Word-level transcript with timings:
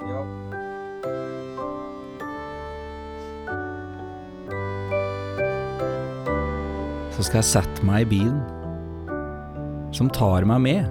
Ja. 0.00 0.22
Så 7.12 7.26
skal 7.26 7.42
jeg 7.42 7.48
sette 7.50 7.84
meg 7.86 8.06
i 8.06 8.10
bilen, 8.14 8.40
som 9.92 10.08
tar 10.12 10.46
meg 10.48 10.62
med, 10.64 10.86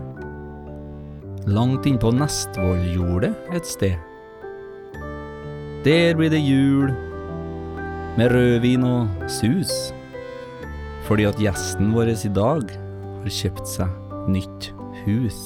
langt 1.49 1.87
innpå 1.89 2.13
Nestvolljordet 2.13 3.33
et 3.57 3.65
sted. 3.65 3.97
Der 5.81 6.13
blir 6.13 6.29
det 6.29 6.43
jul, 6.45 6.93
med 8.19 8.29
rødvin 8.35 8.83
og 8.85 9.29
sus, 9.31 9.71
fordi 11.07 11.25
at 11.25 11.39
gjesten 11.41 11.93
vår 11.95 12.13
i 12.13 12.33
dag 12.35 12.69
har 13.23 13.33
kjøpt 13.33 13.67
seg 13.71 14.29
nytt 14.29 14.69
hus. 15.07 15.41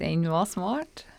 Den 0.00 0.24
var 0.30 0.48
smart. 0.48 1.09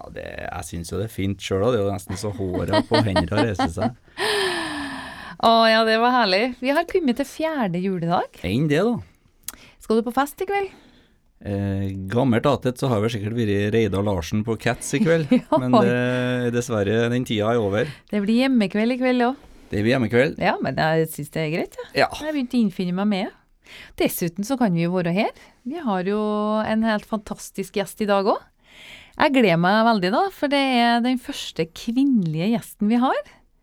Ja, 0.00 0.08
det, 0.14 0.26
jeg 0.40 0.64
syns 0.64 0.90
jo 0.94 0.96
det 1.00 1.10
er 1.10 1.12
fint 1.12 1.42
sjøl 1.44 1.66
òg, 1.66 1.74
det 1.74 1.80
er 1.82 1.84
jo 1.84 1.92
nesten 1.92 2.16
så 2.16 2.30
håra 2.32 2.80
på 2.88 3.00
hendene 3.04 3.42
reiser 3.44 3.68
seg. 3.74 3.96
Å 5.44 5.50
ja, 5.68 5.80
det 5.88 5.96
var 6.00 6.12
herlig. 6.14 6.42
Vi 6.60 6.72
har 6.72 6.86
kommet 6.88 7.16
til 7.20 7.28
fjerde 7.28 7.80
juledag. 7.80 8.40
Enn 8.44 8.66
det, 8.68 8.80
da. 8.84 9.60
Skal 9.80 10.00
du 10.00 10.06
på 10.06 10.12
fest 10.16 10.40
i 10.44 10.48
kveld? 10.48 10.72
Eh, 11.40 11.84
gammelt 12.12 12.44
atet 12.48 12.80
så 12.80 12.90
har 12.92 13.00
vel 13.00 13.12
sikkert 13.12 13.36
vært 13.38 13.72
Reidar 13.72 14.04
Larsen 14.04 14.42
på 14.44 14.56
Cats 14.60 14.92
i 14.96 15.00
kveld, 15.00 15.30
Ja. 15.38 15.60
men 15.60 15.72
det, 15.80 16.50
dessverre, 16.56 17.06
den 17.12 17.24
tida 17.28 17.54
er 17.54 17.60
over. 17.60 17.88
Det 18.12 18.20
blir 18.24 18.42
hjemmekveld 18.42 18.96
i 18.96 18.98
kveld 19.00 19.26
òg. 19.30 19.46
Det 19.70 19.80
blir 19.84 19.94
hjemmekveld. 19.94 20.40
Ja, 20.42 20.56
men 20.60 20.76
jeg 20.80 21.08
syns 21.12 21.32
det 21.36 21.44
er 21.46 21.52
greit, 21.54 21.76
jeg. 21.80 21.90
Ja. 22.02 22.08
Jeg 22.10 22.26
har 22.26 22.36
begynt 22.36 22.56
å 22.56 22.60
innfinne 22.60 22.96
meg 23.00 23.08
med. 23.12 23.36
Dessuten 24.00 24.44
så 24.44 24.56
kan 24.60 24.74
vi 24.76 24.84
jo 24.84 24.92
være 24.96 25.12
her. 25.16 25.32
Vi 25.68 25.80
har 25.84 26.08
jo 26.08 26.20
en 26.64 26.84
helt 26.88 27.06
fantastisk 27.08 27.76
gjest 27.80 28.00
i 28.04 28.08
dag 28.10 28.28
òg. 28.32 28.40
Jeg 29.20 29.34
gleder 29.34 29.58
meg 29.60 29.82
veldig, 29.84 30.10
da, 30.14 30.20
for 30.32 30.48
det 30.48 30.58
er 30.80 31.02
den 31.04 31.18
første 31.20 31.66
kvinnelige 31.76 32.46
gjesten 32.54 32.88
vi 32.88 32.96
har. 33.02 33.18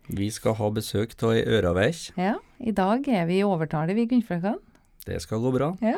Vi 0.06 0.28
skal 0.30 0.54
ha 0.54 0.68
besøk 0.70 1.16
av 1.18 1.32
ei 1.34 1.40
øraveik. 1.42 2.12
Ja, 2.14 2.36
I 2.62 2.70
dag 2.76 3.08
er 3.10 3.24
vi 3.26 3.40
i 3.40 3.46
overtale, 3.46 3.96
vi 3.96 4.04
kvinnfolkene. 4.06 4.60
Det 5.02 5.18
skal 5.24 5.42
gå 5.42 5.50
bra. 5.56 5.72
Ja. 5.82 5.96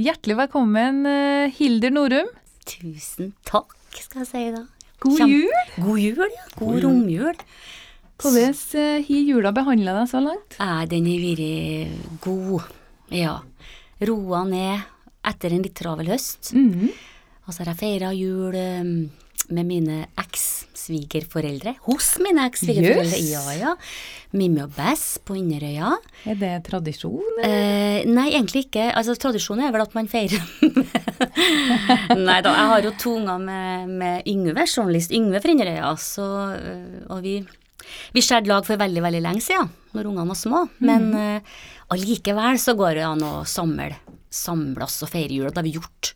Hjertelig 0.00 0.36
velkommen, 0.42 1.00
Hilder 1.08 1.48
Hildur 1.56 1.94
Norum. 1.96 2.28
Tusen 2.68 3.32
takk, 3.48 3.72
skal 3.96 4.20
jeg 4.26 4.28
si 4.28 4.42
da. 4.58 4.66
God 5.00 5.16
Kjem- 5.16 5.32
jul! 5.32 5.72
God 5.80 6.00
jul, 6.04 6.20
ja. 6.36 6.44
God, 6.58 6.60
God 6.60 6.76
jul. 6.76 6.84
romjul. 6.84 7.44
Hvordan 8.20 8.58
eh, 8.82 9.06
har 9.08 9.22
jula 9.32 9.52
behandla 9.56 9.94
deg 9.96 10.10
så 10.12 10.20
langt? 10.20 10.58
Eh, 10.60 10.82
den 10.92 11.08
har 11.08 11.22
vært 11.24 12.18
god, 12.26 12.68
ja. 13.16 13.38
Roa 14.12 14.44
ned 14.44 14.84
etter 15.24 15.56
en 15.56 15.64
litt 15.64 15.78
travel 15.80 16.12
høst. 16.12 16.52
Mhm. 16.52 16.92
Og 17.46 17.54
så 17.54 17.62
har 17.64 17.72
jeg 17.72 17.80
feira 17.80 18.12
jul 18.14 18.54
eh, 18.58 18.84
med 19.50 19.66
mine 19.66 19.96
eks-svigerforeldre. 20.20 21.72
Hos 21.86 22.12
mine 22.22 22.44
eks-svigerforeldre. 22.46 23.18
yes. 23.18 23.30
Ja, 23.32 23.54
ja. 23.58 23.72
Mimmi 24.36 24.62
og 24.62 24.74
Bess 24.76 25.16
på 25.26 25.34
Inderøya. 25.38 25.94
Er 26.30 26.38
det 26.38 26.52
tradisjon? 26.68 27.40
Eh, 27.42 28.04
nei, 28.06 28.28
egentlig 28.30 28.66
ikke. 28.68 28.90
Altså, 28.94 29.16
Tradisjonen 29.18 29.66
er 29.66 29.74
vel 29.74 29.82
at 29.82 29.96
man 29.96 30.10
feirer 30.10 30.38
Nei 32.28 32.38
da, 32.44 32.52
jeg 32.54 32.68
har 32.70 32.86
jo 32.86 32.92
to 33.00 33.16
unger 33.18 33.40
med, 33.42 33.90
med 34.00 34.28
Yngve, 34.30 34.66
journalist 34.68 35.12
Yngve 35.16 35.42
fra 35.42 35.54
Inderøya. 35.54 35.90
Så, 36.00 36.28
øh, 36.54 37.02
og 37.10 37.24
vi, 37.26 37.40
vi 38.14 38.24
skjærte 38.24 38.50
lag 38.50 38.68
for 38.68 38.80
veldig, 38.80 39.02
veldig 39.08 39.24
lenge 39.26 39.44
siden, 39.44 39.72
når 39.96 40.12
ungene 40.12 40.30
var 40.30 40.38
små. 40.38 40.62
Men 40.86 41.10
eh, 41.18 41.58
allikevel 41.90 42.60
så 42.62 42.76
går 42.78 43.00
det 43.00 43.06
an 43.08 43.26
å 43.26 43.34
samle, 43.48 43.90
samle 44.30 44.86
oss 44.86 45.00
og 45.02 45.10
feire 45.10 45.40
jul, 45.40 45.50
det 45.50 45.58
har 45.58 45.66
vi 45.66 45.74
gjort 45.80 46.14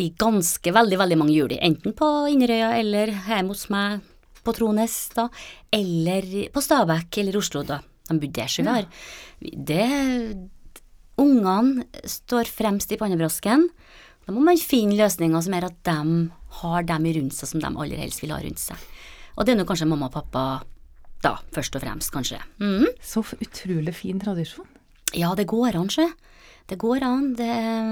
i 0.00 0.08
ganske 0.18 0.72
veldig, 0.72 0.98
veldig 1.00 1.18
mange 1.20 1.34
juli. 1.34 1.58
Enten 1.60 1.94
på 1.96 2.08
Inderøya 2.32 2.72
eller 2.78 3.12
hjemme 3.12 3.52
hos 3.52 3.66
meg 3.72 4.06
på 4.44 4.54
Trones, 4.56 4.96
da. 5.16 5.28
Eller 5.72 6.26
på 6.54 6.62
Stabekk 6.64 7.20
eller 7.20 7.36
Oslo, 7.40 7.64
da. 7.66 7.80
De 8.08 8.16
bodde 8.18 8.32
der, 8.40 8.54
vi 8.58 8.66
har 8.66 8.88
Det 9.40 10.50
Ungene 11.20 11.84
står 12.08 12.48
fremst 12.48 12.92
i 12.92 12.96
pannebrasken. 12.96 13.68
Da 14.24 14.32
må 14.32 14.40
man 14.44 14.60
finne 14.60 14.96
løsninger 14.96 15.44
som 15.44 15.54
gjør 15.56 15.68
at 15.68 15.78
de 15.84 15.98
har 16.60 16.86
dem 16.88 17.08
rundt 17.16 17.36
seg 17.36 17.50
som 17.50 17.62
de 17.62 17.70
aller 17.70 18.00
helst 18.00 18.22
vil 18.24 18.32
ha 18.32 18.40
rundt 18.40 18.62
seg. 18.62 18.88
Og 19.36 19.44
det 19.44 19.52
er 19.52 19.60
nå 19.60 19.66
kanskje 19.68 19.88
mamma 19.90 20.08
og 20.08 20.16
pappa, 20.16 20.44
da, 21.20 21.34
først 21.52 21.76
og 21.76 21.84
fremst, 21.84 22.12
kanskje. 22.14 22.40
Mm. 22.62 22.88
Så 23.04 23.22
utrolig 23.36 23.94
fin 23.98 24.20
tradisjon. 24.22 24.68
Ja, 25.16 25.34
det 25.36 25.48
går 25.50 25.76
an, 25.76 25.92
sjø. 25.92 26.08
Det 26.70 26.78
går 26.78 27.02
an. 27.02 27.24
Det, 27.34 27.48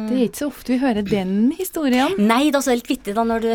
Det 0.09 0.15
er 0.17 0.25
ikke 0.29 0.43
så 0.45 0.49
ofte 0.53 0.75
vi 0.75 0.79
hører 0.79 1.03
den 1.07 1.51
historien. 1.59 2.15
Nei, 2.31 2.45
det 2.49 2.55
er 2.55 2.61
også 2.61 2.77
litt 2.79 2.91
vittig 2.93 3.15
da 3.17 3.25
når 3.27 3.47
du 3.49 3.51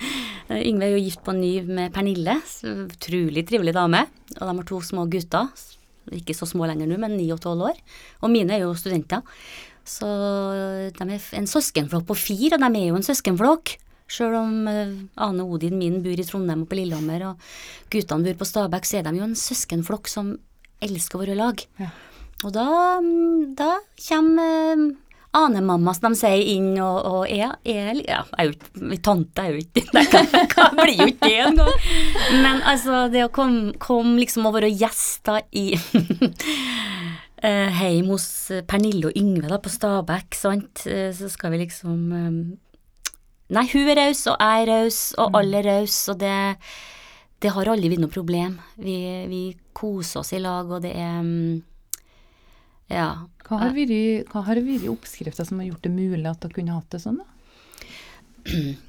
Yngve 0.70 0.86
er 0.88 0.92
jo 0.94 1.02
gift 1.02 1.22
på 1.26 1.34
ny 1.34 1.52
med 1.66 1.94
Pernille. 1.94 2.36
Utrolig 2.66 3.46
trivelig 3.46 3.74
dame. 3.74 4.04
Og 4.36 4.42
de 4.42 4.52
har 4.52 4.66
to 4.68 4.80
små 4.82 5.06
gutter. 5.10 5.48
Ikke 6.14 6.36
så 6.38 6.46
små 6.46 6.68
lenger 6.70 6.86
nå, 6.86 6.98
men 7.02 7.16
ni 7.18 7.26
og 7.34 7.40
tolv 7.42 7.64
år. 7.70 7.80
Og 8.22 8.30
mine 8.30 8.54
er 8.54 8.62
jo 8.62 8.74
studenter. 8.78 9.24
Så 9.86 10.06
de 10.94 11.06
er 11.14 11.26
en 11.38 11.50
søskenflokk 11.50 12.06
på 12.08 12.18
fire, 12.18 12.58
og 12.58 12.62
de 12.62 12.70
er 12.82 12.88
jo 12.90 12.98
en 12.98 13.06
søskenflokk. 13.06 13.76
Sjøl 14.06 14.36
om 14.38 14.52
eh, 14.70 14.92
Ane 15.18 15.42
Odin 15.42 15.74
min 15.78 15.98
bor 16.02 16.14
i 16.14 16.26
Trondheim 16.26 16.62
og 16.62 16.70
på 16.70 16.78
Lillehammer, 16.78 17.24
og 17.32 17.48
guttene 17.90 18.26
bor 18.28 18.38
på 18.38 18.46
Stabekk, 18.46 18.86
så 18.86 19.00
er 19.00 19.08
de 19.08 19.18
jo 19.18 19.26
en 19.26 19.38
søskenflokk 19.38 20.10
som 20.10 20.36
elsker 20.82 21.18
å 21.18 21.22
være 21.24 21.34
i 21.34 21.40
lag. 21.40 21.64
Ja. 21.82 21.90
Og 22.46 22.54
da, 22.54 22.68
mm, 23.02 23.56
da 23.58 23.72
kommer 24.06 24.76
eh, 24.76 24.84
anemamma, 25.36 25.92
som 25.96 26.14
de 26.14 26.18
sier, 26.20 26.44
inn 26.54 26.76
og, 26.78 26.98
og 27.04 27.22
er, 27.26 27.56
er 27.66 27.98
Ja, 28.06 28.22
jeg 28.22 28.38
er 28.38 28.46
jo 28.46 28.54
ikke 28.54 28.84
min 28.92 29.02
Tante 29.04 29.42
er 29.42 29.50
jo 29.50 29.64
ikke 29.64 29.82
Det 29.82 30.04
jeg 30.06 30.28
jeg 30.30 30.70
blir 30.78 30.94
jo 30.94 31.08
ikke 31.10 31.26
det 31.26 31.40
engang. 31.42 31.88
Men 32.44 32.62
altså, 32.62 33.06
det 33.12 33.26
å 33.26 33.32
komme 33.34 33.74
kom 33.82 34.14
liksom 34.20 34.46
og 34.48 34.56
være 34.56 34.70
gjester 34.72 35.42
i 35.52 35.68
Heim 37.46 38.08
hos 38.10 38.28
Pernille 38.66 39.10
og 39.10 39.18
Yngve 39.18 39.50
da, 39.50 39.58
på 39.62 39.70
Stabekk, 39.70 40.34
sant, 40.38 40.86
Eh, 40.88 41.10
så 41.14 41.28
skal 41.30 41.52
vi 41.52 41.64
liksom 41.66 41.98
eh, 42.16 43.10
Nei, 43.54 43.62
hun 43.70 43.90
er 43.92 44.00
raus, 44.00 44.24
og 44.26 44.40
jeg 44.40 44.62
er 44.64 44.70
raus, 44.72 45.00
og 45.22 45.36
alle 45.38 45.60
er 45.60 45.68
rause, 45.70 46.14
og 46.14 46.22
det 46.22 46.36
det 47.42 47.52
har 47.52 47.68
aldri 47.68 47.90
vært 47.92 48.00
noe 48.00 48.12
problem. 48.12 48.56
Vi, 48.80 48.96
vi 49.28 49.40
koser 49.76 50.22
oss 50.22 50.32
i 50.32 50.40
lag, 50.40 50.70
og 50.72 50.80
det 50.84 50.94
er 50.96 51.18
mm, 51.20 51.58
Ja. 52.92 53.26
Hva 53.46 53.60
har 53.62 53.74
vært, 53.74 54.88
oppskrifta 54.90 55.46
som 55.46 55.60
har 55.62 55.68
gjort 55.70 55.86
det 55.86 55.94
mulig 55.94 56.26
at 56.26 56.42
dere 56.42 56.54
kunne 56.54 56.76
hatt 56.76 56.90
det 56.94 57.02
sånn? 57.02 57.22
da? 57.22 57.26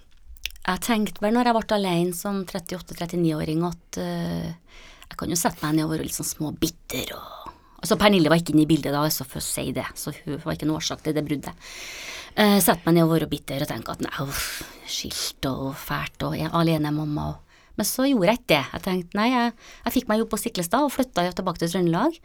Jeg 0.68 0.84
tenkte 0.84 1.24
vel 1.24 1.32
når 1.32 1.48
jeg 1.48 1.56
ble 1.56 1.76
alene 1.78 2.12
som 2.12 2.42
38-39-åring 2.44 3.62
at 3.64 4.00
uh, 4.04 4.50
jeg 5.08 5.20
kan 5.22 5.32
jo 5.32 5.38
sette 5.40 5.64
meg 5.64 5.78
ned 5.78 5.86
og 5.86 5.94
være 5.94 6.08
litt 6.10 6.18
sånn 6.18 6.28
småbitter 6.28 7.14
og 7.16 7.54
Altså 7.78 7.94
Pernille 8.02 8.26
var 8.28 8.40
ikke 8.42 8.56
inne 8.56 8.64
i 8.64 8.70
bildet 8.72 8.90
da, 8.90 9.04
altså 9.06 9.22
for 9.22 9.38
å 9.38 9.46
si 9.46 9.68
det, 9.70 9.84
så 9.94 10.10
hun 10.26 10.40
var 10.42 10.56
ikke 10.56 10.66
noe 10.66 10.80
årsak 10.80 11.04
til 11.06 11.14
det 11.14 11.22
bruddet. 11.24 11.68
Uh, 12.34 12.58
sette 12.58 12.82
meg 12.88 12.96
ned 12.98 13.06
og 13.06 13.12
være 13.12 13.28
bitter 13.30 13.62
og 13.62 13.70
tenke 13.70 13.94
at 13.94 14.02
nei, 14.02 14.10
uff, 14.24 14.64
skilt 14.90 15.46
og 15.46 15.76
fælt 15.78 16.26
og 16.26 16.34
jeg 16.36 16.50
er 16.50 16.58
alene 16.58 16.92
mamma 16.92 17.30
og 17.36 17.44
Men 17.78 17.86
så 17.86 18.08
gjorde 18.10 18.34
jeg 18.34 18.40
ikke 18.40 18.50
det. 18.50 18.64
Jeg 18.74 18.84
tenkte 18.88 19.18
nei, 19.20 19.28
jeg, 19.30 19.52
jeg 19.86 19.94
fikk 19.94 20.08
meg 20.10 20.20
jobb 20.24 20.32
på 20.32 20.40
Stiklestad 20.42 20.88
og 20.88 20.96
flytta 20.96 21.28
tilbake 21.38 21.62
til 21.62 21.70
Trøndelag. 21.70 22.16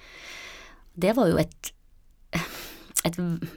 Det 0.94 1.14
var 1.16 1.30
jo 1.32 1.38
et 1.40 1.72
et, 3.02 3.16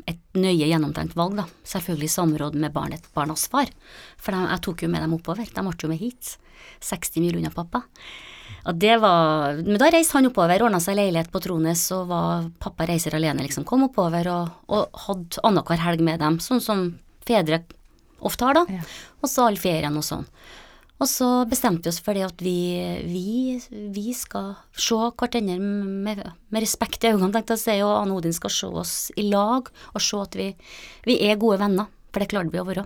et 0.10 0.38
nøye 0.38 0.68
gjennomtenkt 0.68 1.16
valg, 1.18 1.38
da. 1.38 1.46
Selvfølgelig 1.68 2.10
i 2.10 2.16
samråd 2.16 2.58
med 2.62 2.74
barnet, 2.74 3.06
barnas 3.14 3.46
far. 3.52 3.70
For 4.18 4.34
de, 4.34 4.42
jeg 4.50 4.64
tok 4.66 4.86
jo 4.86 4.90
med 4.92 5.06
dem 5.06 5.14
oppover. 5.18 5.46
De 5.46 5.66
ble 5.68 5.76
jo 5.84 5.92
med 5.92 6.02
hit. 6.02 6.36
60 6.86 7.22
mil 7.22 7.38
unna 7.38 7.52
pappa. 7.54 7.84
Og 8.66 8.78
det 8.82 8.96
var 9.02 9.60
Men 9.62 9.78
da 9.82 9.92
reiste 9.94 10.18
han 10.18 10.28
oppover, 10.30 10.64
ordna 10.66 10.80
seg 10.82 10.98
leilighet 10.98 11.32
på 11.34 11.42
Trones, 11.44 11.86
og 11.94 12.10
var 12.10 12.50
pappa 12.62 12.88
reiser 12.90 13.18
alene, 13.18 13.46
liksom. 13.46 13.68
Kom 13.70 13.86
oppover 13.88 14.30
og, 14.34 14.70
og 14.74 15.02
hadde 15.06 15.42
annenhver 15.46 15.82
helg 15.86 16.06
med 16.06 16.22
dem, 16.26 16.40
sånn 16.42 16.64
som 16.64 16.86
fedre 17.26 17.62
ofte 18.26 18.48
har, 18.48 18.58
da. 18.58 18.80
Ja. 18.80 18.86
Og 19.22 19.30
så 19.30 19.46
all 19.46 19.60
ferien 19.62 19.98
og 19.98 20.06
sånn. 20.06 20.26
Og 20.96 21.10
så 21.12 21.28
bestemte 21.50 21.90
vi 21.90 21.92
oss 21.92 22.00
for 22.04 22.16
det 22.16 22.24
at 22.24 22.42
vi, 22.44 22.58
vi, 23.04 23.58
vi 23.92 24.14
skal 24.16 24.54
se 24.80 24.96
hverandre 24.96 25.58
med, 25.60 26.22
med 26.24 26.64
respekt 26.64 27.04
i 27.04 27.12
øynene, 27.12 27.34
tenkte 27.36 27.58
jeg 27.58 27.60
å 27.60 27.64
si, 27.66 27.80
og 27.84 27.96
Anne 27.98 28.16
Odin 28.16 28.36
skal 28.36 28.54
se 28.54 28.70
oss 28.84 28.94
i 29.20 29.28
lag, 29.28 29.68
og 29.92 30.04
se 30.04 30.22
at 30.22 30.38
vi, 30.40 30.54
vi 31.08 31.18
er 31.28 31.42
gode 31.42 31.60
venner, 31.60 31.92
for 32.14 32.24
det 32.24 32.32
klarte 32.32 32.54
vi 32.54 32.64
å 32.64 32.68
være. 32.68 32.86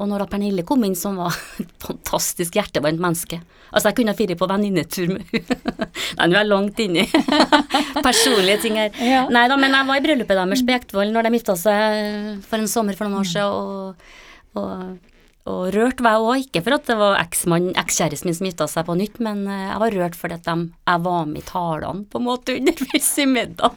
Og 0.00 0.08
når 0.08 0.24
da 0.24 0.28
Pernille 0.32 0.64
kom 0.66 0.82
inn, 0.86 0.96
som 0.98 1.20
var 1.20 1.36
et 1.62 1.76
fantastisk 1.84 2.56
hjertevarmt 2.58 3.02
menneske 3.02 3.42
Altså, 3.72 3.88
jeg 3.88 3.96
kunne 4.00 4.12
ha 4.12 4.18
vært 4.18 4.36
på 4.36 4.48
venninnetur 4.50 5.12
med 5.14 5.30
henne. 5.32 5.86
Nei, 6.18 6.26
nå 6.28 6.34
er 6.34 6.42
jeg 6.42 6.48
langt 6.50 6.80
inni 6.84 7.06
personlige 8.08 8.58
ting 8.66 8.74
her. 8.76 8.90
Ja. 9.00 9.22
Nei 9.32 9.46
da, 9.48 9.56
men 9.56 9.72
jeg 9.72 9.88
var 9.88 10.00
i 10.00 10.04
bryllupet 10.04 10.36
deres 10.36 10.64
på 10.66 10.74
Jektvoll 10.74 11.14
når 11.14 11.24
de 11.24 11.38
gifta 11.38 11.56
seg 11.56 12.42
for 12.44 12.60
en 12.60 12.68
sommer 12.68 12.98
for 12.98 13.08
noen 13.08 13.22
år 13.22 13.30
siden, 13.30 13.48
og, 13.48 14.60
og 14.60 15.11
og 15.50 15.72
rørt 15.74 15.98
var 16.04 16.14
jeg 16.18 16.22
òg, 16.26 16.42
ikke 16.46 16.60
for 16.62 16.76
at 16.76 16.84
det 16.86 16.96
var 17.00 17.16
ekskjæresten 17.18 18.28
min 18.30 18.36
som 18.38 18.46
gifta 18.46 18.68
seg 18.70 18.86
på 18.86 18.94
nytt, 18.98 19.16
men 19.24 19.40
eh, 19.50 19.64
jeg 19.72 19.80
var 19.82 19.96
rørt 19.98 20.18
fordi 20.18 20.36
at 20.38 20.44
de, 20.46 20.56
jeg 20.86 21.02
var 21.08 21.24
med 21.26 21.40
i 21.42 21.46
talene 21.48 22.04
på 22.12 22.20
en 22.20 22.26
måte 22.28 22.54
underveis 22.60 23.08
i 23.18 23.26
middag. 23.26 23.74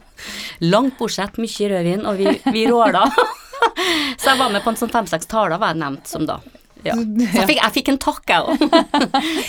Langt 0.61 0.99
bortsett, 0.99 1.39
mye 1.41 1.71
rødvin, 1.73 2.05
og 2.05 2.19
vi, 2.21 2.35
vi 2.53 2.67
råla. 2.69 3.07
Så 4.21 4.29
jeg 4.33 4.37
var 4.43 4.51
med 4.53 4.61
på 4.65 4.69
en 4.73 4.77
sånn 4.77 4.91
fem-seks 4.93 5.25
taler, 5.31 5.57
var 5.61 5.73
jeg 5.73 5.81
nevnt 5.81 6.07
som 6.11 6.27
da 6.29 6.37
Ja. 6.85 6.93
Så- 6.99 7.39
jeg 7.39 7.47
fikk, 7.49 7.59
jeg 7.63 7.73
fikk 7.79 7.89
en 7.95 7.97
takk, 8.03 8.21
jeg 8.29 8.45
òg. 8.45 8.65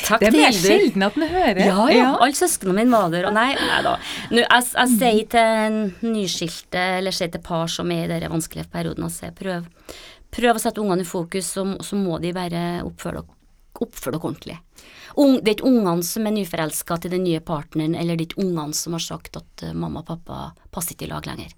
Takk 0.07 0.23
Det 0.23 0.31
er 0.31 0.37
mer 0.39 0.47
Hildur. 0.49 0.71
sjelden 0.71 1.05
at 1.11 1.19
en 1.21 1.29
hører. 1.35 1.61
Ja, 1.69 1.87
ja. 1.93 2.07
Alle 2.17 2.39
søsknene 2.39 2.79
mine 2.81 2.97
var 2.97 3.13
der, 3.13 3.29
og 3.29 3.37
nei, 3.37 3.51
nei 3.61 3.83
da. 3.85 3.93
Nå, 4.33 4.41
jeg, 4.41 4.69
jeg 4.73 4.95
sier 4.97 5.29
til 5.37 6.11
nyskilte, 6.17 6.87
eller 7.03 7.13
sier 7.13 7.29
til 7.37 7.45
par 7.45 7.69
som 7.69 7.93
er 7.93 8.07
i 8.07 8.11
denne 8.15 8.33
vanskelige 8.33 8.71
perioden, 8.73 9.05
at 9.05 9.21
jeg 9.27 9.37
prøv, 9.37 9.69
prøv 10.37 10.59
å 10.59 10.63
sette 10.63 10.83
ungene 10.83 11.03
i 11.03 11.09
fokus, 11.09 11.49
så, 11.57 11.65
så 11.81 11.97
må 11.99 12.21
de 12.23 12.33
bare 12.37 12.83
oppføre 12.87 13.23
dere 13.23 13.33
oppfør 13.77 14.15
dere 14.15 14.25
ordentlig. 14.25 14.55
Ung, 15.21 15.35
det 15.45 15.51
er 15.51 15.55
ikke 15.59 15.69
ungene 15.69 16.05
som 16.07 16.25
er 16.29 16.33
nyforelska 16.33 16.97
til 17.03 17.13
den 17.13 17.25
nye 17.27 17.41
partneren, 17.45 17.93
eller 17.97 18.17
det 18.17 18.25
er 18.25 18.31
ikke 18.31 18.45
ungene 18.47 18.73
som 18.77 18.95
har 18.97 19.03
sagt 19.05 19.37
at 19.37 19.65
eh, 19.67 19.75
mamma 19.77 20.01
og 20.01 20.07
pappa 20.09 20.39
passer 20.73 20.95
ikke 20.97 21.05
i 21.09 21.11
lag 21.13 21.27
lenger. 21.29 21.53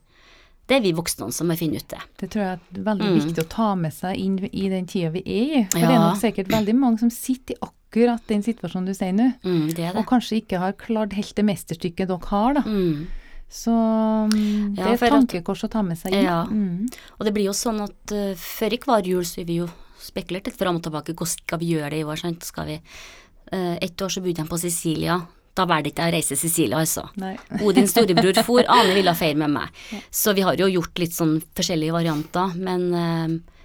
Det 0.68 0.76
er 0.76 0.82
vi 0.84 0.90
voksne 0.98 1.30
som 1.32 1.46
må 1.48 1.54
finne 1.56 1.78
ut 1.80 1.86
det. 1.88 2.00
Det 2.20 2.26
tror 2.34 2.42
jeg 2.44 2.58
er 2.58 2.82
veldig 2.90 3.06
Mm. 3.08 3.20
viktig 3.22 3.44
å 3.44 3.48
ta 3.54 3.68
med 3.78 3.94
seg 3.94 4.18
inn 4.20 4.34
i 4.52 4.66
den 4.68 4.84
tida 4.90 5.08
vi 5.14 5.22
er 5.24 5.54
i. 5.60 5.62
For 5.70 5.78
det 5.80 5.94
er 5.94 6.02
nok 6.02 6.18
sikkert 6.20 6.50
veldig 6.52 6.74
mange 6.76 6.98
som 7.00 7.08
sitter 7.14 7.54
i 7.54 7.62
akkurat 7.70 8.26
den 8.28 8.42
situasjonen 8.44 8.90
du 8.90 8.92
sier 8.98 9.14
nå, 9.16 9.30
Mm, 9.46 9.68
det 9.70 9.76
det. 9.78 9.94
og 9.96 10.04
kanskje 10.10 10.42
ikke 10.42 10.58
har 10.60 10.72
klart 10.76 11.14
helt 11.16 11.34
det 11.38 11.44
mesterstykket 11.48 12.08
dere 12.10 12.28
har, 12.34 12.52
da. 12.58 12.60
Mm. 12.66 13.06
Så 13.48 13.72
mm, 13.72 14.74
det 14.76 14.82
Ja, 14.82 14.88
er 14.90 14.94
et 14.98 15.02
at- 15.02 15.14
tankekors 15.14 15.64
å 15.64 15.70
ta 15.72 15.82
med 15.82 15.96
seg 15.98 16.12
inn. 16.12 16.24
Ja. 16.26 16.42
Mm. 16.44 16.88
Og 17.18 17.24
det 17.24 17.32
blir 17.32 17.48
jo 17.48 17.54
sånn 17.56 17.80
at 17.80 18.12
uh, 18.12 18.34
før 18.36 18.74
i 18.76 18.78
hver 18.82 19.06
jul 19.08 19.24
så 19.24 19.44
vi 19.48 19.62
jo 19.62 19.68
spekulert 19.98 20.46
litt 20.50 20.58
fram 20.60 20.76
og 20.76 20.84
tilbake. 20.84 21.14
Hvordan 21.16 21.32
skal 21.32 21.58
vi 21.62 21.72
gjøre 21.72 21.90
det 21.94 22.02
i 22.02 22.04
år? 22.04 22.20
Sant? 22.20 22.44
Skal 22.44 22.66
vi 22.68 22.76
uh, 22.78 23.76
Et 23.80 24.02
år 24.04 24.12
så 24.12 24.20
bodde 24.20 24.44
han 24.44 24.50
på 24.52 24.60
Sicilia. 24.60 25.16
Da 25.56 25.64
valgte 25.66 25.90
ikke 25.90 26.04
jeg 26.04 26.12
å 26.12 26.14
reise 26.14 26.34
til 26.36 26.42
Sicilia, 26.44 26.78
altså. 26.78 27.06
Nei. 27.18 27.32
Odins 27.66 27.90
storebror 27.90 28.36
for, 28.46 28.62
Ane 28.68 28.92
ville 28.94 29.14
feire 29.18 29.40
med 29.40 29.50
meg. 29.56 29.80
Så 30.14 30.34
vi 30.36 30.44
har 30.46 30.60
jo 30.60 30.68
gjort 30.70 31.00
litt 31.02 31.16
sånn 31.16 31.38
forskjellige 31.56 31.96
varianter, 31.96 32.52
men 32.60 32.84
uh, 32.94 33.56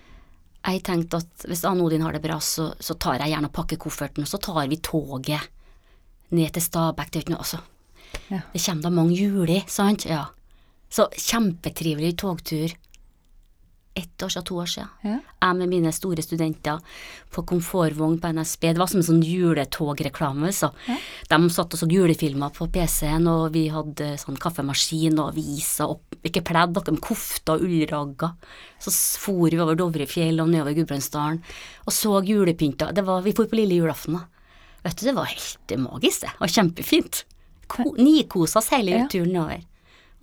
jeg 0.63 0.81
tenkte 0.87 1.19
at 1.19 1.45
hvis 1.51 1.65
Ane 1.69 1.83
Odin 1.83 2.01
har 2.07 2.15
det 2.15 2.23
bra, 2.23 2.39
så, 2.41 2.71
så 2.79 2.95
tar 2.95 3.19
jeg 3.19 3.35
gjerne 3.35 3.51
og 3.51 3.53
pakker 3.59 3.77
kofferten, 3.83 4.23
og 4.23 4.31
så 4.31 4.39
tar 4.41 4.63
vi 4.71 4.79
toget 4.79 5.51
ned 6.33 6.55
til 6.55 6.63
Stabekk. 6.65 7.11
Det 7.11 7.19
er 7.19 7.25
ikke 7.27 7.35
noe, 7.35 7.43
altså. 7.43 7.59
Ja. 8.33 8.41
Det 8.53 8.61
kommer 8.65 8.87
da 8.87 8.93
mange 8.93 9.17
juli, 9.17 9.59
sant? 9.69 10.07
Ja. 10.09 10.25
Så 10.93 11.09
kjempetrivelig 11.17 12.17
togtur. 12.21 12.73
Ett 13.95 14.23
år 14.25 14.29
siden, 14.29 14.45
to 14.45 14.55
år 14.57 14.69
siden. 14.69 14.89
Ja. 15.05 15.19
Jeg 15.41 15.57
med 15.59 15.69
mine 15.69 15.91
store 15.93 16.23
studenter 16.25 16.79
på 17.29 17.43
komfortvogn 17.45 18.15
på 18.21 18.31
NSB. 18.33 18.71
Det 18.73 18.81
var 18.81 18.89
som 18.89 19.03
en 19.03 19.05
sånn 19.05 19.21
juletogreklame. 19.21 20.49
Så. 20.49 20.71
De 21.29 21.37
satt 21.53 21.75
og 21.75 21.81
så 21.81 21.89
julefilmer 21.91 22.49
på 22.55 22.65
PC-en, 22.73 23.27
og 23.29 23.53
vi 23.53 23.67
hadde 23.69 24.15
sånn 24.21 24.39
kaffemaskin 24.41 25.19
og 25.21 25.35
aviser, 25.35 25.93
og 25.93 26.25
ikke 26.25 26.41
pledd, 26.49 26.73
dere 26.73 26.95
med 26.95 27.05
kofter 27.05 27.61
og 27.61 27.67
ullragger. 27.69 28.33
Så 28.81 28.95
for 29.21 29.53
vi 29.53 29.61
over 29.61 29.77
Dovrefjell 29.77 30.41
og 30.41 30.49
nedover 30.49 30.73
Gudbrandsdalen 30.79 31.43
og 31.85 31.93
så. 31.93 32.17
Det 32.25 33.05
var, 33.05 33.21
vi 33.21 33.35
for 33.37 33.45
på 33.45 33.61
lille 33.61 33.77
julaften, 33.77 34.17
da. 34.17 34.25
Vet 34.83 34.97
du, 34.99 35.05
det 35.05 35.15
var 35.15 35.29
helt 35.29 35.77
magisk, 35.79 36.25
det. 36.25 36.33
Og 36.41 36.49
kjempefint. 36.49 37.23
Ko, 37.73 37.95
Nikosa 37.97 38.59
oss 38.61 38.69
hele 38.73 38.91
Ja. 38.99 39.07
turen 39.09 39.35
over. 39.41 39.61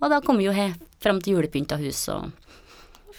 Og 0.01 0.09
da 0.09 0.19
kom 0.23 0.37
vi 0.39 0.45
jo 0.47 0.53
he- 0.55 0.73
frem 1.01 1.19
til 1.21 1.35
julepynta 1.35 1.77
hus 1.81 2.07
og 2.09 2.31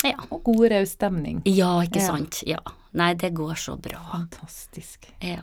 Ja. 0.02 0.17
Og 0.32 0.43
god, 0.44 0.70
raus 0.73 0.96
stemning. 0.96 1.43
Ja, 1.46 1.81
ikke 1.84 2.00
Ja. 2.00 2.06
sant. 2.08 2.43
Ja. 2.46 2.58
Nei, 2.93 3.14
det 3.14 3.34
går 3.34 3.55
så 3.55 3.76
bra. 3.81 4.00
Fantastisk. 4.12 5.06
Ja. 5.20 5.43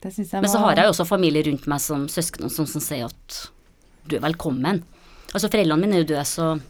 Det 0.00 0.12
syns 0.14 0.30
jeg 0.30 0.40
Men 0.42 0.50
så 0.50 0.58
har 0.60 0.76
jeg 0.76 0.84
jo 0.84 0.90
også 0.92 1.06
familie 1.08 1.42
rundt 1.44 1.66
meg 1.66 1.80
som 1.80 2.06
søsken 2.06 2.46
sånn 2.48 2.68
som 2.68 2.80
sier 2.80 3.06
at 3.06 3.48
du 4.06 4.16
er 4.16 4.20
velkommen. 4.20 4.84
Altså 5.34 5.50
foreldrene 5.50 5.80
mine 5.80 5.94
er 5.96 6.04
jo 6.04 6.14
døde, 6.14 6.24
så 6.24 6.60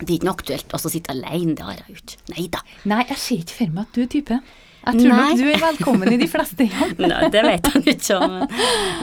det 0.00 0.08
er 0.10 0.14
ikke 0.18 0.24
noe 0.24 0.34
aktuelt 0.34 0.68
altså, 0.72 0.86
å 0.88 0.90
sitte 0.90 1.10
alene, 1.12 1.54
det 1.54 1.60
har 1.64 1.74
jeg 1.74 1.84
jo 1.88 1.94
ikke. 1.94 2.16
Nei 2.38 2.46
da. 2.48 2.58
Nei, 2.86 3.04
jeg 3.04 3.16
ser 3.18 3.36
ikke 3.36 3.50
for 3.58 3.66
meg 3.66 3.82
at 3.86 3.92
du 3.92 4.02
er 4.02 4.06
type. 4.06 4.40
Jeg 4.84 5.00
tror 5.00 5.08
Nei. 5.08 5.28
nok 5.30 5.38
du 5.38 5.44
er 5.48 5.60
velkommen 5.62 6.12
i 6.12 6.16
de 6.20 6.26
fleste 6.28 6.66
hjem. 6.68 6.94
Nei, 7.10 7.28
det 7.32 7.42
vet 7.46 7.68
jeg 7.72 7.94
ikke 7.96 8.16
om. 8.20 8.34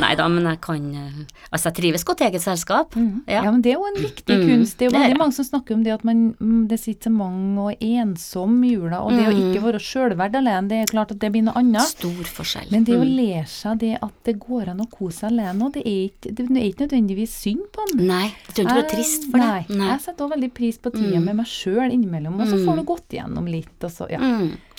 Nei 0.02 0.12
da, 0.20 0.28
men 0.30 0.44
jeg 0.46 0.60
kan 0.62 0.84
eh, 0.94 1.22
Altså, 1.52 1.72
jeg 1.72 1.76
trives 1.82 2.04
godt 2.08 2.22
i 2.22 2.28
eget 2.30 2.44
selskap. 2.44 2.94
Ja. 3.28 3.42
Ja. 3.42 3.52
men 3.52 3.62
det 3.66 3.74
er 3.74 3.80
jo 3.80 3.88
en 3.90 3.98
viktig 4.02 4.38
Mm, 4.38 4.44
kunst. 4.48 4.78
Det 4.78 4.86
er 4.88 4.92
jo 4.92 4.98
veldig 5.00 5.18
mange 5.20 5.34
som 5.36 5.46
snakker 5.46 5.74
om 5.76 5.82
det 5.84 5.92
at 5.94 6.04
man, 6.08 6.22
mm, 6.40 6.68
det 6.70 6.78
sitter 6.80 7.10
så 7.10 7.14
mange 7.16 7.60
og 7.60 7.72
er 7.74 8.02
ensom 8.06 8.54
i 8.64 8.70
jula, 8.76 9.02
og 9.04 9.12
det 9.18 9.26
å 9.28 9.34
Mm. 9.34 9.42
ikke 9.52 9.64
være 9.66 9.80
sjølverd 9.84 10.36
alene, 10.40 10.68
det 10.70 10.78
er 10.84 10.86
klart 10.94 11.12
at 11.12 11.20
det 11.20 11.32
blir 11.34 11.44
noe 11.44 11.58
annet. 11.60 11.82
Stor 11.82 12.24
forskjell. 12.38 12.70
Men 12.72 12.84
det 12.88 12.96
å 12.96 13.02
Mm. 13.04 13.16
lære 13.18 13.48
seg 13.48 13.80
det 13.80 13.98
at 14.02 14.14
det 14.24 14.40
går 14.40 14.70
an 14.70 14.80
å 14.86 14.90
kose 14.90 15.20
seg 15.26 15.32
alene, 15.32 15.66
og 15.66 15.74
det 15.74 15.84
er 15.86 16.10
ikke, 16.10 16.36
det 16.36 16.46
er 16.50 16.70
ikke 16.70 16.86
nødvendigvis 16.88 17.34
synd 17.42 17.66
på 17.74 17.88
den. 17.92 18.08
Nei, 18.08 18.32
du 18.48 18.54
trenger 18.64 18.78
ikke 18.78 18.86
er 18.86 18.90
trist 18.96 19.30
for 19.32 19.38
Nei, 19.38 19.66
det. 19.68 19.78
jeg 19.78 20.00
setter 20.06 20.26
også 20.26 20.34
veldig 20.36 20.54
pris 20.54 20.78
på 20.78 20.92
tida 20.94 21.18
Mm. 21.20 21.26
med 21.26 21.36
meg 21.36 21.46
sjøl 21.46 21.92
innimellom, 21.92 22.40
og 22.40 22.48
så 22.48 22.56
Mm. 22.58 22.66
får 22.66 22.76
du 22.78 22.84
gått 22.84 23.10
igjennom 23.12 23.48
litt, 23.50 23.84
og 23.84 23.90
så, 23.92 24.10
ja. 24.10 24.20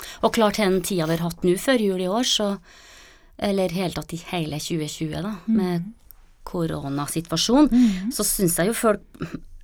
Mm. 0.03 0.23
Og 0.27 0.35
klart 0.37 0.61
den 0.61 0.81
tida 0.85 1.09
vi 1.09 1.17
har 1.17 1.27
hatt 1.29 1.47
nå 1.47 1.57
før 1.61 1.85
jul 1.87 2.03
i 2.05 2.11
år, 2.11 2.29
så 2.29 2.57
Eller 3.43 3.73
helt 3.75 3.97
tatt 3.97 4.13
i 4.13 4.21
hele 4.29 4.59
2020, 4.61 5.23
da, 5.25 5.31
med 5.51 5.87
koronasituasjon, 6.47 7.71
så 8.13 8.27
syns 8.27 8.59
jeg 8.59 8.69
jo 8.69 8.75
folk 8.77 9.01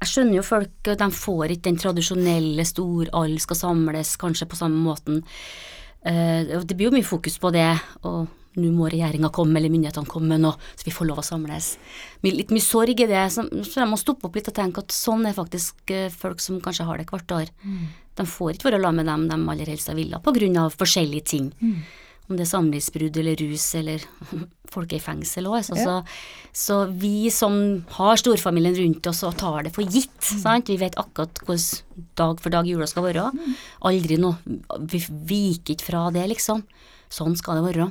Jeg 0.00 0.08
skjønner 0.08 0.38
jo 0.38 0.42
folk, 0.46 0.72
de 0.82 1.08
får 1.10 1.52
ikke 1.52 1.66
den 1.68 1.78
tradisjonelle 1.82 2.64
stor, 2.64 3.08
alle 3.18 3.38
skal 3.42 3.58
samles 3.58 4.16
kanskje 4.16 4.46
på 4.46 4.56
samme 4.56 4.78
måten. 4.78 5.24
Eh, 6.06 6.54
det 6.62 6.76
blir 6.76 6.86
jo 6.86 6.94
mye 6.94 7.06
fokus 7.06 7.38
på 7.42 7.50
det, 7.50 7.72
og 8.06 8.28
nå 8.60 8.72
må 8.74 8.88
regjeringa 8.90 9.30
komme, 9.34 9.56
eller 9.60 9.72
myndighetene 9.72 10.10
komme 10.10 10.38
nå, 10.40 10.50
så 10.76 10.86
vi 10.88 10.94
får 10.94 11.08
lov 11.10 11.22
å 11.22 11.26
samles. 11.26 11.70
Litt 12.26 12.50
mye 12.54 12.64
sorg 12.64 13.00
i 13.04 13.08
det, 13.10 13.22
så, 13.34 13.46
jeg 13.48 13.88
må 13.90 13.98
stoppe 14.00 14.28
opp 14.28 14.36
litt 14.38 14.50
og 14.50 14.56
tenke 14.58 14.82
at 14.84 14.94
sånn 14.94 15.26
er 15.30 15.36
faktisk 15.38 15.94
eh, 15.94 16.08
folk 16.12 16.42
som 16.44 16.60
kanskje 16.64 16.86
har 16.88 16.98
det 17.00 17.08
hvert 17.10 17.34
år. 17.38 17.54
De 18.18 18.26
får 18.26 18.56
ikke 18.56 18.70
være 18.72 18.82
sammen 18.82 19.04
med 19.04 19.10
dem 19.12 19.28
de 19.30 19.40
aller 19.54 19.72
helst 19.72 19.92
ville, 19.94 20.18
på 20.20 20.34
grunn 20.34 20.56
av 20.58 20.74
forskjellige 20.74 21.24
ting. 21.36 21.50
Om 22.28 22.36
det 22.36 22.44
er 22.44 22.50
samlivsbrudd 22.50 23.16
eller 23.22 23.38
rus 23.40 23.62
eller 23.78 24.02
folk 24.74 24.90
er 24.92 24.98
i 24.98 25.00
fengsel 25.00 25.46
òg. 25.48 25.62
Så, 25.64 25.78
Ja. 25.78 25.84
så, 25.86 25.94
så 26.52 26.76
vi 26.92 27.30
som 27.32 27.54
har 27.96 28.18
storfamilien 28.20 28.74
rundt 28.76 29.06
oss 29.08 29.22
og 29.24 29.38
tar 29.40 29.62
det 29.64 29.72
for 29.72 29.86
gitt, 29.86 30.18
sant? 30.20 30.68
vi 30.68 30.76
vet 30.76 30.98
akkurat 31.00 31.40
hvordan 31.46 32.04
dag 32.20 32.42
for 32.44 32.52
dag 32.52 32.68
jula 32.68 32.86
skal 32.90 33.06
være. 33.06 33.30
Aldri 33.88 34.18
noe 34.20 34.36
Vi 34.92 35.00
viker 35.08 35.72
ikke 35.78 35.88
fra 35.88 36.02
det, 36.12 36.26
liksom. 36.34 36.66
Sånn 37.08 37.38
skal 37.40 37.62
det 37.62 37.64
være. 37.70 37.88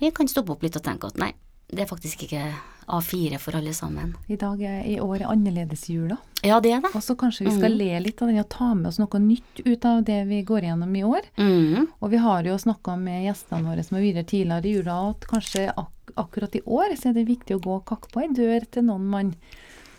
Vi 0.00 0.10
kan 0.10 0.28
stoppe 0.28 0.52
opp 0.52 0.62
litt 0.62 0.76
og 0.76 0.82
tenke 0.84 1.06
at 1.08 1.16
nei, 1.20 1.32
det 1.72 1.80
er 1.82 1.86
faktisk 1.90 2.22
ikke 2.26 2.42
A4 2.86 3.38
for 3.42 3.56
alle 3.58 3.72
sammen. 3.74 4.12
I 4.30 4.36
dag 4.38 4.60
er 4.62 4.84
i 4.86 4.98
år 5.02 5.22
er 5.24 5.30
annerledesjula, 5.32 6.16
Ja, 6.44 6.60
det 6.60 6.70
er 6.76 6.80
det. 6.84 6.92
og 6.94 7.02
så 7.02 7.16
kanskje 7.18 7.46
vi 7.48 7.50
skal 7.56 7.72
Mm. 7.72 7.78
le 7.78 8.00
litt 8.00 8.22
av 8.22 8.28
den 8.28 8.38
og 8.38 8.48
ta 8.48 8.74
med 8.74 8.86
oss 8.86 8.98
noe 8.98 9.18
nytt 9.18 9.64
ut 9.66 9.84
av 9.84 10.04
det 10.04 10.26
vi 10.28 10.42
går 10.44 10.60
gjennom 10.62 10.94
i 10.96 11.02
år. 11.02 11.22
Mm. 11.38 11.88
Og 12.00 12.10
vi 12.10 12.16
har 12.18 12.42
jo 12.44 12.54
snakka 12.56 12.96
med 12.98 13.24
gjestene 13.26 13.64
våre 13.64 13.82
som 13.84 13.96
har 13.96 14.04
vært 14.04 14.26
tidligere 14.26 14.64
i 14.64 14.74
jula, 14.76 15.10
at 15.10 15.20
kanskje 15.26 15.72
ak 15.76 15.90
akkurat 16.16 16.54
i 16.54 16.60
år 16.62 16.94
så 16.96 17.08
er 17.08 17.14
det 17.14 17.26
viktig 17.26 17.56
å 17.56 17.60
gå 17.60 17.74
og 17.76 17.84
kakke 17.86 18.08
på 18.12 18.20
ei 18.22 18.28
dør 18.28 18.70
til 18.70 18.82
noen 18.84 19.04
man 19.10 19.34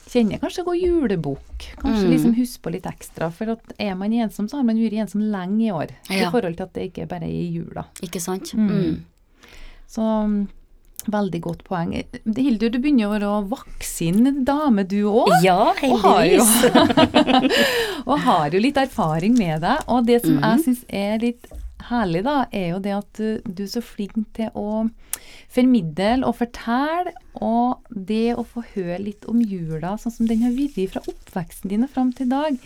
kjenner. 0.07 0.39
Kanskje 0.39 0.63
gå 0.63 0.73
julebukk. 0.81 1.75
Kanskje 1.77 2.05
Mm. 2.05 2.11
liksom 2.11 2.35
huske 2.35 2.61
på 2.61 2.71
litt 2.71 2.83
ekstra. 2.85 3.29
For 3.31 3.51
at 3.51 3.73
er 3.77 3.93
man 3.95 4.11
ensom, 4.13 4.47
så 4.47 4.55
har 4.55 4.63
man 4.63 4.77
vært 4.77 4.93
ensom 4.93 5.21
lenge 5.21 5.67
i 5.67 5.71
år. 5.71 5.89
I 6.09 6.31
forhold 6.31 6.55
til 6.55 6.63
at 6.63 6.73
det 6.73 6.93
ikke 6.93 7.07
bare 7.09 7.23
er 7.23 7.27
i 7.27 7.51
jula. 7.51 7.85
Ikke 8.01 8.21
sant? 8.21 8.53
Mm. 8.55 9.03
Mm. 9.87 9.93
Så 9.95 10.01
mm, 10.27 10.47
veldig 11.07 11.39
godt 11.41 11.61
poeng. 11.63 11.93
Hildur, 12.35 12.69
du 12.73 12.79
begynner 12.83 13.07
å 13.07 13.13
være 13.15 13.49
voksen 13.53 14.43
dame 14.45 14.83
du 14.83 15.05
òg. 15.07 15.29
Ja, 15.45 15.71
Og 15.87 16.01
har, 16.03 16.25
jo, 16.27 16.43
heldigvis. 16.43 17.53
og 18.09 18.19
har 18.25 18.51
jo 18.51 18.59
litt 18.59 18.77
erfaring 18.81 19.37
med 19.37 19.61
deg. 19.63 19.85
Og 19.87 20.05
det 20.05 20.21
som 20.25 20.35
Mhm. 20.35 20.43
jeg 20.43 20.65
syns 20.65 20.83
er 20.89 21.17
litt 21.23 21.47
herlig, 21.87 22.23
da, 22.25 22.45
er 22.51 22.69
jo 22.73 22.79
det 22.83 22.91
at 22.97 23.13
du, 23.15 23.39
du 23.47 23.63
er 23.63 23.71
så 23.71 23.81
flink 23.81 24.25
til 24.35 24.49
å 24.55 24.89
formidle 25.49 26.25
og 26.27 26.35
fortelle, 26.35 27.13
og 27.39 27.79
det 27.89 28.35
å 28.35 28.43
få 28.45 28.63
høre 28.75 28.99
litt 28.99 29.23
om 29.31 29.39
jula, 29.41 29.95
sånn 29.97 30.11
som 30.11 30.27
den 30.27 30.41
har 30.43 30.51
vært 30.51 30.91
fra 30.91 31.01
oppveksten 31.07 31.69
din 31.71 31.83
og 31.87 31.89
fram 31.93 32.11
til 32.11 32.27
i 32.27 32.29
dag, 32.33 32.57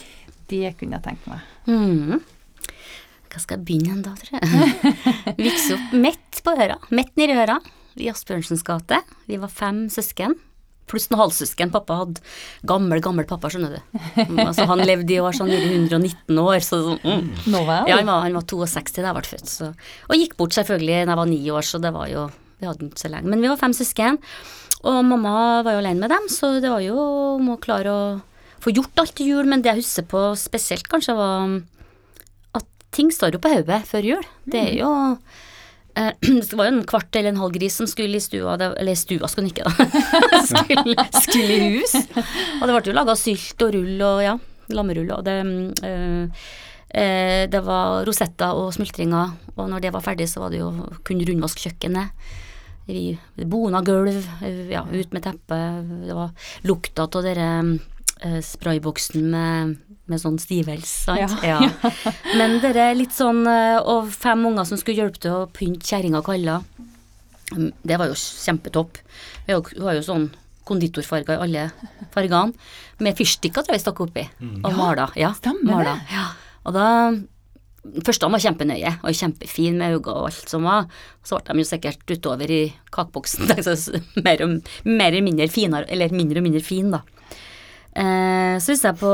det 0.49 0.73
kunne 0.79 0.97
jeg 0.97 1.05
tenkt 1.05 1.27
meg. 1.29 1.45
Mm. 1.67 2.21
Hva 3.31 3.39
skal 3.39 3.59
jeg 3.59 3.65
begynne 3.67 3.93
hen 3.93 4.03
da, 4.03 4.13
tror 4.19 4.37
jeg? 4.37 4.95
Vokste 5.45 5.77
opp 5.77 5.97
midt 6.03 6.41
på 6.43 6.55
øra, 6.55 6.77
midt 6.91 7.13
nedi 7.19 7.37
øra, 7.39 7.59
i 7.99 8.07
Asbjørnsens 8.11 8.63
gate. 8.67 8.99
Vi 9.27 9.39
var 9.39 9.51
fem 9.51 9.85
søsken, 9.91 10.35
pluss 10.91 11.07
noen 11.11 11.23
halvsøsken. 11.23 11.71
Pappa 11.73 12.01
hadde 12.01 12.23
gammel, 12.67 13.01
gammel 13.03 13.27
pappa, 13.29 13.51
skjønner 13.51 13.77
du. 13.77 13.99
Altså, 14.43 14.67
han 14.69 14.83
levde 14.83 15.15
i 15.15 15.19
år 15.23 15.35
sånn 15.37 15.51
i 15.53 15.59
119 15.59 16.41
år, 16.41 16.59
så 16.65 16.81
mm. 16.99 17.27
Nå 17.53 17.63
var 17.67 17.87
Ja, 17.89 18.01
han 18.01 18.09
var, 18.11 18.25
han 18.25 18.35
var 18.39 18.47
62 18.51 18.99
da 18.99 19.09
jeg 19.09 19.19
ble 19.19 19.29
født, 19.29 19.51
så. 19.51 19.71
Og 20.09 20.17
gikk 20.19 20.35
bort 20.39 20.57
selvfølgelig 20.57 20.97
da 20.97 21.13
jeg 21.13 21.21
var 21.21 21.31
ni 21.31 21.41
år, 21.53 21.67
så 21.67 21.81
det 21.83 21.93
var 21.95 22.09
jo 22.11 22.27
Vi 22.61 22.67
hadde 22.67 22.83
den 22.83 22.91
ikke 22.91 23.05
så 23.05 23.13
lenge. 23.13 23.31
Men 23.31 23.41
vi 23.41 23.49
var 23.49 23.61
fem 23.61 23.73
søsken, 23.73 24.19
og 24.81 24.99
mamma 25.05 25.31
var 25.65 25.77
jo 25.77 25.81
alene 25.81 26.03
med 26.03 26.11
dem, 26.13 26.27
så 26.29 26.55
det 26.61 26.69
var 26.69 26.83
jo 26.83 26.97
om 27.37 27.53
å 27.53 27.61
klare 27.61 27.93
å 27.93 28.03
få 28.61 28.73
gjort 28.75 29.01
alt 29.01 29.15
til 29.17 29.31
jul. 29.31 29.49
Men 29.49 29.63
det 29.63 29.71
jeg 29.71 29.81
husker 29.81 30.05
på 30.09 30.21
spesielt, 30.37 30.85
kanskje, 30.91 31.15
var 31.17 31.55
ting 32.95 33.11
står 33.13 33.37
jo 33.37 33.41
på 33.43 33.53
hodet 33.53 33.81
før 33.89 34.07
jul. 34.07 34.25
Det 34.45 34.61
er 34.61 34.73
jo 34.79 34.91
eh, 35.95 36.13
det 36.21 36.57
var 36.57 36.69
jo 36.69 36.75
en 36.75 36.83
kvart 36.87 37.15
eller 37.15 37.33
en 37.33 37.43
halv 37.43 37.55
gris 37.55 37.77
som 37.81 37.89
skulle 37.89 38.19
i 38.19 38.23
stua, 38.23 38.57
det, 38.61 38.73
eller 38.81 38.99
stua 38.99 39.29
skulle 39.31 39.49
den 39.49 39.53
ikke 39.53 39.67
da, 39.67 40.01
skulle, 40.51 41.07
skulle 41.19 41.59
i 41.59 41.71
hus. 41.77 41.95
Og 42.59 42.67
det 42.67 42.73
ble 42.75 42.83
jo 42.91 42.97
laga 42.97 43.17
sylt 43.19 43.67
og 43.67 43.77
rull 43.77 44.03
og 44.09 44.25
ja, 44.25 44.35
lammerull 44.71 45.15
og 45.15 45.23
det 45.27 45.39
mm, 45.47 45.63
eh, 45.87 46.43
Eh, 46.91 47.47
det 47.47 47.61
var 47.63 48.03
rosetter 48.03 48.57
og 48.57 48.73
smultringer, 48.75 49.35
og 49.55 49.69
når 49.71 49.83
det 49.83 49.93
var 49.95 50.03
ferdig, 50.03 50.27
så 50.27 50.43
var 50.43 50.51
det 50.51 50.59
jo 50.59 50.71
kun 51.07 51.23
rundvask 51.23 51.63
kjøkkenet. 51.63 52.11
Vi 52.91 53.15
bona 53.47 53.79
gulv, 53.85 54.25
ja, 54.67 54.83
ut 54.83 55.13
med 55.15 55.23
teppet. 55.23 55.91
Det 56.07 56.17
var 56.17 56.33
lukta 56.67 57.05
av 57.07 57.23
dere 57.23 57.47
eh, 58.19 58.41
sprayboksen 58.43 59.29
med, 59.31 59.77
med 60.11 60.21
sånn 60.21 60.37
stivels, 60.41 60.91
sant. 61.07 61.33
Ja. 61.47 61.57
Men 62.37 62.57
dere 62.63 62.89
litt 62.99 63.15
sånn 63.15 63.41
eh, 63.49 63.79
Og 63.81 64.11
fem 64.13 64.43
unger 64.51 64.67
som 64.67 64.77
skulle 64.79 64.99
hjelpe 65.01 65.21
til 65.23 65.31
å 65.39 65.47
pynte 65.55 65.87
kjerringa 65.87 66.21
kalla. 66.25 66.59
Mm, 67.55 67.71
Det 67.83 67.97
var 67.99 68.11
jo 68.11 68.19
kjempetopp. 68.19 69.01
Hun 69.47 69.49
har 69.49 69.57
jo- 69.57 69.73
vi 69.75 69.85
har 69.87 69.97
jo 69.99 70.05
sånn 70.07 70.29
konditorfarger 70.67 71.35
i 71.35 71.41
alle 71.47 71.65
fargene. 72.13 72.53
Med 73.01 73.17
fyrstikker 73.17 73.63
tror 73.65 73.73
jeg 73.73 73.81
vi 73.81 73.85
stakk 73.87 73.99
oppi. 74.05 74.27
Og 74.63 74.75
mala. 74.77 75.09
Ja, 75.19 75.33
stemmer 75.33 75.83
det. 75.83 75.97
Ja. 76.13 76.27
Og 76.65 76.73
da 76.77 76.87
Første 78.05 78.27
han 78.27 78.31
var 78.35 78.43
kjempenøye 78.43 78.91
og 79.01 79.15
kjempefin 79.17 79.73
med 79.81 79.95
øyne 79.95 80.11
og 80.13 80.27
alt 80.27 80.51
som 80.51 80.61
var. 80.69 80.83
Så 81.25 81.39
ble 81.41 81.55
de 81.57 81.63
jo 81.63 81.65
sikkert 81.65 82.11
utover 82.13 82.51
i 82.53 82.59
kakeboksen. 82.93 83.49
mer, 84.23 84.43
og, 84.45 84.69
mer 84.85 85.17
mindre 85.25 85.47
finere, 85.49 85.87
eller 85.89 86.13
mindre 86.13 86.37
og 86.37 86.45
mindre 86.45 86.61
fin, 86.61 86.91
da. 86.93 86.99
Eh, 87.97 88.59
så 88.61 88.69
hvis 88.75 88.85
jeg 88.85 88.99
på 89.01 89.09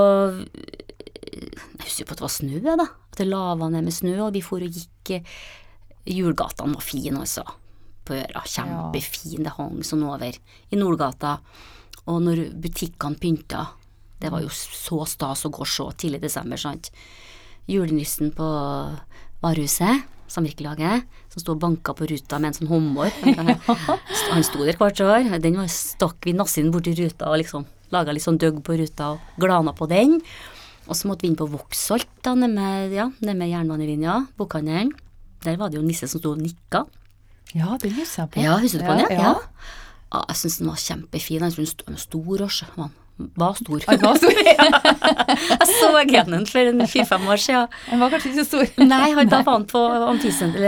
Jeg 1.38 1.86
husker 1.86 2.04
jo 2.04 2.10
på 2.10 2.16
at 2.16 2.20
det 2.22 2.28
var 2.28 2.36
snø, 2.36 2.60
da. 2.66 2.88
At 3.12 3.22
det 3.22 3.30
lava 3.30 3.70
ned 3.74 3.88
med 3.88 3.96
snø, 3.96 4.18
og 4.26 4.36
vi 4.36 4.44
for 4.46 4.64
og 4.66 4.78
gikk 4.78 5.18
Julgatene 6.08 6.78
var 6.78 6.86
fine, 6.86 7.20
altså. 7.20 7.44
På 8.08 8.16
øra. 8.16 8.44
Kjempefin. 8.48 9.44
Det 9.44 9.56
hang 9.58 9.82
sånn 9.84 10.06
over 10.08 10.32
i 10.32 10.80
Nordgata. 10.80 11.38
Og 12.08 12.22
når 12.24 12.46
butikkene 12.64 13.20
pynta, 13.20 13.66
det 14.22 14.32
var 14.34 14.46
jo 14.46 14.52
så 14.52 15.04
stas 15.10 15.46
å 15.46 15.52
gå 15.54 15.66
og 15.66 15.70
se 15.70 15.88
tidlig 16.00 16.22
i 16.22 16.28
desember, 16.30 16.60
sant. 16.62 16.90
Julenissen 17.68 18.32
på 18.36 18.48
varehuset, 19.44 20.06
samvirkelaget, 20.32 21.08
som 21.34 21.44
sto 21.44 21.56
og 21.56 21.62
banka 21.64 21.94
på 21.96 22.08
ruta 22.10 22.40
med 22.40 22.52
en 22.52 22.58
sånn 22.62 22.72
hummer. 22.72 23.12
Han 24.32 24.46
sto 24.48 24.64
der 24.64 24.80
hvert 24.80 25.04
år. 25.04 25.28
Den 25.44 25.60
var 25.60 25.72
stakk 25.72 26.24
vi 26.28 26.36
nassen 26.36 26.72
borti 26.74 26.96
ruta 26.98 27.32
og 27.32 27.42
liksom 27.44 27.68
laga 27.94 28.16
litt 28.16 28.26
sånn 28.26 28.40
døgg 28.40 28.64
på 28.66 28.76
ruta 28.80 29.14
og 29.16 29.40
glana 29.40 29.76
på 29.76 29.88
den. 29.92 30.18
Og 30.88 30.96
så 30.96 31.10
måtte 31.10 31.26
vi 31.26 31.32
inn 31.32 31.40
på 31.40 31.48
Voksholt, 31.52 32.08
da, 32.24 32.34
nede 32.36 32.54
med, 32.56 32.94
ja, 32.96 33.10
med 33.28 33.50
jernbanelinja, 33.52 34.22
bokhandelen. 34.40 34.94
Der 35.44 35.58
var 35.60 35.70
det 35.70 35.80
jo 35.80 35.86
nisse 35.86 36.08
som 36.10 36.22
sto 36.22 36.34
og 36.34 36.42
nikka. 36.42 36.86
Ja, 37.56 37.78
det 37.82 37.94
husker 37.96 38.26
jeg 38.26 38.32
på. 38.34 38.44
Ja, 38.44 38.58
husker 38.62 38.84
du 38.84 38.88
på 38.88 38.96
den? 39.00 39.12
Ja, 39.12 39.18
Ja. 39.18 39.34
ja. 39.34 39.36
ja. 40.14 40.24
jeg 40.32 40.40
syns 40.42 40.58
den 40.62 40.72
var 40.72 40.80
kjempefin. 40.82 41.44
Den 41.44 41.94
var 41.94 42.02
stor 42.02 42.48
også. 42.48 42.72
Han 42.78 42.92
var 43.36 43.54
stor. 43.58 43.84
Han 43.88 44.02
var 44.02 44.20
stor. 44.20 44.32
jeg 44.32 45.68
så 45.72 45.92
genen 46.10 46.46
for 46.50 46.70
en 46.70 46.88
fire-fem 46.88 47.28
år 47.28 47.42
siden. 47.42 47.68
Han 47.90 48.04
var 48.04 48.14
kanskje 48.14 48.32
ikke 48.32 48.44
så 48.44 48.50
stor. 48.52 48.84
Nei, 48.86 49.12
han, 49.18 49.32
da 49.32 49.42
var 49.42 49.58
han 49.58 49.68
på 49.70 49.84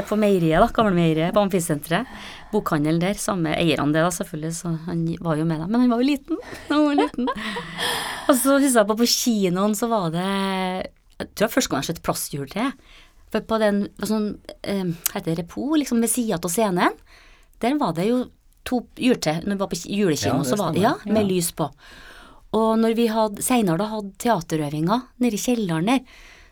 på 0.09 0.17
meieriet, 0.19 0.59
da, 0.63 0.67
gamlemeieriet 0.73 1.35
på 1.35 1.43
amfisenteret. 1.45 2.07
Bokhandelen 2.49 3.01
der, 3.01 3.17
samme 3.21 3.51
eierne 3.53 3.93
det 3.93 4.01
da, 4.01 4.09
selvfølgelig, 4.13 4.55
så 4.57 4.71
han 4.87 5.03
var 5.21 5.37
jo 5.37 5.45
med 5.45 5.61
dem. 5.61 5.69
Men 5.69 5.83
han 5.83 5.91
var 5.93 6.01
jo 6.01 6.07
liten. 6.07 6.39
Han 6.69 6.87
var 6.87 6.97
liten. 6.97 7.29
Og 8.29 8.33
så 8.37 8.57
husker 8.57 8.81
jeg 8.81 8.89
på 8.89 8.97
på 8.99 9.09
kinoen, 9.13 9.77
så 9.77 9.89
var 9.91 10.09
det 10.13 10.25
Jeg 10.25 11.29
tror 11.35 11.45
jeg 11.45 11.55
første 11.55 11.69
gang 11.69 11.83
jeg 11.83 11.85
har 11.85 11.91
sett 11.91 12.03
Plasthjultre. 12.05 12.65
For 13.29 13.45
på 13.45 13.61
den 13.61 13.83
på 13.99 14.09
sånn, 14.09 14.29
eh, 14.65 14.85
heter 15.13 15.33
det 15.33 15.43
Repo, 15.43 15.69
liksom 15.77 16.01
ved 16.01 16.09
sida 16.09 16.39
av 16.41 16.49
scenen, 16.49 16.95
der 17.61 17.75
var 17.77 17.93
det 17.97 18.07
jo 18.07 18.23
to 18.65 18.83
juletre. 18.97 19.41
Når 19.43 19.55
vi 19.55 19.61
var 19.61 19.69
på 19.69 19.81
julekino, 19.85 20.39
Ja, 20.41 20.47
så 20.47 20.57
var 20.57 20.73
det 20.73 20.81
ja, 20.85 20.95
med 21.05 21.27
lys 21.29 21.51
på. 21.53 21.69
Og 22.57 22.79
når 22.81 22.95
vi 22.97 23.05
hadde, 23.13 23.43
senere 23.45 23.77
da 23.77 23.89
hadde 23.91 24.15
teaterøvinger 24.21 25.05
nede 25.21 25.37
i 25.37 25.41
kjelleren 25.43 25.91
der, 25.91 25.99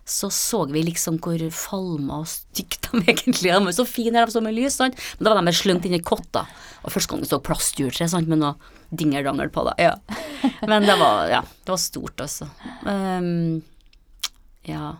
så 0.07 0.29
så 0.31 0.61
vi 0.71 0.85
liksom 0.87 1.17
hvor 1.19 1.41
falma 1.51 2.21
og 2.21 2.29
stygt 2.31 2.87
de 2.87 3.01
egentlig 3.11 3.51
er. 3.51 3.59
De 3.59 3.67
var 3.67 3.75
så 3.75 3.85
fine 3.87 4.15
her, 4.15 4.29
de 4.29 4.37
så 4.37 4.43
med 4.43 4.55
lys, 4.55 4.77
sant. 4.79 4.95
Men 5.17 5.27
da 5.27 5.35
var 5.35 5.47
de 5.47 5.53
slengt 5.55 5.87
inn 5.87 5.97
i 5.97 6.03
kotta. 6.03 6.45
Og 6.85 6.93
første 6.93 7.11
gang 7.11 7.27
så 7.27 7.41
plastjuletre, 7.43 8.07
sant, 8.11 8.31
med 8.31 8.39
noe 8.39 8.55
dingerdangel 8.95 9.51
på, 9.51 9.65
det. 9.67 9.75
Ja. 9.83 9.97
Men 10.63 10.87
det 10.87 10.95
var, 11.01 11.27
ja, 11.31 11.41
det 11.43 11.73
var 11.73 11.81
stort, 11.83 12.23
altså. 12.23 12.47
Um, 12.87 13.59
ja. 14.67 14.95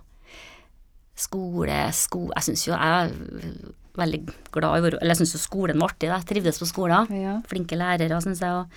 Skole, 1.18 1.80
sko... 1.96 2.28
Jeg 2.36 2.50
syns 2.50 2.68
jo 2.68 2.76
jeg 2.76 3.08
er 3.08 3.78
veldig 3.98 4.20
glad 4.54 4.76
i 4.76 4.92
Eller 4.92 5.14
jeg 5.16 5.22
syns 5.24 5.38
jo 5.38 5.42
skolen 5.42 5.80
var 5.82 5.94
artig. 5.94 6.12
Jeg 6.12 6.28
trivdes 6.30 6.60
på 6.62 6.68
skolen. 6.70 7.08
Ja. 7.16 7.40
Flinke 7.48 7.80
lærere, 7.80 8.20
syns 8.22 8.44
jeg. 8.44 8.52
Og 8.52 8.68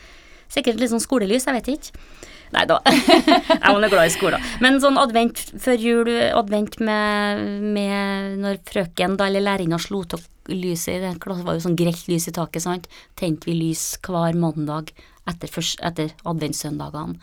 sikkert 0.51 0.81
litt 0.81 0.93
sånn 0.93 1.03
skolelys, 1.03 1.47
jeg 1.49 1.57
vet 1.59 1.71
ikke. 1.75 2.05
Nei 2.51 2.65
da, 2.67 2.81
jeg 2.91 3.61
nå 3.63 3.89
glad 3.93 4.09
i 4.09 4.13
skolen. 4.13 4.43
Men 4.63 4.81
sånn 4.83 4.99
advent 4.99 5.39
før 5.63 5.79
jul, 5.79 6.11
advent 6.35 6.81
med, 6.83 7.45
med 7.77 8.41
når 8.43 8.59
frøken 8.67 9.15
da, 9.21 9.29
eller 9.31 9.45
lærerinna 9.47 9.79
slo 9.79 10.03
av 10.03 10.25
lyset 10.51 10.97
i 10.97 11.01
det 11.05 11.15
klassen, 11.23 11.47
var 11.47 11.57
jo 11.57 11.65
sånn 11.69 11.79
grelt 11.79 12.09
lys 12.11 12.27
i 12.27 12.35
taket, 12.35 12.65
sant. 12.65 12.91
Tente 13.19 13.47
vi 13.47 13.55
lys 13.55 13.85
hver 14.03 14.35
mandag 14.39 14.91
etter, 15.31 15.51
først, 15.53 15.79
etter 15.87 16.11
adventssøndagene. 16.27 17.21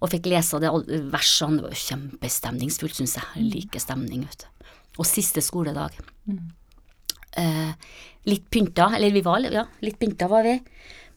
Og 0.00 0.12
fikk 0.12 0.28
lese 0.28 0.60
det 0.60 0.72
versene. 1.12 1.60
Det 1.60 1.66
var 1.66 1.76
jo 1.76 1.84
kjempestemningsfullt, 1.86 2.98
syns 2.98 3.16
jeg. 3.18 3.28
Jeg 3.36 3.52
liker 3.52 3.82
stemning, 3.82 4.26
vet 4.28 4.44
du. 4.44 4.72
Og 5.00 5.08
siste 5.08 5.42
skoledag. 5.44 5.96
Eh, 7.36 7.72
litt 8.28 8.48
pynta, 8.52 8.90
eller 8.96 9.12
vi 9.12 9.24
var 9.24 9.44
ja, 9.44 9.66
litt 9.84 9.98
pynta 10.00 10.28
var 10.32 10.46
vi. 10.46 10.56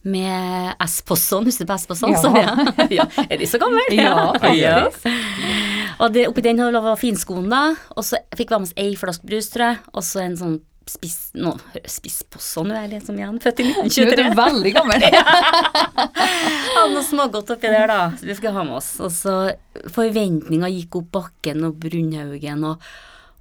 Med 0.02 0.80
S-posson, 0.80 1.44
husker 1.44 1.66
du 1.66 1.68
på 1.68 1.76
S-posson? 1.76 2.14
Ja. 2.14 2.30
Ja. 2.40 2.86
ja. 3.02 3.06
Er 3.26 3.36
de 3.40 3.48
så 3.48 3.60
gamle? 3.60 3.84
Ja, 3.92 4.30
faktisk. 4.40 5.04
Og 6.00 6.14
det, 6.14 6.24
oppi 6.30 6.44
den 6.44 6.62
var 6.72 6.96
finskoen, 6.96 7.50
da. 7.52 7.74
Og 7.92 8.06
så 8.08 8.22
fikk 8.32 8.48
vi 8.54 8.60
med 8.62 8.70
oss 8.70 8.76
ei 8.80 8.94
flaske 8.96 9.28
brus, 9.28 9.50
tror 9.52 9.66
jeg. 9.66 9.80
Og 9.92 10.06
så 10.06 10.22
en 10.24 10.38
sånn 10.40 10.56
spiss... 10.88 11.18
no, 11.36 11.52
spissposson, 11.84 12.72
er 12.72 12.86
jeg 12.86 12.92
litt 12.94 13.10
som 13.10 13.18
igjen. 13.18 13.36
Født 13.42 13.60
i 13.60 13.68
1923. 13.68 14.06
Du 14.08 14.14
er 14.14 14.24
1923. 14.30 14.40
veldig 14.40 14.72
gammel. 14.78 15.06
Ja, 16.70 16.84
noe 16.88 17.02
smågodt 17.04 17.50
oppi 17.52 17.68
der, 17.68 17.90
da. 17.90 18.00
Vi 18.22 18.34
skulle 18.38 18.54
ha 18.54 18.62
med 18.64 18.78
oss. 18.78 18.94
Og 19.02 19.10
så 19.12 19.34
forventninga 19.92 20.70
gikk 20.70 21.00
opp 21.00 21.08
bakken 21.18 21.66
og 21.66 21.76
Brunhaugen 21.82 22.64
og, 22.68 22.84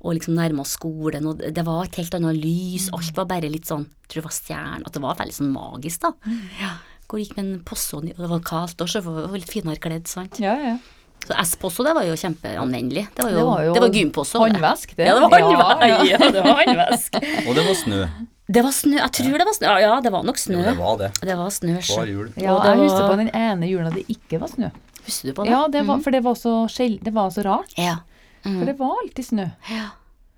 og 0.02 0.14
liksom 0.16 0.36
nærma 0.38 0.62
oss 0.64 0.78
skolen, 0.78 1.26
og 1.28 1.42
det 1.44 1.66
var 1.68 1.84
et 1.86 1.96
helt 2.00 2.14
annet 2.16 2.38
lys. 2.40 2.90
Alt 2.96 3.16
var 3.18 3.26
bare 3.26 3.50
litt 3.52 3.68
sånn 3.68 3.84
Jeg 3.86 4.08
tror 4.14 4.22
det 4.22 4.28
var 4.30 4.38
stjerner, 4.38 4.86
At 4.88 4.94
det 4.96 5.02
var 5.04 5.16
veldig 5.20 5.36
sånn 5.36 5.52
magisk, 5.52 6.02
da. 6.06 6.14
Ja. 6.62 6.72
Hvor 7.10 7.20
gikk 7.20 7.36
med 7.38 7.46
en 7.46 7.60
posse, 7.66 7.98
og 7.98 8.06
det 8.06 8.16
var 8.18 8.40
kaldt 8.46 8.80
også, 8.86 9.02
for 9.04 9.22
det 9.24 9.30
var 9.34 9.42
litt 9.42 9.52
finere 9.52 9.82
kledd, 9.82 10.08
sant. 10.08 10.40
Ja, 10.40 10.56
ja. 10.62 10.78
Så 11.28 11.36
S-posse, 11.44 11.84
det 11.84 11.92
var 11.98 12.06
jo 12.08 12.14
kjempeanvendelig. 12.16 13.08
Det 13.14 13.24
var 13.26 13.32
jo, 13.34 13.38
Det 13.38 13.46
var 13.46 13.64
jo 13.66 13.74
det 13.74 13.82
var 13.84 13.90
det. 13.92 14.40
håndvask, 14.40 14.96
det. 14.96 15.06
Ja, 15.10 15.16
det 15.20 15.22
var 15.22 15.40
Ja, 15.40 15.88
ja. 15.90 16.04
Ja, 16.10 16.18
det 16.32 16.44
var 16.46 16.56
håndvask. 16.64 17.16
Og 17.48 17.56
det 17.56 17.66
var 17.68 17.76
snø. 17.76 18.02
Det 18.50 18.64
var 18.66 18.72
snø. 18.74 18.98
Jeg 18.98 19.12
tror 19.14 19.38
det 19.38 19.46
var 19.46 19.54
snø. 19.58 19.68
Ja, 19.68 19.80
Ja, 19.84 20.02
det 20.02 20.12
var 20.16 20.24
nok 20.24 20.38
snø. 20.42 20.58
Jo, 20.58 20.64
det 20.70 20.78
var 20.80 20.98
det. 20.98 21.10
Det 21.22 21.36
var 21.38 21.50
snø. 21.54 21.76
så. 21.82 22.00
Hver 22.00 22.08
jul. 22.14 22.32
Ja, 22.40 22.56
Og 22.56 22.66
jeg 22.66 22.78
husker 22.86 23.10
på 23.12 23.18
den 23.20 23.30
ene 23.36 23.68
jula 23.70 23.92
det 23.94 24.06
ikke 24.10 24.40
var 24.42 24.48
snø. 24.50 24.72
Husker 25.06 25.30
du 25.30 25.34
på 25.38 25.44
det? 25.46 25.52
Ja, 25.52 25.68
det 25.68 25.84
var, 25.86 26.00
for 26.00 26.12
det 26.12 26.24
var 26.24 26.36
så, 26.40 26.54
sjel, 26.72 26.98
det 27.04 27.14
var 27.14 27.30
så 27.30 27.44
rart. 27.46 27.76
Ja. 27.78 27.98
Mm. 28.50 28.60
For 28.60 28.66
det 28.72 28.78
var 28.80 29.00
alltid 29.04 29.26
snø. 29.32 29.48
ja. 29.70 29.88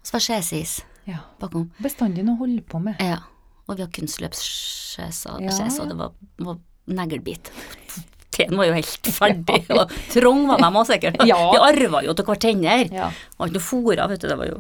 Så 0.04 0.16
var 0.16 0.24
skjesis 0.26 0.80
Ja. 1.08 1.20
bakom. 1.40 1.68
Bestandig 1.82 2.24
noe 2.26 2.36
å 2.36 2.40
holde 2.44 2.62
på 2.66 2.80
med. 2.82 2.98
Ja. 3.00 3.20
Og 3.70 3.78
vi 3.78 3.84
har 3.86 3.90
kunstløpsskjeser, 3.94 5.42
Ja, 5.46 5.52
ja. 5.54 5.86
det 5.86 5.98
var, 6.00 6.12
var 6.42 6.58
neglebit. 6.88 7.52
Teen 8.32 8.56
var 8.58 8.66
jo 8.66 8.74
helt 8.74 9.10
ferdig, 9.20 9.60
og 9.70 9.92
trang 10.14 10.48
var 10.50 10.58
de 10.64 10.70
òg 10.82 10.88
sikkert. 10.90 11.22
Ja. 11.28 11.38
Vi 11.54 11.62
arva 11.62 12.02
jo 12.06 12.16
til 12.18 12.26
hverandre. 12.26 12.76
Ja. 12.96 13.12
Var 13.38 13.48
ikke 13.52 13.60
noe 13.60 13.68
fôra, 13.68 14.08
vet 14.10 14.22
du, 14.24 14.28
det 14.32 14.38
var 14.40 14.50
jo 14.50 14.60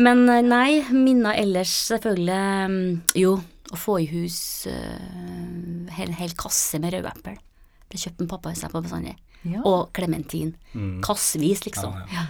Men 0.00 0.24
eh, 0.32 0.40
nei, 0.42 0.82
minner 0.90 1.36
ellers 1.38 1.72
selvfølgelig 1.90 2.70
mm, 2.70 3.02
Jo, 3.20 3.34
å 3.74 3.76
få 3.78 3.98
i 4.02 4.06
hus 4.10 4.38
uh, 4.70 5.90
hel, 5.94 6.10
hel 6.18 6.32
kasse 6.38 6.80
med 6.82 6.94
rødepler. 6.96 7.36
Det 7.90 8.00
kjøpte 8.00 8.24
en 8.24 8.30
pappa 8.32 8.54
seg 8.56 8.72
på 8.72 8.82
bestandig. 8.82 9.14
Ja. 9.44 9.60
Og 9.68 9.90
klementin. 9.94 10.54
Mm. 10.72 11.02
Kassevis, 11.04 11.64
liksom. 11.68 11.92
Ja, 12.08 12.22
ja. 12.22 12.24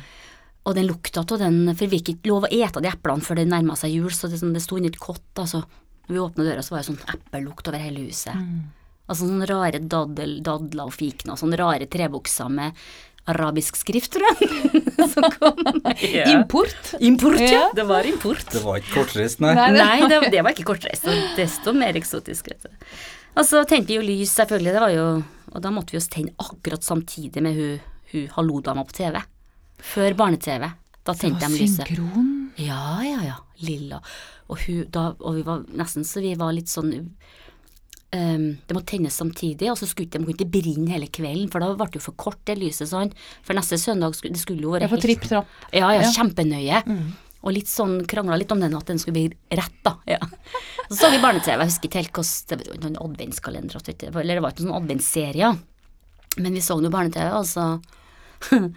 Og 0.64 0.74
den 0.78 0.86
lukta 0.88 1.20
av 1.20 1.38
den, 1.40 1.58
for 1.76 1.84
vi 1.84 1.98
fikk 1.98 2.14
ikke 2.14 2.30
lov 2.30 2.46
å 2.46 2.52
ete 2.52 2.80
de 2.80 2.88
eplene 2.88 3.24
før 3.24 3.36
det 3.36 3.48
nærma 3.50 3.76
seg 3.76 3.92
jul, 3.98 4.12
så 4.16 4.30
det, 4.32 4.38
sånn, 4.40 4.54
det 4.56 4.62
sto 4.64 4.78
inni 4.80 4.88
et 4.92 5.00
kott, 5.00 5.24
altså. 5.36 5.64
Når 6.06 6.14
vi 6.14 6.20
åpna 6.20 6.44
døra, 6.46 6.62
så 6.64 6.74
var 6.74 6.82
det 6.82 6.88
sånn 6.90 7.00
eplelukt 7.14 7.68
over 7.68 7.80
hele 7.80 8.04
huset. 8.06 8.36
Mm. 8.36 8.62
Altså 9.04 9.26
sånne 9.28 9.48
rare 9.48 9.80
daddel, 9.80 10.38
dadler 10.44 10.88
og 10.88 10.94
fikner, 10.96 11.36
sånne 11.40 11.58
rare 11.60 11.88
trebukser 11.92 12.48
med 12.52 12.80
arabisk 13.28 13.76
skrift, 13.80 14.12
tror 14.12 14.24
jeg. 14.28 14.48
Som 15.12 15.26
kom 15.36 15.60
yeah. 16.00 16.28
Import. 16.32 16.94
Import, 17.00 17.40
ja. 17.40 17.50
Yeah. 17.50 17.74
Det 17.76 17.86
var 17.88 18.08
import. 18.08 18.44
Det 18.52 18.60
var 18.64 18.80
ikke 18.80 18.98
kortreist, 19.02 19.40
nei. 19.44 19.54
Nei, 19.56 19.68
det- 19.72 19.84
Nei, 19.84 20.08
det, 20.12 20.20
det 20.32 20.42
var 20.44 20.56
ikke 20.56 20.68
kortreist, 20.74 21.08
og 21.08 21.36
desto 21.38 21.72
mer 21.76 21.96
eksotisk, 22.00 22.52
vet 22.52 22.64
du. 22.68 22.96
Og 23.34 23.48
så 23.48 23.64
tente 23.68 23.92
vi 23.92 23.96
jo 23.98 24.04
lys, 24.04 24.32
selvfølgelig, 24.36 24.72
det 24.76 24.82
var 24.84 24.92
jo 24.94 25.06
Og 25.54 25.62
da 25.62 25.70
måtte 25.70 25.94
vi 25.94 25.98
jo 25.98 26.04
tenne 26.10 26.32
akkurat 26.38 26.82
samtidig 26.82 27.40
med 27.42 27.54
hun, 27.54 27.80
hun 28.10 28.28
hallo-dama 28.34 28.82
på 28.88 28.96
TV. 28.96 29.20
Før 29.78 30.14
barne-TV. 30.18 30.68
Da 31.04 31.14
tente 31.14 31.46
de 31.46 31.58
lyset. 31.60 31.86
Synkron. 31.88 32.30
Ja, 32.60 33.02
ja, 33.04 33.22
ja. 33.26 33.36
Lilla. 33.64 34.00
Og 34.48 34.58
hun 34.66 34.84
da 34.92 35.14
Og 35.20 35.36
vi 35.38 35.42
var 35.46 35.64
nesten 35.76 36.04
så 36.04 36.20
vi 36.20 36.34
var 36.38 36.52
litt 36.52 36.68
sånn 36.68 36.92
um, 38.14 38.46
det 38.66 38.74
måtte 38.76 38.92
tennes 38.94 39.14
samtidig, 39.16 39.70
og 39.72 39.78
så 39.78 39.88
skulle 39.90 40.10
de 40.10 40.20
kunne 40.22 40.34
ikke 40.36 40.50
brenne 40.50 40.90
hele 40.92 41.08
kvelden, 41.10 41.50
for 41.50 41.62
da 41.64 41.72
ble 41.74 41.88
det 41.90 41.98
jo 42.00 42.04
for 42.06 42.16
kort 42.20 42.40
det 42.46 42.56
lyset 42.60 42.90
sånn. 42.90 43.12
For 43.42 43.56
neste 43.58 43.78
søndag 43.80 44.14
skulle 44.14 44.36
det 44.36 44.42
skulle 44.42 44.62
jo 44.64 44.74
være 44.76 44.88
for 44.92 45.02
tripp 45.02 45.26
trapp. 45.26 45.50
Ja, 45.72 45.90
ja, 45.96 46.02
Ja. 46.04 46.10
kjempenøye. 46.14 46.82
Og 47.44 47.52
litt 47.52 47.68
sånn 47.68 48.06
krangla 48.08 48.38
litt 48.40 48.52
om 48.52 48.60
den 48.62 48.74
at 48.76 48.86
den 48.88 48.98
skulle 48.98 49.18
bli 49.18 49.26
rett, 49.52 49.76
da. 49.84 49.96
Ja. 50.08 50.18
Så 50.88 50.96
så 51.00 51.10
vi 51.10 51.18
barne-TV, 51.20 51.58
jeg 51.58 51.68
husker 51.70 51.88
ikke 51.88 52.00
helt 52.02 52.12
hvordan 52.12 52.48
Det 52.48 52.68
var 52.68 52.90
noen 52.90 52.98
adventskalender, 53.10 53.80
eller 54.20 54.34
det 54.34 54.42
var 54.44 54.52
ikke 54.52 54.64
noen 54.66 54.82
adventsserier. 54.82 55.58
Men 56.36 56.52
vi 56.52 56.60
så 56.60 56.76
nå 56.80 56.90
barne-TV, 56.92 57.28
og 57.32 57.46
så 57.48 57.64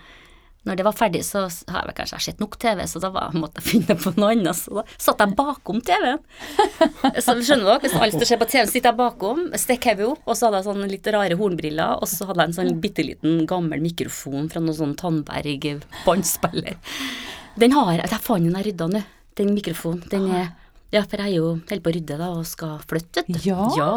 Når 0.68 0.80
det 0.80 0.86
var 0.88 0.96
ferdig, 0.98 1.22
så 1.24 1.46
har 1.72 1.82
jeg 1.82 1.90
vel 1.90 1.96
kanskje 1.98 2.20
sett 2.28 2.42
nok 2.44 2.58
TV, 2.60 2.82
så 2.90 3.00
da 3.04 3.12
var, 3.14 3.36
måtte 3.38 3.62
jeg 3.62 3.68
finne 3.72 3.96
på 4.00 4.12
noe 4.18 4.34
annet. 4.36 4.58
Så 4.58 4.76
da 4.76 4.84
satt 5.00 5.24
jeg 5.24 5.36
bakom 5.38 5.80
TV-en. 5.86 6.20
Så 7.24 7.36
skjønner 7.40 7.66
dere, 7.70 7.80
hvis 7.86 7.96
alt 7.96 8.26
skjer 8.28 8.42
på 8.42 8.50
TV-en, 8.52 8.70
sitter 8.72 8.92
jeg 8.92 9.00
bakom, 9.00 9.46
stikker 9.56 9.96
hodet 9.98 10.10
opp, 10.12 10.24
og 10.28 10.38
så 10.38 10.48
hadde 10.48 10.60
jeg 10.60 10.68
sånne 10.68 10.90
litt 10.92 11.10
rare 11.16 11.38
hornbriller, 11.40 12.02
og 12.02 12.10
så 12.12 12.28
hadde 12.28 12.44
jeg 12.44 12.52
en 12.52 12.58
sånn 12.58 12.82
bitte 12.84 13.06
liten 13.06 13.46
gammel 13.50 13.84
mikrofon 13.84 14.50
fra 14.52 14.62
noen 14.64 14.78
sånn 14.78 14.96
Tandberg 15.00 15.70
båndspiller. 16.06 16.78
Den 17.58 17.74
har 17.74 17.94
jeg, 17.96 18.04
jeg 18.12 18.24
fant 18.28 18.46
den 18.46 18.58
jeg 18.60 18.70
rydda 18.70 18.90
nå, 18.92 19.04
den 19.40 19.54
mikrofonen. 19.56 20.04
Den 20.12 20.28
er 20.34 20.52
ja, 20.94 21.02
for 21.04 21.20
jeg 21.20 21.34
er 21.34 21.36
jo 21.36 21.48
holder 21.58 21.82
på 21.84 21.92
å 21.92 21.96
rydde 21.98 22.18
da, 22.20 22.30
og 22.32 22.46
skal 22.48 22.78
flytte, 22.88 23.26
vet 23.28 23.44
du. 23.44 23.50
Ja. 23.76 23.90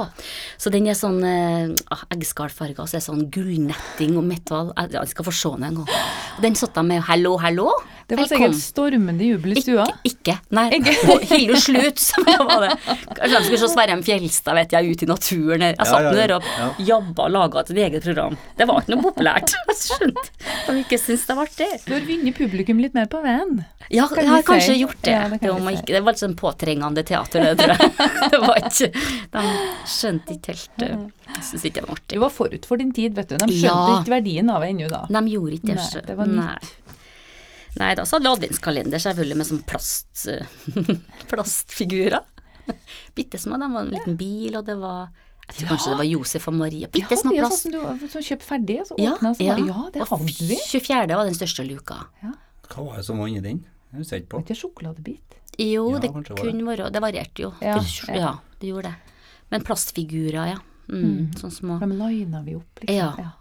Så 0.59 0.73
den 0.75 0.89
er 0.91 0.99
sånn 0.99 1.21
eh, 1.23 1.71
ah, 1.95 2.03
eggskallfarga, 2.17 2.87
så 2.89 2.99
er 2.99 3.03
det 3.03 3.07
sånn 3.07 3.29
gullnetting 3.31 4.17
og 4.19 4.27
metall. 4.27 4.73
Jeg, 4.75 4.97
jeg 4.97 5.13
skal 5.13 5.29
få 5.29 5.35
se 5.39 5.53
den 5.55 5.69
en 5.69 5.81
gang. 5.81 5.95
Og 6.37 6.43
den 6.47 6.59
satt 6.59 6.75
jeg 6.81 6.91
med 6.91 7.05
'hallo, 7.07 7.37
hallo'. 7.39 7.71
Det 8.11 8.19
var 8.19 8.27
sikkert 8.31 8.57
stormende 8.59 9.27
jubel 9.29 9.55
i 9.55 9.63
stua. 9.63 9.85
Ikke, 10.03 10.11
ikke. 10.11 10.37
Nei. 10.59 10.67
Og 11.15 11.27
Hilde 11.31 11.61
Slut, 11.63 12.03
som 12.03 12.27
jeg 12.27 12.47
var 12.49 12.67
det. 12.67 12.73
Kanskje 13.15 13.31
de 13.37 13.43
skulle 13.47 13.61
se 13.63 13.71
Sverre 13.71 13.99
Fjelstad, 14.07 14.59
vet 14.59 14.75
jeg, 14.75 14.95
ute 14.97 15.07
i 15.07 15.11
naturen 15.11 15.67
her. 15.67 15.77
Jeg 15.77 15.91
satt 15.91 16.07
ja, 16.07 16.11
ja, 16.11 16.11
ja. 16.11 16.19
der 16.21 16.35
og 16.37 16.83
jobba 16.91 17.29
og 17.29 17.35
laga 17.37 17.63
et 17.65 17.73
eget 17.77 18.09
program. 18.09 18.39
Det 18.59 18.69
var 18.71 18.83
ikke 18.83 18.97
noe 18.97 19.07
populært. 19.07 19.55
Skjønt. 19.81 20.33
de 20.67 20.77
ikke 20.83 20.99
syntes 21.01 21.29
det 21.31 21.39
var 21.39 21.49
artig. 21.51 21.71
Du 21.87 21.95
har 21.95 22.09
vunnet 22.11 22.37
publikum 22.37 22.83
litt 22.83 22.97
mer 22.99 23.07
på 23.11 23.23
veien. 23.25 23.63
Ja, 23.91 24.07
Kan 24.11 24.23
jeg 24.23 24.31
har 24.31 24.43
si. 24.43 24.49
kanskje 24.51 24.77
gjort 24.81 25.01
det. 25.07 25.15
Ja, 25.15 25.23
det 25.31 25.41
kan 25.41 25.49
det, 25.49 25.65
var 25.65 25.79
ikke, 25.79 25.95
det 25.95 26.03
var 26.05 26.15
litt 26.15 26.25
sånn 26.25 26.37
påtrengende 26.39 27.07
teater, 27.07 27.47
det 27.47 27.57
tror 27.63 27.75
jeg. 27.77 27.95
Det 28.31 28.39
var 28.39 28.59
ikke 28.61 28.89
De 29.33 29.43
skjønte 29.89 30.37
ikke 30.37 30.55
helt 30.55 31.11
syns 31.45 31.65
ikke 31.67 31.83
det 31.83 31.89
var 31.89 32.01
Du 32.07 32.19
var 32.23 32.33
forut 32.35 32.67
for 32.67 32.81
din 32.81 32.93
tid, 32.95 33.15
vet 33.15 33.31
du. 33.31 33.37
De 33.37 33.47
skjønte 33.49 33.67
Ja. 33.71 34.01
ikke 34.01 34.15
verdien 34.17 34.51
av 34.51 34.63
det 34.63 34.71
ennå 34.75 34.89
da. 34.91 35.03
De 35.09 35.23
gjorde 35.31 35.59
ikke 35.59 35.75
det. 35.75 35.77
Nei, 35.77 36.03
det 36.07 36.17
var 36.19 36.27
Nei. 36.27 36.57
Nei 37.79 37.95
da, 37.95 38.03
så 38.05 38.17
hadde 38.19 38.27
vi 38.27 38.35
adventskalender 38.35 38.99
selvfølgelig 38.99 39.37
med 39.37 39.47
sånn 39.47 39.63
plast, 39.69 40.27
eh, 40.27 40.47
plastfigurer. 41.31 42.21
Bitte 43.15 43.39
små. 43.39 43.59
De 43.61 43.69
var 43.73 43.83
en 43.87 43.93
liten 43.95 44.17
bil, 44.19 44.57
og 44.59 44.65
det 44.67 44.77
var 44.79 45.09
Jeg 45.51 45.57
tror 45.57 45.69
kanskje 45.73 45.91
det 45.91 45.99
var 45.99 46.07
Josef 46.07 46.49
og 46.51 46.55
Maria. 46.55 46.89
Bitte 46.95 47.17
små 47.19 47.33
ja, 47.35 47.43
plast. 47.47 47.65
sånn 47.67 47.99
som 48.07 48.21
du 48.23 48.27
kjøpte 48.29 48.47
ferdig, 48.47 48.77
og 48.83 48.87
så 48.91 48.99
Ja, 49.03 49.15
åpna, 49.17 49.33
så 49.35 49.43
ja. 49.47 49.55
var- 49.57 49.67
ja, 49.67 49.91
det 49.95 50.09
hadde 50.11 50.47
vi. 50.51 50.59
24. 50.71 51.17
var 51.17 51.25
den 51.31 51.35
største 51.35 51.67
luka. 51.67 51.97
Hva 52.71 52.85
var 52.87 52.97
det 53.01 53.05
som 53.05 53.19
var 53.19 53.27
inni 53.27 53.41
den? 53.43 53.65
Jeg 53.93 53.99
husker 54.05 54.21
ikke 54.23 54.29
på. 54.37 54.43
Ikke 54.45 54.55
sjokoladebit? 54.61 55.39
Jo, 55.59 55.91
Ja, 55.91 55.99
det 55.99 56.13
det 56.15 56.37
kunne 56.39 56.65
være 56.65 56.91
Det 56.93 57.03
varierte 57.03 57.43
jo. 57.43 57.53
Ja, 57.61 57.81
ja. 58.09 58.15
ja, 58.15 58.35
det 58.61 58.69
gjorde 58.71 58.83
det. 58.83 58.95
Men 59.51 59.63
plastfigurer, 59.67 60.47
ja. 60.55 60.59
Mm, 60.89 61.33
Sånn 61.39 61.51
små. 61.51 61.79
De 61.81 61.87
lina 61.87 62.43
vi 62.43 62.55
opp, 62.55 62.79
liksom. 62.83 63.19
Ja, 63.19 63.35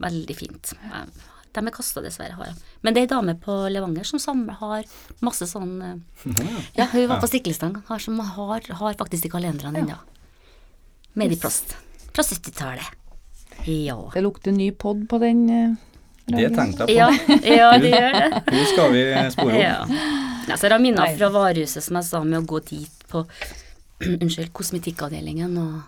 veldig 0.00 0.36
fint. 0.36 0.72
Jeg- 0.72 1.08
De 1.52 1.60
er 1.66 1.74
kasta, 1.74 2.00
dessverre. 2.00 2.32
har 2.38 2.46
jeg. 2.48 2.56
Men 2.82 2.94
det 2.94 3.02
er 3.02 3.06
ei 3.06 3.10
dame 3.12 3.34
på 3.40 3.56
Levanger 3.68 4.06
som 4.08 4.20
samler, 4.22 4.56
har 4.60 4.84
masse 5.20 5.46
sånn 5.50 5.74
eh, 5.84 6.32
Ja, 6.78 6.86
hun 6.92 7.08
var 7.10 7.20
på 7.20 7.28
Stiklestad, 7.28 7.82
har, 7.88 7.98
som 8.02 8.18
har, 8.20 8.66
har 8.80 8.98
faktisk 9.00 9.28
de 9.28 9.32
kalenderne 9.34 9.82
ennå. 9.84 9.98
Med 11.12 11.32
i 11.32 11.36
plast. 11.36 11.76
Fra 12.12 12.24
70-tallet. 12.24 12.98
Ja. 13.68 13.98
Det 14.14 14.22
lukter 14.24 14.52
ny 14.52 14.70
pod 14.72 15.04
på 15.08 15.18
den. 15.22 15.44
eh, 15.50 15.74
Det 16.26 16.48
tenkte 16.56 16.86
jeg 16.88 16.88
på. 16.88 16.96
ja. 16.96 17.10
Ja, 17.44 17.70
det 17.78 17.92
gjør 17.92 18.16
det. 18.16 18.42
Nå 18.56 18.64
skal 18.72 18.92
vi 18.96 19.04
spore 19.34 19.52
opp. 19.52 19.62
Ja. 19.62 20.02
ja 20.48 20.56
så 20.58 20.78
minner 20.80 21.16
fra 21.18 21.28
varehuset 21.34 21.84
som 21.84 22.00
jeg 22.00 22.08
sa 22.08 22.22
med 22.24 22.40
å 22.40 22.46
gå 22.48 22.62
dit 22.72 23.04
på 23.12 23.26
unnskyld, 24.22 24.52
kosmetikkavdelingen 24.56 25.58
og 25.60 25.82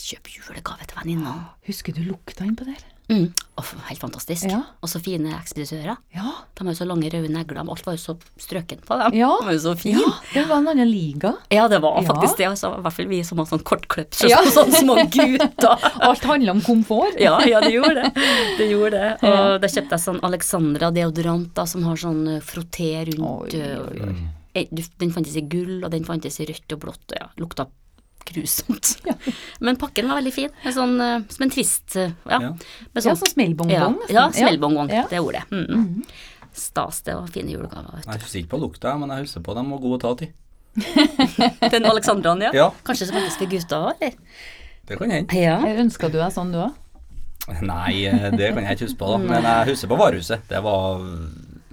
kjøpe 0.00 0.32
julegave 0.32 0.88
til 0.88 0.96
venninna. 1.02 1.34
Husker 1.68 1.94
du 1.94 2.02
lukta 2.08 2.48
innpå 2.48 2.66
der? 2.68 2.80
Mm. 3.10 3.32
Oh, 3.58 3.66
helt 3.90 4.00
fantastisk. 4.00 4.46
Ja. 4.48 4.60
Og 4.80 4.88
så 4.88 5.00
fine 5.02 5.32
ekspeditører. 5.36 5.96
Ja. 6.14 6.30
De 6.54 6.64
har 6.64 6.70
jo 6.72 6.78
så 6.78 6.86
lange 6.86 7.10
røde 7.12 7.28
negler, 7.28 7.58
alt 7.60 7.82
var 7.84 7.96
jo 7.96 8.00
så 8.00 8.14
strøkent 8.40 8.84
på 8.86 8.96
dem. 9.00 9.16
Ja. 9.18 9.32
De 9.40 9.48
var 9.48 9.56
jo 9.56 9.62
så 9.64 9.74
fine. 9.76 9.98
ja. 10.00 10.12
Det 10.32 10.44
var 10.48 10.62
en 10.62 10.68
annen 10.72 10.88
liga. 10.88 11.32
Ja, 11.52 11.66
det 11.68 11.80
var 11.82 11.98
faktisk 12.06 12.38
det. 12.38 12.46
Altså, 12.52 12.70
I 12.78 12.84
hvert 12.86 12.96
fall 13.00 13.10
vi 13.10 13.20
som 13.26 13.42
har 13.42 13.50
sånn 13.50 13.64
kortklipp, 13.66 14.14
Ja. 14.30 14.38
sånn 14.54 14.70
små 14.72 14.96
gutter. 15.10 15.88
Alt 16.08 16.24
handla 16.30 16.54
om 16.56 16.62
komfort. 16.64 17.18
Ja, 17.20 17.40
ja, 17.50 17.60
det 17.60 17.72
gjorde 17.74 17.94
det. 18.06 18.26
Det 18.62 18.70
gjorde 18.70 18.90
det. 19.02 19.12
Og 19.26 19.60
da 19.60 19.72
kjøpte 19.74 19.98
jeg 19.98 20.04
sånn 20.06 20.22
Alexandra 20.30 20.92
deodorant 20.94 21.50
da, 21.58 21.66
som 21.66 21.82
har 21.90 21.98
sånn 22.00 22.22
eh, 22.36 22.40
frotté 22.40 22.92
rundt. 23.10 23.58
Oi, 23.58 23.66
oi, 23.74 24.06
oi. 24.06 24.14
eh, 24.54 24.86
Den 25.02 25.12
fantes 25.12 25.36
i 25.36 25.42
gull, 25.50 25.80
og 25.84 25.90
den 25.92 26.06
fantes 26.08 26.38
i 26.40 26.46
rødt 26.48 26.78
og 26.78 26.86
blått, 26.86 27.04
og 27.12 27.18
ja, 27.18 27.28
lukta 27.42 27.66
grusomt. 28.28 28.90
Ja. 29.06 29.14
Men 29.64 29.76
pakken 29.80 30.08
var 30.08 30.20
veldig 30.20 30.32
fin. 30.34 30.50
Sånn, 30.74 30.96
eh, 31.00 31.22
som 31.28 31.46
en 31.46 31.50
twist. 31.54 31.96
eh, 31.96 32.12
Ja, 32.28 32.40
Ja. 32.40 32.50
Sånn, 32.50 33.06
Ja, 33.10 33.14
sånn 33.14 33.32
smellbongbong. 33.34 33.96
Ja, 34.08 34.14
ja 34.14 34.26
smellbongbong. 34.36 34.90
Ja. 34.94 35.06
Det 35.10 35.18
er 35.18 35.24
ordet. 35.24 35.44
Mm. 35.50 36.04
Stas, 36.52 37.02
det 37.06 37.14
var 37.14 37.26
fine 37.30 37.52
julegaver. 37.54 38.02
Jeg 38.04 38.20
husker 38.20 38.40
ikke 38.42 38.52
på 38.56 38.60
lukta, 38.64 38.96
men 38.98 39.08
jeg 39.14 39.26
husker 39.26 39.40
på 39.46 39.54
dem 39.54 39.70
var 39.70 39.78
gode 39.84 39.98
å 40.00 40.02
ta 40.02 40.14
til. 40.18 40.32
Den 41.74 41.86
Alexandraen, 41.90 42.42
ja. 42.46 42.50
Ja. 42.54 42.68
Kanskje 42.86 43.06
så 43.10 43.14
faktisk 43.16 43.46
gutta 43.50 43.78
òg, 43.90 44.00
eller? 44.00 44.14
Det 44.86 44.98
kan 44.98 45.10
hende. 45.14 45.38
Ja. 45.38 45.58
Ønska 45.82 46.10
du 46.10 46.18
deg 46.18 46.32
sånn, 46.34 46.50
du 46.54 46.58
òg? 46.64 46.74
Nei, 47.62 48.04
eh, 48.06 48.30
det 48.36 48.52
kan 48.54 48.64
jeg 48.66 48.76
ikke 48.78 48.86
huske 48.88 48.98
på, 49.00 49.10
da. 49.14 49.18
Men 49.22 49.46
jeg 49.46 49.70
husker 49.72 49.90
på 49.90 49.98
varehuset. 49.98 50.42
Det 50.50 50.60
var, 50.62 51.00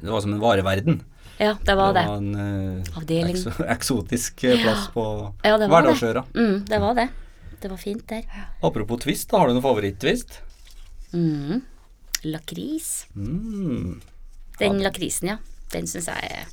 det 0.02 0.10
var 0.14 0.22
som 0.24 0.34
en 0.34 0.42
vareverden. 0.42 1.02
Ja, 1.38 1.54
det 1.64 1.76
var 1.78 1.94
det. 1.94 2.04
var 2.08 2.18
en 2.18 2.36
eh, 2.36 2.98
Avdeling. 2.98 3.36
ekso 3.36 3.52
eksotisk 3.76 4.44
eh, 4.44 4.62
plass 4.64 4.88
på 4.94 5.06
Ja, 5.44 5.58
det 5.58 5.68
det. 5.70 6.24
Mm, 6.36 6.66
det 6.66 6.80
var 6.82 6.96
det. 6.98 7.08
Det 7.62 7.70
var 7.72 7.78
fint 7.82 8.06
der. 8.10 8.24
Apropos 8.62 9.00
twist, 9.02 9.30
da, 9.32 9.40
har 9.42 9.48
du 9.50 9.56
noen 9.58 9.66
favoritt-twist? 9.66 10.40
Mm. 11.14 11.62
Lakris. 12.24 13.08
Mm. 13.16 14.00
Den 14.60 14.82
lakrisen, 14.84 15.30
ja. 15.34 15.38
Den 15.74 15.88
syns 15.90 16.08
jeg 16.08 16.30
er 16.32 16.46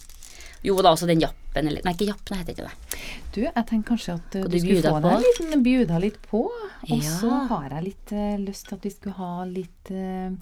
Jo 0.65 0.79
da, 0.81 0.93
også 0.95 1.07
den 1.07 1.21
jappen 1.23 1.69
eller 1.69 1.85
Nei, 1.85 1.93
ikke 1.95 2.09
jappen, 2.09 2.39
heter 2.41 2.55
ikke 2.57 2.69
det. 2.69 3.01
Du, 3.35 3.41
jeg 3.45 3.65
tenker 3.69 3.89
kanskje 3.93 4.15
at 4.17 4.37
uh, 4.41 4.47
du 4.47 4.55
du 4.55 4.59
skulle 4.63 4.81
få 4.83 5.01
deg 5.05 5.13
en 5.13 5.25
liten 5.29 5.63
bjuda 5.67 6.01
litt 6.03 6.17
på. 6.31 6.41
Og 6.49 7.03
så 7.05 7.29
Ja. 7.31 7.41
har 7.53 7.69
jeg 7.77 7.85
litt 7.91 8.13
uh, 8.17 8.37
lyst 8.41 8.69
til 8.69 8.79
at 8.79 8.85
vi 8.89 8.93
skulle 8.95 9.17
ha 9.19 9.45
litt 9.49 9.93
uh, 9.93 10.33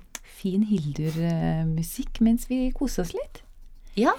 fin 0.43 0.63
Hildur-musikk 0.69 2.21
mens 2.25 2.47
vi 2.51 2.71
koser 2.77 3.03
oss 3.07 3.13
litt. 3.17 3.43
Ja. 3.99 4.15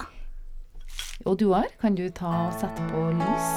Og 1.26 1.40
du 1.40 1.52
har, 1.54 1.66
kan 1.82 1.96
du 1.96 2.10
ta 2.10 2.26
og 2.48 2.56
sette 2.60 2.84
på 2.90 3.02
lys? 3.16 3.52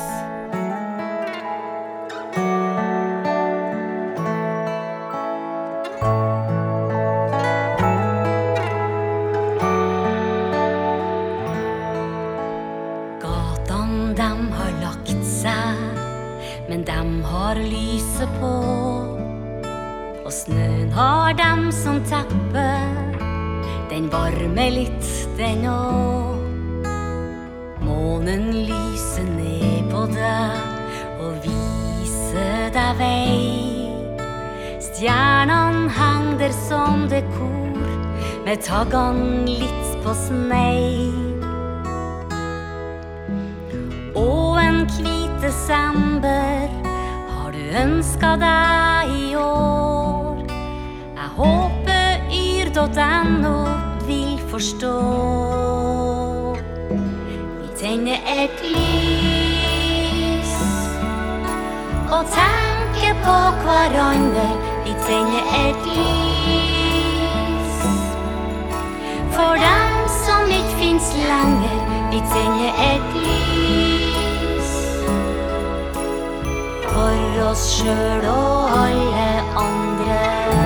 Gatene, 13.25 14.13
dem 14.21 14.47
har 14.59 14.73
lagt 14.85 15.27
seg, 15.27 15.83
men 16.69 16.87
dem 16.87 17.19
har 17.25 17.59
lyset 17.59 18.39
på. 18.39 18.55
Og 20.23 20.33
snøen 20.33 20.95
har 20.95 21.35
dem 21.43 21.69
som 21.75 21.99
teppe, 22.07 22.71
den 23.91 24.13
varmer 24.15 24.75
litt, 24.81 25.13
den 25.41 25.67
òg. 25.73 26.36
Månen 27.87 28.51
lyser 28.67 29.27
ned 29.37 29.87
på 29.93 30.03
deg 30.11 31.21
og 31.23 31.37
viser 31.45 32.73
deg 32.75 32.99
vei. 32.99 33.87
Stjernene 34.83 35.91
henger 35.95 36.41
der 36.41 36.55
som 36.57 37.07
dekor, 37.11 37.79
med 38.47 38.65
taggene 38.67 39.47
litt 39.47 39.95
på 40.03 40.15
snei. 40.19 41.13
Og 44.17 44.59
en 44.63 44.83
hvit 44.97 45.37
desember 45.45 46.67
har 47.37 47.53
du 47.55 47.63
ønska 47.85 48.35
deg 48.43 49.15
i 49.15 49.29
år. 49.41 50.43
Jeg 51.21 51.31
håper 51.39 52.33
yr.no 52.43 53.59
vil 54.09 54.41
forstå. 54.51 56.36
Vi 57.87 57.93
tenner 57.93 58.19
et 58.43 58.63
lys 58.67 60.55
og 62.11 62.25
tenke 62.35 63.13
på 63.23 63.37
hverandre. 63.63 64.47
Vi 64.87 64.95
tenner 65.07 65.45
et 65.61 65.87
lys 65.95 67.79
for 69.37 69.55
dem 69.63 69.95
som 70.19 70.51
ikke 70.51 70.77
fins 70.81 71.15
lenger. 71.15 71.79
Vi 72.11 72.21
tenner 72.35 72.71
et 72.91 73.07
lys 73.23 74.71
for 76.91 77.43
oss 77.53 77.69
sjøl 77.77 78.27
og 78.35 78.81
alle 78.83 79.31
andre. 79.69 80.66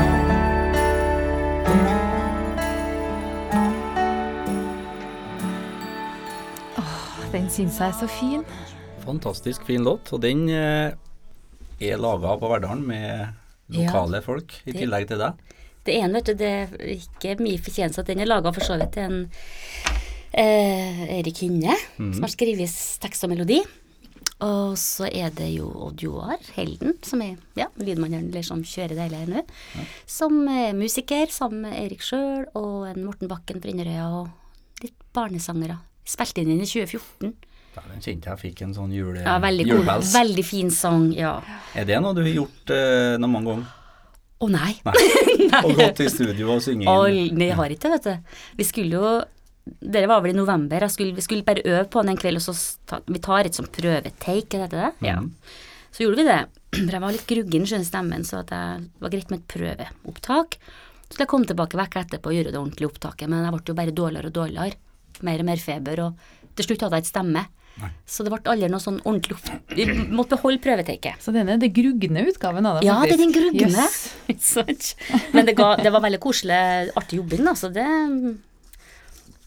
Den 7.30 7.46
syns 7.52 7.78
jeg 7.78 7.92
er 7.92 7.96
så 8.00 8.08
fin. 8.10 8.42
Fantastisk 9.04 9.64
fin 9.68 9.84
låt, 9.86 10.10
og 10.14 10.20
den 10.24 10.44
eh, 10.50 10.92
er 11.80 12.00
laga 12.00 12.34
på 12.40 12.50
Verdalen 12.50 12.82
med 12.86 13.36
lokale 13.76 14.20
folk, 14.24 14.56
i 14.66 14.72
det- 14.72 14.80
tillegg 14.82 15.06
til 15.08 15.18
deg. 15.22 15.34
Det 15.86 15.94
ene, 15.96 16.12
vet 16.18 16.26
du, 16.26 16.34
det 16.36 16.50
er 16.50 16.72
ikke 16.98 17.36
mye 17.40 17.58
fortjeneste 17.62 18.02
at 18.02 18.06
den 18.10 18.20
er 18.20 18.28
laga 18.28 18.50
for 18.52 18.60
så 18.66 18.76
vidt 18.76 18.92
til 18.92 19.06
en 19.06 19.20
eh, 20.34 21.04
Erik 21.20 21.38
Hynne, 21.40 21.76
som 21.96 22.20
har 22.26 22.32
skrevet 22.34 22.74
tekst 23.00 23.24
og 23.24 23.30
melodi. 23.32 23.60
Og 24.44 24.74
så 24.80 25.06
er 25.08 25.30
det 25.36 25.50
jo 25.54 25.68
Odd 25.86 26.00
Joar 26.02 26.36
Helden, 26.56 26.94
som 27.04 27.20
er 27.24 27.36
ja, 27.56 27.66
lydmannen 27.76 28.28
eller 28.30 28.42
som 28.44 28.62
kjører 28.64 28.94
det 28.96 29.06
hele 29.06 29.20
her 29.22 29.32
nå. 29.36 29.42
Som 30.08 30.42
er 30.48 30.72
musiker 30.76 31.28
sammen 31.32 31.62
med 31.66 31.76
Erik 31.80 32.00
sjøl 32.04 32.46
og 32.56 32.86
en 32.88 33.04
Morten 33.04 33.28
Bakken 33.28 33.60
fra 33.60 33.68
Inderøya 33.72 34.06
og 34.22 34.28
litt 34.84 34.96
barnesangere. 35.16 35.76
Spilte 36.06 36.42
inn 36.42 36.52
den 36.54 36.62
i 36.64 36.68
2014. 36.68 37.34
Ja, 37.76 37.82
den 37.86 38.00
kjente 38.02 38.32
jeg 38.32 38.40
fikk 38.40 38.62
en 38.66 38.72
sånn 38.74 38.92
jule, 38.94 39.20
Ja, 39.22 39.36
veldig 39.42 39.66
god. 39.68 39.90
Veldig 40.10 40.44
fin 40.44 40.70
sang, 40.74 41.10
ja. 41.14 41.36
Er 41.78 41.86
det 41.86 42.00
noe 42.02 42.16
du 42.16 42.24
har 42.24 42.32
gjort 42.32 42.72
eh, 42.74 43.14
noen 43.20 43.30
mange 43.36 43.52
ganger? 43.52 43.76
Å 44.40 44.48
nei. 44.56 44.72
Og 45.60 45.76
gått 45.78 46.00
i 46.02 46.08
studio 46.10 46.54
og 46.56 46.64
synge 46.64 46.88
inn? 46.88 47.36
Nei, 47.36 47.50
jeg 47.52 47.58
har 47.60 47.74
ikke 47.74 47.90
det, 47.92 47.98
vet 47.98 48.08
du. 48.08 48.38
Vi 48.58 48.66
skulle 48.66 48.96
jo 49.02 49.12
Dere 49.70 50.08
var 50.08 50.22
vel 50.24 50.32
i 50.32 50.38
november. 50.38 50.82
Skulle, 50.90 51.14
vi 51.14 51.22
skulle 51.22 51.44
bare 51.46 51.62
øve 51.62 51.84
på 51.92 52.00
den 52.02 52.14
en 52.14 52.18
kveld, 52.18 52.40
og 52.40 52.42
så 52.42 52.54
ta, 52.88 52.98
vi 53.06 53.20
tar 53.22 53.46
et 53.46 53.54
sånn 53.54 53.68
prøvetake, 53.70 54.64
heter 54.64 54.72
det? 54.72 54.88
Ja. 55.06 55.20
Mhm. 55.20 55.28
Så 55.94 56.04
gjorde 56.04 56.22
vi 56.22 56.26
det. 56.26 56.40
For 56.80 56.94
jeg 56.96 57.02
var 57.02 57.14
litt 57.14 57.26
gruggen, 57.28 57.66
skjønner 57.68 57.86
stemmen, 57.86 58.24
så 58.26 58.40
det 58.46 58.60
var 59.02 59.12
greit 59.12 59.30
med 59.30 59.42
et 59.42 59.48
prøveopptak. 59.52 60.56
Så 61.10 61.18
jeg 61.22 61.30
komme 61.30 61.46
tilbake 61.46 61.78
vekk 61.78 61.96
etterpå 62.04 62.30
og 62.30 62.36
gjøre 62.38 62.52
det 62.54 62.60
ordentlige 62.60 62.90
opptaket, 62.90 63.30
men 63.30 63.44
jeg 63.44 63.54
ble 63.54 63.62
jo 63.72 63.78
bare 63.78 63.94
dårligere 64.00 64.30
og 64.30 64.36
dårligere. 64.40 64.78
Mer 65.26 65.42
og 65.42 65.48
mer 65.50 65.60
feber, 65.62 66.04
og 66.08 66.54
til 66.58 66.66
slutt 66.68 66.82
hadde 66.86 66.98
jeg 67.00 67.06
ikke 67.06 67.14
stemme. 67.14 67.46
Så 68.04 68.24
det 68.26 68.32
ble 68.32 68.40
aldri 68.52 68.68
noe 68.68 68.82
sånn 68.82 68.98
ordentlig. 69.08 69.38
Vi 69.72 69.86
måtte 70.12 70.34
beholde 70.36 70.60
prøveteket. 70.60 71.22
Så 71.22 71.32
denne 71.32 71.54
er 71.54 71.60
det 71.62 71.70
grugne 71.72 72.26
utgaven 72.28 72.66
av 72.68 72.80
det, 72.80 72.86
Ja, 72.88 72.98
det 73.06 73.14
er 73.14 73.22
den 73.22 73.32
faktisk. 73.32 73.56
grugne. 73.56 73.86
Yes. 74.28 74.96
Men 75.34 75.46
det, 75.48 75.54
ga, 75.56 75.76
det 75.80 75.92
var 75.94 76.02
veldig 76.04 76.20
koselig, 76.20 76.58
artig 76.98 77.20
jobbing, 77.22 77.44
da, 77.46 77.54
så 77.56 77.70
det 77.72 77.86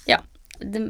Ja. 0.10 0.22
Det, 0.64 0.82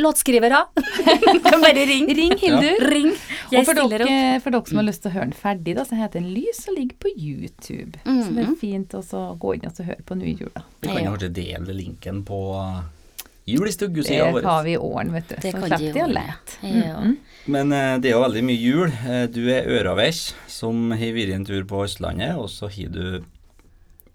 låtskrivere, 0.00 0.62
kan 1.50 1.60
bare 1.60 1.84
ringe. 1.84 2.14
Ring 2.16 2.32
Hildur. 2.40 2.80
Ring. 2.88 3.10
Og 3.10 3.64
for 3.66 3.74
stiller 3.76 4.04
opp. 4.06 4.08
dere, 4.08 4.40
for 4.40 4.54
dere 4.54 4.70
som 4.70 4.80
har 4.80 4.86
lyst 4.86 5.02
til 5.04 5.10
å 5.10 5.14
høre 5.18 5.28
den 5.28 5.36
ferdig, 5.36 5.74
da, 5.76 5.84
så 5.84 5.98
heter 5.98 6.22
den 6.22 6.30
Lys 6.32 6.62
og 6.70 6.78
ligger 6.78 6.96
på 7.02 7.12
YouTube. 7.12 8.00
Så 8.06 8.30
det 8.32 8.46
er 8.46 8.54
fint 8.60 8.96
å 8.96 9.02
gå 9.36 9.54
inn 9.58 9.66
og 9.68 9.82
høre 9.84 10.06
på 10.08 10.16
nå 10.16 10.24
i 10.30 10.36
jula. 10.38 10.64
Vi 10.80 10.88
kan 10.88 11.02
jo 11.04 11.12
kanskje 11.12 11.32
dele 11.42 11.76
linken 11.76 12.22
på 12.24 12.40
Jul 13.46 13.62
i 13.62 13.70
Det 13.70 13.74
stuggesida 13.76 14.30
vår. 14.32 14.42
har 14.42 14.62
vi 14.64 14.72
i 14.74 14.76
åren, 14.78 15.12
vet 15.14 15.28
du. 15.28 15.34
Det 15.36 15.52
så 15.52 15.60
kan 15.60 15.68
slipper 15.70 15.78
de 15.78 15.92
de 15.92 16.00
å 16.00 16.06
gjøre. 16.06 16.14
lete. 16.16 17.16
Men 17.46 17.72
eh, 17.72 17.98
det 18.02 18.10
er 18.10 18.16
jo 18.16 18.22
veldig 18.24 18.42
mye 18.44 18.58
jul. 18.58 18.88
Eh, 19.06 19.26
Du 19.30 19.42
er 19.54 19.68
øraveis, 19.70 20.34
som 20.50 20.90
har 20.90 21.12
vært 21.14 21.34
en 21.36 21.44
tur 21.46 21.62
på 21.64 21.84
Østlandet, 21.84 22.34
og 22.36 22.48
så 22.50 22.66
har 22.68 22.88
du 22.90 23.24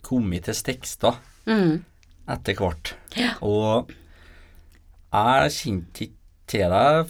kommet 0.04 0.44
til 0.44 0.54
Stekstad 0.54 1.16
Mm. 1.48 1.84
etter 2.28 2.54
hvert. 2.60 2.94
Ja. 3.16 3.34
Og 3.42 3.88
jeg 5.14 5.52
kjente 5.52 6.06
ikke 6.08 6.18
til 6.48 6.70
deg 6.70 7.08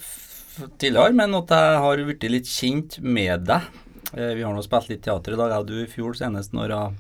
tidligere, 0.78 1.14
men 1.16 1.34
at 1.36 1.48
jeg 1.50 1.80
har 1.82 1.98
blitt 2.06 2.30
litt 2.32 2.46
kjent 2.46 3.00
med 3.02 3.46
deg. 3.46 3.62
Eh, 4.14 4.34
Vi 4.36 4.44
har 4.44 4.54
nå 4.54 4.62
spilt 4.64 4.90
litt 4.90 5.02
teater 5.02 5.34
i 5.34 5.38
dag, 5.38 5.50
jeg 5.50 5.60
og 5.60 5.68
du 5.68 5.84
i 5.84 5.88
fjor 5.88 6.14
senest, 6.14 6.54
når 6.54 6.70
jeg 6.70 6.98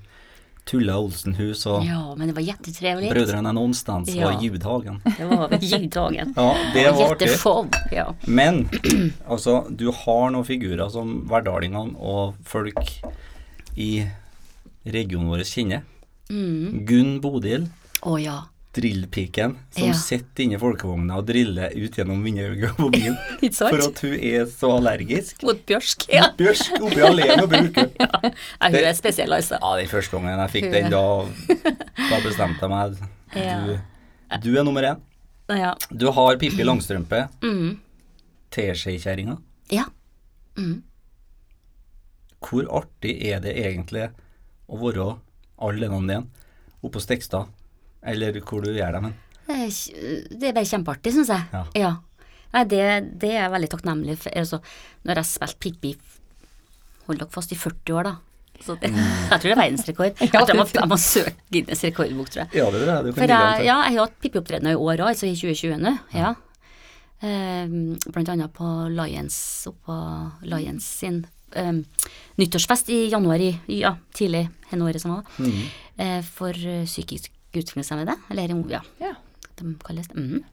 Tulla 0.71 0.95
Olsenhus 1.03 1.65
og 1.67 1.84
ja, 1.84 1.99
men 2.15 2.29
det 2.29 2.36
var 2.38 2.45
jättetrevligt. 2.47 3.12
Brødrene 3.12 3.51
Nonstans 3.57 4.07
Ja. 4.15 4.29
og 4.31 4.43
Judhagen. 4.45 5.01
Det 5.17 5.25
var 5.27 5.49
vel. 5.51 5.65
Ja, 6.36 6.55
det 6.73 6.86
var 6.95 7.12
artig. 7.12 7.27
Jätteshow. 7.27 7.67
Ja. 7.91 8.05
Men 8.25 8.69
altså, 9.27 9.57
du 9.69 9.89
har 9.91 10.31
noen 10.31 10.47
figurer 10.47 10.88
som 10.93 11.17
verdalingene 11.29 11.97
og 11.99 12.39
folk 12.47 12.79
i 13.75 14.05
regionen 14.88 15.27
vår 15.34 15.43
kjenner. 15.47 15.84
Mm. 16.31 16.86
Gunn 16.88 17.17
Bodil, 17.21 17.67
Å 18.07 18.15
ja. 18.17 18.38
Drillpiken, 18.73 19.57
som 19.75 19.88
Ja. 19.89 19.93
sitter 19.99 20.43
inni 20.45 20.57
folkevogna 20.62 21.17
og 21.19 21.25
driller 21.27 21.73
ut 21.75 21.91
gjennom 21.97 22.21
vinduet 22.23 22.71
på 22.77 22.88
bilen 22.93 23.17
for 23.57 23.81
at 23.84 23.99
hun 24.05 24.13
er 24.15 24.45
så 24.47 24.69
allergisk. 24.77 25.43
Mot 25.43 25.60
bjørsk. 25.67 26.05
Ja. 26.13 26.29
Bjørsk 26.39 26.77
oppi 26.79 27.01
alleen 27.03 27.41
og 27.43 27.49
bruker. 27.51 27.89
ja. 27.99 28.10
Hun 28.23 28.79
er 28.79 28.93
spesiell, 28.95 29.34
altså. 29.36 29.60
Ja, 29.60 29.73
den 29.81 29.91
første 29.91 30.15
gangen 30.17 30.39
jeg 30.39 30.53
fikk 30.55 30.69
den, 30.71 30.89
da, 30.93 31.03
da 31.97 32.21
bestemte 32.27 32.63
jeg 32.63 32.71
meg. 32.71 33.01
Du, 33.34 33.73
du 34.47 34.49
er 34.60 34.63
nummer 34.67 34.88
én. 34.93 35.01
Ja. 35.51 35.73
Du 35.91 36.07
har 36.15 36.38
Pippi 36.39 36.63
Langstrømpe, 36.63 37.25
Mm. 37.43 37.73
teskjekjerringa. 38.55 39.36
Ja. 39.71 39.84
Mm. 40.55 40.77
Hvor 42.41 42.65
artig 42.81 43.17
er 43.29 43.41
det 43.43 43.53
egentlig 43.60 44.07
å 44.71 44.79
være 44.81 45.10
alle 45.62 45.89
navnene 45.91 46.15
igjen 46.15 46.29
oppe 46.81 46.95
på 46.95 47.03
Stekstad, 47.03 47.51
eller 48.01 48.39
hvor 48.41 48.63
du 48.65 48.71
gjør 48.73 48.97
det, 48.97 49.03
men 49.07 49.19
Det 49.51 50.47
er, 50.47 50.55
bare 50.55 50.67
kjempeartig, 50.67 51.13
syns 51.15 51.31
jeg. 51.33 51.63
Ja. 51.75 51.95
Nei, 52.51 52.63
det, 52.67 52.81
det 53.19 53.31
er 53.31 53.45
jeg 53.45 53.53
veldig 53.53 53.69
takknemlig 53.71 54.17
for. 54.19 54.33
Altså, 54.37 54.59
når 55.07 55.21
jeg 55.21 55.31
spilte 55.31 55.61
Pippi 55.61 55.93
Hold 57.07 57.17
dere 57.17 57.33
fast 57.33 57.51
i 57.51 57.57
40 57.57 57.95
år, 57.97 58.07
da. 58.07 58.13
Så 58.61 58.75
det, 58.79 58.91
Jeg 59.31 59.41
tror 59.41 59.47
det 59.47 59.55
er 59.55 59.61
verdensrekord. 59.63 60.19
Jeg 60.21 60.29
jeg 60.31 60.57
må, 60.59 60.65
jeg 60.75 60.89
må 60.91 60.97
søke 61.01 61.33
Guinness 61.51 61.83
rekordbok, 61.87 62.29
tror 62.29 62.43
jeg. 62.43 62.61
Ja, 62.61 62.69
det 62.71 62.81
er 62.83 62.87
det. 62.91 62.97
du 63.01 63.11
kan 63.11 63.19
For 63.23 63.33
jeg, 63.33 63.65
ja, 63.65 63.77
jeg 63.87 63.97
har 63.97 64.05
hatt 64.05 64.17
Pippi-opptredener 64.21 64.77
i 64.77 64.79
år 64.79 65.01
òg, 65.01 65.07
altså 65.11 65.27
i 65.27 65.35
2020 65.35 65.81
nå. 65.81 65.95
Ja. 66.13 66.35
Um, 67.21 67.73
blant 68.13 68.31
annet 68.33 68.53
på 68.53 68.69
Lions, 68.93 69.37
oppå 69.69 69.97
Lions 70.49 70.87
sin 71.01 71.23
um, 71.57 71.83
nyttårsfest 72.41 72.89
i 72.93 73.03
januar, 73.11 73.41
i, 73.41 73.51
ja, 73.81 73.95
tidlig 74.17 74.47
henne 74.71 74.87
året 74.87 75.03
som 75.03 75.17
var, 75.17 75.27
mm. 75.37 75.59
uh, 76.01 76.19
for 76.25 76.57
eh, 76.57 76.85
psykisk 76.89 77.29
utviklingshemmede, 77.59 78.15
eller 78.31 78.55
ja, 78.69 78.81
Ja. 79.01 79.13
de 79.59 79.75
kalles 79.83 80.07
det. 80.07 80.15
Mm. 80.15 80.43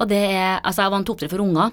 Og 0.00 0.08
det 0.08 0.22
er, 0.30 0.60
altså 0.64 0.82
jeg 0.82 0.90
vant 0.90 1.10
opptre 1.10 1.28
for 1.28 1.38
unger. 1.44 1.70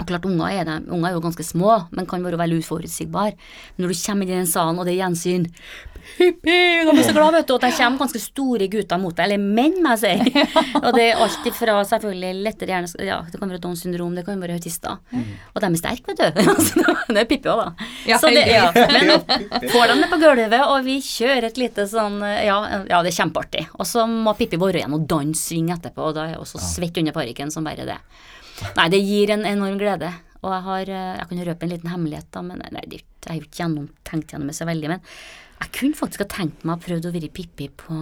Og 0.00 0.06
klart 0.06 0.24
unger 0.24 0.48
er, 0.48 0.64
det, 0.64 0.88
unger 0.88 1.08
er 1.10 1.12
jo 1.12 1.20
ganske 1.20 1.44
små, 1.44 1.86
men 1.92 2.06
kan 2.06 2.22
være 2.24 2.38
veldig 2.40 2.60
uforutsigbare. 2.62 3.34
Når 3.76 3.88
du 3.88 3.94
kommer 4.00 4.24
inn 4.24 4.32
i 4.32 4.38
den 4.40 4.46
salen, 4.48 4.78
og 4.78 4.86
det 4.86 4.94
er 4.94 5.02
gjensyn 5.04 5.46
Da 6.18 6.92
blir 6.92 7.00
jeg 7.00 7.06
så 7.06 7.14
glad, 7.16 7.34
vet 7.34 7.48
du, 7.48 7.54
at 7.56 7.64
det 7.66 7.72
kommer 7.76 8.04
ganske 8.04 8.22
store 8.22 8.68
gutter 8.72 9.00
mot 9.02 9.16
deg, 9.16 9.26
eller 9.26 9.42
menn, 9.42 9.78
må 9.84 9.94
jeg 9.96 10.00
si. 10.02 10.44
og 10.84 10.88
det 10.96 11.06
er 11.10 11.22
alt 11.24 11.48
ifra 11.50 11.76
selvfølgelig 11.88 12.44
lettere 12.46 12.74
hjerne... 12.74 13.06
Ja, 13.06 13.18
det 13.26 13.40
kan 13.40 13.52
være 13.52 13.62
Downs 13.62 13.84
syndrom, 13.84 14.14
det 14.18 14.24
kan 14.28 14.40
være 14.42 14.56
autister. 14.58 15.00
Og 15.54 15.60
de 15.62 15.70
er 15.70 15.78
sterke, 15.80 16.12
vet 16.12 16.22
du. 16.22 16.42
Altså, 16.50 16.82
det 17.08 17.22
er 17.22 17.28
Pippi 17.30 17.50
òg, 17.50 17.60
da. 17.62 17.90
Ja, 18.08 18.18
så 18.20 18.30
det, 18.32 18.42
ja, 18.50 18.70
men 18.74 19.70
får 19.70 19.92
dem 19.92 20.02
ned 20.02 20.10
på 20.10 20.18
gulvet, 20.22 20.56
og 20.60 20.86
vi 20.86 20.98
kjører 21.04 21.48
et 21.50 21.60
lite 21.60 21.86
sånn 21.90 22.18
Ja, 22.22 22.56
ja 22.88 23.00
det 23.04 23.12
er 23.12 23.18
kjempeartig. 23.20 23.66
Og 23.78 23.88
så 23.88 24.04
må 24.10 24.34
Pippi 24.38 24.58
være 24.60 24.82
igjen 24.82 24.96
og 24.96 25.06
danse 25.10 25.50
sving 25.50 25.70
etterpå, 25.74 26.10
og 26.10 26.16
da 26.16 26.26
er 26.26 26.34
jeg 26.34 26.42
også 26.42 26.60
svett 26.62 26.98
under 27.00 27.16
parykken 27.16 27.52
som 27.54 27.66
bare 27.66 27.86
det. 27.88 28.00
Nei, 28.76 28.88
det 28.92 29.00
gir 29.00 29.32
en 29.34 29.46
enorm 29.48 29.78
glede. 29.80 30.10
Og 30.40 30.54
jeg 30.54 30.64
har 30.66 30.90
eh, 30.94 31.12
Jeg 31.18 31.28
kan 31.30 31.44
røpe 31.50 31.66
en 31.66 31.72
liten 31.74 31.92
hemmelighet, 31.92 32.30
da, 32.32 32.42
men 32.44 32.62
nei, 32.72 32.84
det, 32.88 33.02
jeg 33.20 33.28
har 33.28 33.38
jo 33.38 33.46
ikke 33.46 33.62
gjennomtenkt 33.62 34.34
gjennom 34.34 34.50
det 34.50 34.56
så 34.56 34.68
veldig. 34.68 34.92
Men 34.94 35.02
jeg 35.60 35.72
kunne 35.76 35.94
faktisk 35.98 36.24
ha 36.24 36.28
tenkt 36.30 36.64
meg 36.64 36.78
å 36.78 36.84
prøve 36.84 37.10
å 37.10 37.14
være 37.14 37.28
Pippi 37.32 37.68
på, 37.68 37.98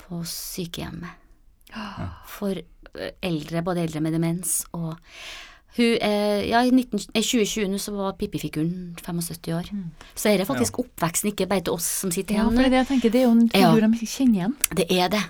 på 0.00 0.22
sykehjemmet. 0.30 1.22
For 2.30 2.56
eh, 2.56 3.12
eldre, 3.26 3.62
både 3.66 3.82
eldre 3.84 4.00
med 4.00 4.14
demens 4.16 4.62
og 4.76 4.94
hun, 5.76 5.98
eh, 6.00 6.46
ja, 6.48 6.62
I 6.64 6.70
19, 6.72 7.10
eh, 7.12 7.20
2020 7.20 7.76
så 7.82 7.92
var 7.92 8.14
Pippi-figuren 8.16 8.94
75 8.96 9.52
år. 9.52 9.68
Så 10.16 10.30
er 10.30 10.38
det 10.40 10.46
faktisk 10.48 10.78
oppveksten, 10.80 11.34
ikke 11.34 11.48
bare 11.50 11.66
til 11.66 11.76
oss 11.76 11.84
som 12.00 12.10
sitter 12.14 12.38
Ja, 12.38 12.46
her 12.46 12.54
for 12.54 12.62
det 12.64 12.70
er 12.70 12.72
det 12.72 12.80
jeg 12.80 12.88
tenker, 12.94 13.12
det 13.12 13.20
er 13.20 13.26
jo 13.26 13.34
en 13.34 13.50
Ja. 13.52 13.74
figur 13.74 13.84
de 13.84 14.06
kjenner 14.06 14.38
igjen. 14.40 14.56
Det 14.72 14.86
er 14.90 15.08
det. 15.12 15.22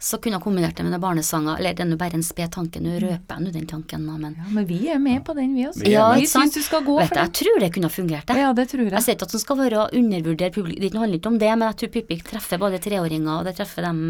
Så 0.00 0.16
kunne 0.16 0.38
jeg 0.38 0.42
kombinert 0.46 0.74
det 0.78 0.84
med 0.86 0.94
noen 0.94 1.02
barnesanger, 1.02 1.58
eller 1.60 1.74
det 1.76 1.82
er 1.84 1.88
nå 1.90 1.96
bare 2.00 2.16
en 2.16 2.22
sped 2.24 2.48
tanke, 2.54 2.80
nå 2.80 2.94
røper 3.02 3.34
jeg 3.36 3.44
nå 3.44 3.50
den 3.52 3.66
tanken, 3.68 4.06
da, 4.08 4.14
men 4.16 4.36
Ja, 4.38 4.46
men 4.56 4.64
vi 4.64 4.78
er 4.88 4.98
med 4.98 5.20
på 5.26 5.34
den, 5.36 5.50
vi 5.54 5.66
også. 5.68 5.82
Vi 5.84 5.92
Ja, 5.92 6.06
vi 6.16 6.24
syns 6.26 6.54
du 6.56 6.62
skal 6.64 6.82
gå 6.86 6.94
Vet 6.98 7.10
for 7.10 7.18
det. 7.18 7.26
jeg 7.26 7.32
tror 7.40 7.60
det 7.60 7.68
kunne 7.74 7.90
ha 7.90 7.92
fungert, 7.92 8.26
det. 8.30 8.36
Ja, 8.40 8.52
det 8.56 8.64
tror 8.72 8.80
Jeg 8.86 8.92
jeg. 8.96 9.02
sier 9.04 9.14
ikke 9.18 9.28
at 9.28 9.36
den 9.36 9.44
skal 9.44 9.58
være 9.60 9.82
å 9.82 9.90
undervurdere 10.00 10.50
publikum, 10.56 10.80
det 10.80 10.92
handler 10.96 11.18
ikke 11.20 11.32
om 11.34 11.38
det, 11.38 11.52
men 11.58 11.68
jeg 11.68 11.76
tror 11.82 11.92
Pippi 11.98 12.20
treffer 12.32 12.58
både 12.64 12.80
treåringer, 12.80 13.38
og 13.38 13.44
det 13.44 13.56
treffer 13.60 13.82
dem 13.90 14.00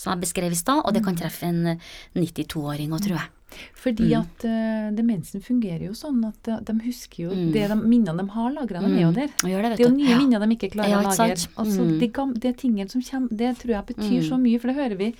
som 0.00 0.14
jeg 0.16 0.20
beskrev 0.24 0.50
i 0.50 0.62
stad, 0.64 0.80
og 0.80 0.94
det 0.96 1.04
kan 1.04 1.14
treffe 1.20 1.44
en 1.52 1.66
eh, 1.76 1.78
92-åring 2.16 2.88
òg, 2.96 3.04
tror 3.04 3.18
jeg. 3.20 3.28
Fordi 3.74 4.10
Mm. 4.10 4.20
at 4.20 4.44
uh, 4.44 4.90
demensen 4.96 5.40
fungerer 5.42 5.86
jo 5.86 5.92
sånn 5.92 6.24
at 6.26 6.42
de, 6.42 6.58
de 6.72 6.72
husker 6.84 7.24
jo 7.24 7.30
Mm. 7.30 7.52
det 7.52 7.68
de, 7.68 7.76
minnene 7.76 8.16
de 8.24 8.30
har 8.30 8.50
lagra, 8.52 8.80
de 8.80 8.94
er 8.94 9.02
jo 9.02 9.12
der. 9.12 9.26
Det, 9.28 9.76
Det 9.76 9.80
er 9.80 9.90
jo 9.90 9.96
nye 9.96 10.08
Ja. 10.10 10.18
minner 10.18 10.40
de 10.40 10.56
ikke 10.56 10.72
klarer 10.72 10.88
Ja, 10.90 10.98
å 11.00 11.02
lagre. 11.04 11.48
Altså, 11.56 11.80
Mm. 11.84 11.98
de, 12.00 12.40
de 12.40 12.52
tingene 12.52 12.90
som 12.90 13.00
kommer, 13.02 13.28
det 13.36 13.58
tror 13.58 13.70
jeg 13.76 13.86
betyr 13.86 14.22
så 14.22 14.38
mye, 14.40 14.58
for 14.60 14.68
det 14.68 14.76
hører 14.76 14.96
vi 14.96 15.14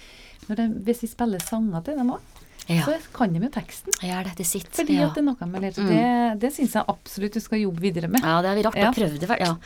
det, 0.49 0.85
hvis 0.85 1.01
vi 1.03 1.09
spiller 1.09 1.38
sanger 1.40 1.83
til 1.85 1.97
dem 1.97 2.11
òg. 2.11 2.20
Ja. 2.68 2.85
så 2.87 2.94
kan 3.12 3.33
de 3.33 3.40
jo 3.44 3.48
teksten. 3.53 3.92
Ja, 4.03 4.22
det 4.24 4.37
til 4.37 4.46
sitt. 4.46 4.70
Fordi 4.72 4.94
ja. 4.96 5.07
at 5.09 5.14
det 5.14 5.20
er 5.20 5.27
noe 5.27 5.46
med 5.50 5.61
lærer. 5.62 5.74
Så 5.74 5.83
Mm. 5.85 5.90
det, 5.90 6.40
det 6.40 6.53
syns 6.55 6.72
jeg 6.74 6.85
absolutt 6.88 7.35
du 7.35 7.40
skal 7.40 7.59
jobbe 7.61 7.81
videre 7.81 8.09
med. 8.09 8.20
Ja, 8.24 8.40
det 8.40 8.48
har 8.48 8.57
vi 8.57 8.62
rart 8.62 8.77
Ja. 8.77 8.90
å 8.90 8.94
prøve 8.94 9.18
det. 9.18 9.38
Ja. 9.40 9.57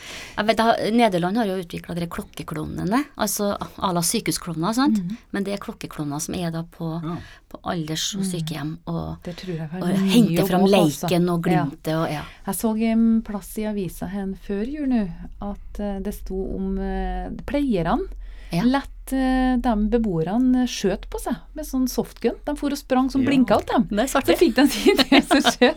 Vet, 0.42 0.56
da, 0.56 0.74
Nederland 0.90 1.36
har 1.36 1.46
jo 1.46 1.58
utvikla 1.62 1.94
de 1.94 2.06
klokkeklonene, 2.06 3.04
altså 3.16 3.56
à 3.78 3.92
la 3.94 4.00
sykehusklovner, 4.02 4.72
sant. 4.74 4.98
Mhm. 4.98 5.16
Men 5.32 5.44
det 5.44 5.54
er 5.54 5.58
klokkeklovner 5.58 6.20
som 6.20 6.34
er 6.34 6.50
da 6.50 6.62
på, 6.64 7.00
Ja. 7.04 7.16
på 7.48 7.60
alders- 7.64 8.14
og 8.18 8.24
sykehjem 8.24 8.78
og, 8.86 9.22
Det 9.22 9.36
tror 9.36 9.54
jeg 9.56 9.68
og 9.82 9.88
henter 9.88 10.46
fram 10.46 10.62
altså. 10.64 11.06
leiken 11.08 11.28
og 11.30 11.46
Ja. 11.46 11.64
glimtet 11.64 11.94
og 11.94 12.10
ja. 12.12 12.22
Jeg 12.46 12.54
så 12.54 12.76
en 12.82 13.22
plass 13.22 13.58
i 13.58 13.62
avisa 13.64 14.06
hen 14.08 14.34
før 14.34 14.66
jul 14.66 14.88
nå 14.88 15.08
at 15.40 15.80
eh, 15.80 16.00
det 16.00 16.14
sto 16.14 16.34
om 16.56 16.78
uh, 16.78 17.30
pleierne. 17.46 18.06
Ja. 18.50 18.62
Lett 18.64 18.97
eh, 19.12 19.56
de 19.56 19.74
beboerne 19.90 20.66
skjøt 20.68 21.08
på 21.10 21.20
seg 21.20 21.36
med 21.54 21.64
sånn 21.66 21.88
softgun. 21.88 22.36
De 22.44 22.54
for 22.56 22.70
og 22.70 22.78
sprang 22.78 23.10
som 23.10 23.22
Ja. 23.22 23.28
blinka 23.30 23.58
ut 23.58 23.66
dem. 23.66 23.86
Det 23.90 24.00
er 24.04 24.06
svart. 24.12 24.26
Så 24.26 24.36
fikk 24.38 24.54
de 24.54 24.66
si 24.68 24.94
det 24.98 25.22
som 25.26 25.40
skjøt. 25.40 25.76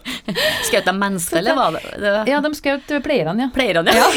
Skjøt 0.69 0.85
de 0.85 0.93
mennesker, 0.93 1.37
eller 1.41 1.55
var 1.55 1.71
det, 1.77 1.83
det 1.99 2.11
var 2.11 2.27
Ja, 2.27 2.41
de 2.41 2.49
skjøt 2.57 2.93
pleierne, 3.03 3.39
ja. 3.39 3.49
pleierne? 3.53 3.91
Ja. 3.95 4.07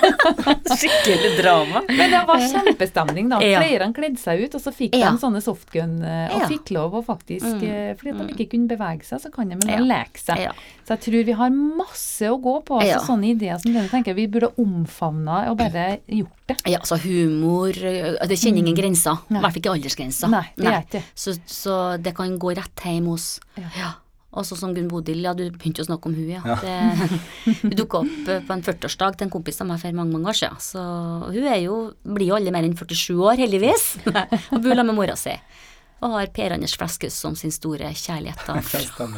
Skikkelig 0.80 1.32
drama. 1.42 1.82
Men 1.88 2.10
det 2.12 2.20
var 2.28 2.38
kjempestemning, 2.44 3.28
da. 3.32 3.40
Ja. 3.44 3.60
Pleierne 3.62 3.94
kledde 3.96 4.20
seg 4.20 4.44
ut, 4.46 4.54
og 4.54 4.62
så 4.64 4.72
fikk 4.74 4.94
Ja. 4.96 5.10
de 5.10 5.18
sånne 5.22 5.42
softgun, 5.42 6.02
eh, 6.04 6.34
og 6.34 6.40
Ja. 6.42 6.46
fikk 6.48 6.70
lov 6.70 6.92
å 6.94 7.04
faktisk 7.04 7.44
Mm. 7.60 7.62
eh, 7.62 7.94
Fordi 7.94 8.10
at 8.10 8.18
de 8.28 8.34
ikke 8.34 8.50
kunne 8.50 8.68
bevege 8.68 9.04
seg, 9.04 9.20
så 9.20 9.30
kan 9.32 9.48
de 9.48 9.56
vel 9.56 9.70
Ja. 9.70 9.78
leke 9.96 10.18
seg. 10.18 10.38
Ja. 10.38 10.52
Så 10.86 10.96
jeg 10.96 11.00
tror 11.00 11.24
vi 11.24 11.32
har 11.32 11.50
masse 11.50 12.22
å 12.22 12.40
gå 12.40 12.64
på. 12.64 12.80
Altså 12.80 12.86
Ja. 12.86 12.98
Sånne 13.00 13.30
ideer 13.36 13.58
som 13.60 13.72
denne 13.72 13.88
tenker 13.88 14.14
jeg 14.14 14.16
vi 14.16 14.26
burde 14.26 14.52
omfavna 14.58 15.50
og 15.50 15.58
bare 15.58 15.98
gjort 16.08 16.28
det. 16.48 16.56
Ja, 16.66 16.78
altså 16.78 16.96
humor 16.98 17.72
Det 17.72 18.38
kjenner 18.50 18.66
ingen 18.66 18.78
grenser. 18.78 19.24
I 19.30 19.38
hvert 19.38 19.48
fall 19.48 19.62
ikke 19.62 19.74
aldersgrenser. 19.78 20.30
Nei, 20.32 20.44
det 20.58 20.70
er 20.70 20.84
ikke. 20.84 21.02
Så, 21.14 21.34
så 21.48 21.80
det 22.02 22.14
kan 22.18 22.38
gå 22.42 22.54
rett 22.58 22.86
hjem 22.86 23.10
hos 23.14 23.32
Ja. 23.56 23.72
Ja. 23.78 23.90
Og 24.30 24.46
så 24.46 24.54
som 24.54 24.70
Gunn 24.76 24.86
Bodil, 24.86 25.24
ja, 25.24 25.32
du 25.34 25.42
begynte 25.50 25.82
å 25.82 25.88
snakke 25.88 26.06
om 26.06 26.14
hun, 26.14 26.28
ja. 26.30 26.42
Det, 26.62 26.74
hun 27.64 27.72
dukka 27.74 28.04
opp 28.04 28.28
eh, 28.30 28.44
på 28.46 28.54
en 28.54 28.62
40-årsdag 28.62 29.16
til 29.18 29.26
en 29.26 29.32
kompis 29.32 29.58
av 29.62 29.66
meg 29.66 29.80
for 29.82 29.96
mange 29.96 30.14
mange 30.14 30.30
år 30.30 30.38
siden. 30.38 30.60
Så 30.62 30.84
hun 31.24 31.48
er 31.50 31.58
jo, 31.64 31.80
blir 32.06 32.30
jo 32.30 32.36
alle 32.38 32.52
mer 32.54 32.68
enn 32.68 32.76
47 32.78 33.18
år, 33.18 33.40
heldigvis. 33.42 33.88
og 34.06 34.54
bor 34.54 34.70
sammen 34.70 34.92
med 34.92 34.98
mora 35.00 35.18
si. 35.18 35.34
Og 36.00 36.14
har 36.14 36.30
Per 36.32 36.54
Anders 36.54 36.76
Fleskhus 36.78 37.18
som 37.24 37.34
sin 37.36 37.50
store 37.52 37.90
kjærlighet. 37.90 38.46
Da. 38.46 38.54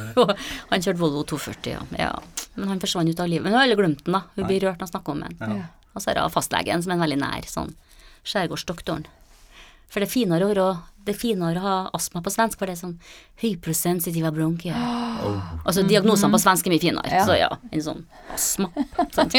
Han 0.72 0.82
kjørte 0.82 0.98
Volvo 0.98 1.26
240, 1.28 1.76
ja. 1.76 1.84
ja. 2.00 2.48
Men 2.56 2.72
han 2.72 2.80
forsvant 2.82 3.12
ut 3.12 3.20
av 3.22 3.28
livet. 3.30 3.44
Men 3.44 3.52
hun 3.52 3.60
har 3.60 3.68
alle 3.68 3.76
glemt 3.78 4.02
den, 4.04 4.16
da. 4.16 4.24
Hun 4.34 4.48
blir 4.48 4.64
rørt 4.64 4.80
når 4.80 4.88
hun 4.88 4.94
snakker 4.96 5.14
om 5.14 5.22
den. 5.26 5.36
Ja. 5.38 5.60
Ja. 5.60 5.68
Og 5.92 6.02
så 6.02 6.10
er 6.10 6.18
det 6.18 6.24
fastlegen 6.32 6.82
som 6.82 6.92
er 6.92 6.98
en 6.98 7.04
veldig 7.04 7.20
nær 7.20 7.46
sånn 7.48 7.76
skjærgårdsdoktoren. 8.32 9.06
For 9.92 10.00
det 10.00 10.08
er 10.08 10.12
finere 10.14 10.46
å, 10.48 10.70
det 11.04 11.12
er 11.12 11.18
finere 11.20 11.60
å 11.60 11.64
ha 11.66 11.74
astma 11.98 12.22
på 12.24 12.30
svensk, 12.32 12.56
for 12.56 12.70
det 12.70 12.78
er 12.78 12.80
sånn 12.80 12.94
hypersensitive 13.42 14.30
bronkier. 14.32 14.76
Altså 15.62 15.84
diagnosene 15.86 16.32
på 16.34 16.38
svensk 16.42 16.66
er 16.66 16.72
mye 16.72 16.82
finere, 16.82 17.10
Ja. 17.12 17.20
så 17.28 17.34
ja, 17.38 17.48
en 17.70 17.82
sånn 17.84 18.00
astma. 18.34 18.66
Sant? 19.14 19.36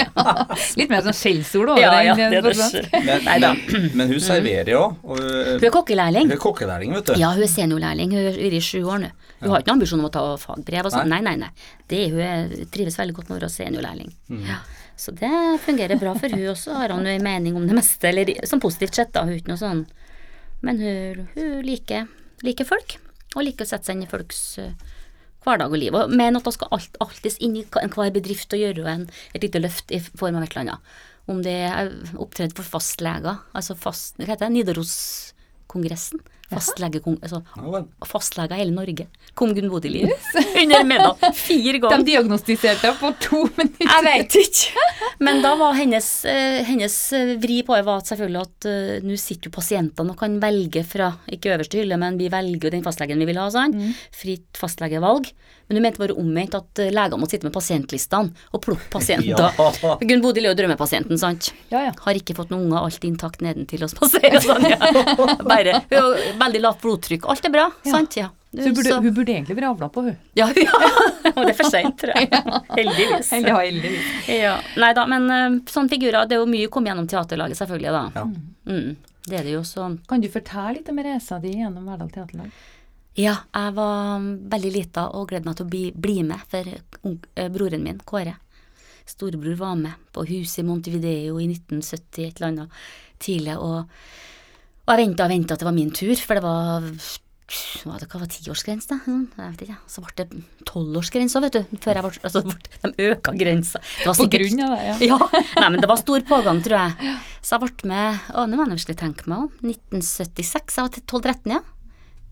Litt 0.80 0.92
mer 0.94 1.02
sånn 1.04 1.18
skjellsord 1.18 1.74
over 1.74 1.82
Ja, 1.82 1.98
ja, 2.06 2.14
det. 2.16 2.30
det 2.30 2.38
er 2.40 2.46
det. 2.54 2.94
Men, 3.04 3.26
men, 3.44 3.90
men 4.00 4.14
hun 4.14 4.22
serverer 4.24 4.72
jo. 4.72 4.84
Og, 5.04 5.20
Hun 5.20 5.66
er 5.68 5.74
kokkelærling. 5.74 6.30
hun 6.30 6.38
er 6.38 6.42
kokkelærling, 6.46 6.94
vet 6.96 7.10
du. 7.12 7.14
Ja, 7.20 7.34
hun 7.36 7.44
er 7.44 7.52
seniorlærling, 7.52 8.14
hun 8.16 8.22
har 8.22 8.38
vært 8.38 8.56
i 8.56 8.62
sju 8.64 8.80
år 8.86 9.04
nå. 9.04 9.10
Hun 9.42 9.52
har 9.52 9.60
ikke 9.66 9.74
noen 9.74 9.82
ambisjon 9.82 10.00
om 10.00 10.08
å 10.08 10.14
ta 10.16 10.24
fagbrev 10.40 10.88
og 10.88 10.96
sånn, 10.96 11.12
nei, 11.12 11.20
nei, 11.26 11.36
nei. 11.42 11.50
Det, 11.92 12.00
hun 12.14 12.24
er, 12.24 12.56
trives 12.72 12.96
veldig 13.02 13.18
godt 13.18 13.34
med 13.34 13.36
å 13.36 13.42
være 13.42 13.52
seniorlærling. 13.58 14.14
Ja. 14.48 14.62
Så 14.96 15.12
det 15.20 15.34
fungerer 15.66 16.00
bra 16.00 16.14
for 16.16 16.32
hun, 16.32 16.46
og 16.54 16.56
så 16.62 16.78
har 16.80 16.94
hun 16.96 17.04
jo 17.04 17.12
en 17.18 17.28
mening 17.28 17.60
om 17.60 17.68
det 17.68 17.76
meste, 17.76 18.08
eller 18.14 18.32
sånn 18.48 18.62
positivt 18.64 18.96
sett, 19.02 19.12
da, 19.18 19.26
hun 19.28 19.34
er 19.36 19.42
ikke 19.42 19.52
noe 19.52 19.60
sånn. 19.60 19.84
Men 20.64 20.80
hun, 20.80 21.26
hun 21.36 21.56
liker, 21.66 22.08
liker 22.46 22.68
folk, 22.68 22.98
og 23.36 23.46
liker 23.46 23.66
å 23.66 23.70
sette 23.70 23.90
seg 23.90 23.98
inn 23.98 24.06
i 24.06 24.12
folks 24.12 24.42
eh, 24.62 24.76
hverdag 25.44 25.74
og 25.74 25.82
liv. 25.82 25.96
Og 25.98 26.14
mener 26.14 26.40
at 26.40 26.48
hun 26.48 26.56
skal 26.56 26.72
alt, 26.76 27.00
alltids 27.04 27.40
inn 27.44 27.58
i 27.60 27.66
enhver 27.82 28.14
bedrift 28.16 28.56
og 28.56 28.64
gjøre 28.64 28.88
en, 28.90 29.08
et 29.36 29.44
lite 29.44 29.62
løft 29.62 29.92
i 29.92 30.00
form 30.04 30.40
av 30.40 30.46
et 30.46 30.56
eller 30.56 30.66
annet. 30.66 30.94
Om 31.32 31.44
det 31.46 31.58
er 31.70 31.92
opptredd 32.20 32.56
for 32.58 32.68
fastleger, 32.68 33.44
altså 33.56 33.76
fast, 33.80 34.18
hva 34.20 34.28
heter 34.34 34.48
det, 34.48 34.54
Nidaros-kongressen. 34.58 36.24
Fastlegekong, 36.52 37.18
altså 37.24 37.42
i 38.58 38.64
hele 38.64 38.76
Norge. 38.76 39.08
Kom 39.38 39.54
Gunn 39.56 39.72
Bodil 39.72 40.02
inn 40.04 40.12
under 40.64 40.84
middag 40.86 41.32
fire 41.38 41.80
De 41.80 42.04
diagnostiserte 42.06 42.44
diagnostiserte 42.54 42.94
på 43.00 43.12
to 43.22 43.42
minutter. 43.58 43.88
Jeg 43.88 44.06
veit 44.06 44.38
ikke. 44.44 44.88
Men 45.24 45.42
da 45.44 45.54
var 45.60 45.76
hennes, 45.78 46.10
eh, 46.30 46.62
hennes 46.68 46.98
eh, 47.14 47.34
vri 47.42 47.62
på 47.66 47.76
det 47.78 47.86
var 47.88 48.02
at 48.02 48.12
selvfølgelig 48.12 48.42
at 48.44 48.68
uh, 48.70 49.08
nå 49.08 49.18
sitter 49.20 49.50
jo 49.50 49.56
pasientene 49.56 50.14
og 50.14 50.20
kan 50.20 50.38
velge 50.42 50.84
fra, 50.88 51.14
ikke 51.32 51.54
øverste 51.56 51.80
hylle, 51.82 51.98
men 52.02 52.20
vi 52.20 52.30
velger 52.34 52.70
jo 52.70 52.74
den 52.76 52.86
fastlegen 52.86 53.22
vi 53.22 53.30
vil 53.30 53.42
ha, 53.42 53.50
sånn. 53.54 53.78
Fritt 54.14 54.60
fastlegevalg. 54.60 55.32
Men 55.68 55.80
hun 55.80 55.86
mente 55.86 56.02
bare 56.02 56.16
omvendt 56.20 56.56
at 56.58 56.80
legene 56.84 56.98
leger 56.98 57.20
må 57.22 57.28
sitte 57.32 57.48
med 57.48 57.54
pasientlistene 57.56 58.50
og 58.54 58.64
plukke 58.66 58.90
pasienter. 58.94 59.52
Ja. 59.84 59.96
Gunn 60.00 60.22
Bodil 60.24 60.46
er 60.46 60.54
jo 60.54 60.58
drømmepasienten, 60.58 61.18
sant. 61.20 61.50
Ja, 61.72 61.82
ja. 61.88 61.92
Har 62.04 62.18
ikke 62.18 62.36
fått 62.38 62.52
noen 62.52 62.68
unger, 62.68 62.86
alt 62.86 63.04
intakt 63.08 63.42
nedentil 63.44 63.84
og 63.86 63.94
passerer. 63.98 64.38
sånn, 64.44 64.66
ja. 64.70 64.78
Bare, 65.44 65.82
veldig 66.40 66.62
lavt 66.64 66.82
blodtrykk, 66.84 67.28
alt 67.30 67.46
er 67.46 67.54
bra, 67.54 67.68
sant, 67.86 68.18
ja. 68.18 68.30
Så 68.54 68.68
hun 68.68 68.76
burde, 68.78 68.90
Så- 68.94 69.02
hun 69.02 69.14
burde 69.18 69.34
egentlig 69.34 69.56
vært 69.58 69.70
avla 69.72 69.88
på, 69.90 70.02
hun. 70.06 70.18
ja, 70.38 70.46
ja. 70.54 70.72
Og 71.32 71.40
det 71.46 71.50
er 71.50 71.58
for 71.58 71.70
seint, 71.74 71.96
tror 71.98 72.14
jeg. 72.14 72.30
Heldigvis. 72.78 73.32
Ja, 73.48 73.56
heldigvis. 73.58 74.12
Ja. 74.30 74.52
Nei 74.78 74.92
da, 74.94 75.06
men 75.10 75.26
eh, 75.34 75.56
sånne 75.74 75.90
figurer, 75.90 76.28
det 76.30 76.38
er 76.38 76.44
jo 76.44 76.50
mye 76.52 76.68
å 76.68 76.74
komme 76.76 76.92
gjennom 76.92 77.08
teaterlaget, 77.10 77.58
selvfølgelig, 77.58 77.96
da. 77.96 78.04
Ja. 78.14 78.26
Mm, 78.70 78.92
det 79.26 79.40
er 79.40 79.44
det 79.50 79.56
jo 79.56 79.64
sånn. 79.66 79.98
Kan 80.08 80.22
du 80.22 80.30
fortelle 80.30 80.76
litt 80.78 80.90
om 80.94 81.02
reisa 81.02 81.40
di 81.42 81.56
gjennom 81.58 81.86
Verdal 81.90 82.12
Teaterlag? 82.14 82.52
Ja, 83.18 83.36
jeg 83.54 83.74
var 83.78 84.22
veldig 84.54 84.72
lita 84.74 85.08
og 85.18 85.28
gledet 85.30 85.46
meg 85.50 85.58
til 85.58 85.66
å 85.66 85.70
bli, 85.74 85.84
bli 86.06 86.16
med, 86.30 86.46
for 86.50 86.70
eh, 86.70 87.50
broren 87.54 87.84
min, 87.86 88.00
Kåre, 88.06 88.36
storebror, 89.10 89.56
var 89.60 89.76
med 89.82 89.94
på 90.14 90.28
huset 90.30 90.62
i 90.62 90.68
Montevideo 90.68 91.40
i 91.42 91.48
1970, 91.50 92.28
et 92.30 92.38
eller 92.38 92.48
annet 92.52 92.70
tidlig, 93.24 93.58
og, 93.58 93.90
og 94.84 94.94
jeg 94.94 95.08
venta 95.08 95.28
og 95.28 95.32
venta 95.32 95.56
at 95.56 95.62
det 95.64 95.68
var 95.70 95.76
min 95.76 95.92
tur, 95.96 96.16
for 96.20 96.40
det 96.40 96.44
var 96.44 96.88
hva 97.84 97.98
det, 98.00 98.08
hva 98.10 98.20
var 98.22 98.30
tiårsgrense, 98.32 98.88
da? 98.90 98.98
Sånn, 99.04 99.26
Jeg 99.38 99.52
vet 99.54 99.62
ikke. 99.66 99.76
Så 99.92 100.02
ble 100.02 100.14
det 100.18 100.42
tolvårsgrense 100.70 101.38
òg, 101.38 101.46
vet 101.46 101.58
du. 101.58 101.78
Før 101.84 102.00
jeg 102.00 102.06
ble, 102.06 102.22
altså, 102.30 102.42
de 102.96 103.08
øka 103.12 103.34
grensa. 103.38 103.82
Det 104.00 104.08
var 104.10 104.18
På 104.18 104.28
grunn 104.34 104.64
av 104.64 104.74
det, 104.74 104.80
ja. 104.88 104.96
ja. 105.12 105.18
Nei, 105.60 105.70
men 105.76 105.80
det 105.84 105.90
var 105.92 106.00
stor 106.02 106.24
pågang, 106.28 106.62
tror 106.66 106.80
jeg. 106.80 107.14
Så 107.44 107.58
jeg 107.58 107.64
ble 107.66 107.92
med 107.92 108.32
Å, 108.34 108.46
nå 108.48 108.58
må 108.58 108.66
jeg 108.66 108.78
virkelig 108.78 108.98
tenke 109.04 109.30
meg 109.30 109.46
om. 109.46 109.52
1976. 109.62 110.80
Jeg 110.80 110.88
var 110.88 110.96
til 110.96 111.06
12-13, 111.06 111.54
ja. 111.54 111.62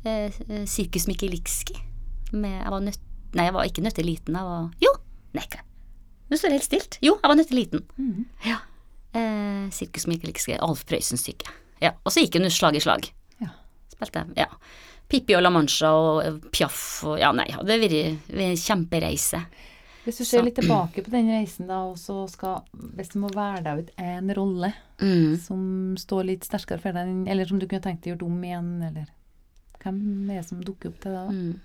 Eh, 0.02 0.42
eh, 0.48 0.66
Sirkus 0.72 1.08
Mikilikski. 1.12 1.78
Med 2.34 2.58
Jeg 2.58 2.74
var 2.74 2.84
nødt... 2.88 3.08
Nei, 3.38 3.48
jeg 3.48 3.56
var 3.56 3.70
ikke 3.70 3.86
nøtteliten. 3.86 4.40
Jeg 4.40 4.50
var 4.50 4.70
Jo! 4.84 4.96
Nei, 5.38 5.46
ikke. 5.46 5.64
Nå 6.32 6.40
står 6.40 6.52
det 6.52 6.58
helt 6.62 6.70
stilt. 6.70 7.00
Jo, 7.04 7.18
jeg 7.20 7.30
var 7.34 7.38
nøtteliten. 7.40 7.86
Mhm. 8.00 8.28
Ja. 8.48 8.62
Eh, 9.14 9.68
Sirkus 9.76 10.08
Mikilikski. 10.10 10.58
Alf 10.64 10.88
Prøysens 10.90 11.28
stykke. 11.28 11.52
Ja. 11.82 11.92
Og 12.06 12.12
så 12.14 12.24
gikk 12.24 12.38
hun 12.40 12.50
slag 12.54 12.76
i 12.78 12.84
slag. 12.84 13.10
Ja. 13.42 13.52
Spilte 13.94 14.26
Ja. 14.38 14.48
Pippi 15.12 15.36
og 15.36 15.42
La 15.44 15.50
Mancha 15.52 15.90
og 15.92 16.22
eh, 16.24 16.38
Piaf 16.54 17.04
og 17.04 17.18
Ja, 17.20 17.32
nei, 17.36 17.46
det 17.50 17.58
har 17.76 17.82
vært 17.82 17.98
en 18.32 18.56
kjempereise. 18.56 19.42
Hvis 20.06 20.18
du 20.18 20.26
ser 20.26 20.42
litt 20.42 20.56
tilbake 20.58 21.04
på 21.06 21.12
den 21.14 21.28
reisen, 21.30 21.68
da, 21.70 21.82
og 21.92 21.98
så 22.02 22.24
skal 22.32 22.64
Hvis 22.98 23.12
du 23.14 23.20
må 23.22 23.30
være 23.36 23.62
deg 23.66 23.84
ut 23.84 23.92
en 24.02 24.32
rolle 24.38 24.72
Mm. 25.02 25.36
som 25.42 25.62
står 25.98 26.26
litt 26.28 26.44
sterkere 26.46 26.78
for 26.80 26.94
deg, 26.94 27.28
eller 27.28 27.46
som 27.50 27.58
du 27.58 27.66
kunne 27.66 27.82
tenkt 27.82 28.04
deg 28.06 28.14
gjort 28.14 28.26
om 28.28 28.44
igjen, 28.46 28.84
eller 28.86 29.08
Hvem 29.82 30.30
er 30.30 30.36
det 30.42 30.46
som 30.46 30.60
dukker 30.62 30.90
opp 30.92 31.00
til 31.02 31.12
deg 31.12 31.26
da? 31.26 31.32
Mm. 31.34 31.60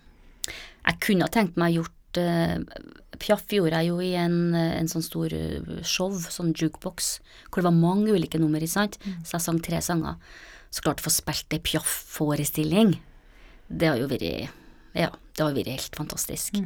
Jeg 0.87 1.01
kunne 1.05 1.29
tenkt 1.35 1.57
meg 1.61 1.75
gjort 1.77 1.93
eh, 2.21 2.59
Piaf 3.19 3.45
gjorde 3.49 3.79
jeg 3.81 3.89
jo 3.91 4.01
i 4.05 4.13
en, 4.21 4.55
eh, 4.55 4.75
en 4.81 4.89
sånn 4.89 5.05
stor 5.05 5.33
eh, 5.33 5.83
show, 5.87 6.13
sånn 6.13 6.53
jukebox, 6.57 7.19
hvor 7.51 7.63
det 7.63 7.69
var 7.69 7.77
mange 7.77 8.13
ulike 8.13 8.39
nummer, 8.39 8.61
ikke 8.61 8.75
sant. 8.77 8.99
Så 9.25 9.37
jeg 9.39 9.45
sang 9.47 9.61
tre 9.65 9.81
sanger. 9.85 10.17
Så 10.71 10.83
klart 10.85 11.01
å 11.01 11.07
få 11.07 11.13
spilt 11.15 11.53
ei 11.57 11.61
Piaf-forestilling, 11.65 12.97
det 13.69 13.89
har 13.89 13.99
jo 14.01 14.09
vært 14.11 14.51
Ja, 14.97 15.11
det 15.37 15.43
har 15.45 15.53
vært 15.55 15.69
helt 15.73 15.97
fantastisk. 15.97 16.57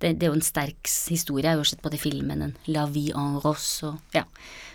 Det, 0.00 0.10
det 0.18 0.26
er 0.26 0.32
jo 0.32 0.36
en 0.38 0.44
sterk 0.44 0.88
historie. 1.08 1.44
Jeg 1.46 1.54
har 1.56 1.60
jo 1.62 1.68
sett 1.68 1.82
både 1.84 2.00
filmen 2.00 2.42
en 2.42 2.56
La 2.66 2.84
vie 2.90 3.14
en 3.16 3.38
rose 3.40 3.86
og 3.86 4.00
ja. 4.16 4.24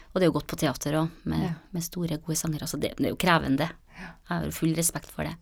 Og 0.10 0.17
det 0.17 0.26
er 0.26 0.32
jo 0.32 0.38
godt 0.39 0.48
på 0.50 0.58
teater 0.58 0.95
òg, 1.04 1.10
med, 1.30 1.43
Ja. 1.43 1.54
med 1.72 1.84
store, 1.86 2.17
gode 2.17 2.38
sanger. 2.39 2.63
Altså 2.65 2.80
det, 2.82 2.95
det 2.98 3.06
er 3.06 3.13
jo 3.13 3.19
krevende. 3.19 3.67
Jeg 4.00 4.08
har 4.32 4.45
jo 4.48 4.52
full 4.56 4.74
respekt 4.74 5.12
for 5.13 5.24
det. 5.28 5.36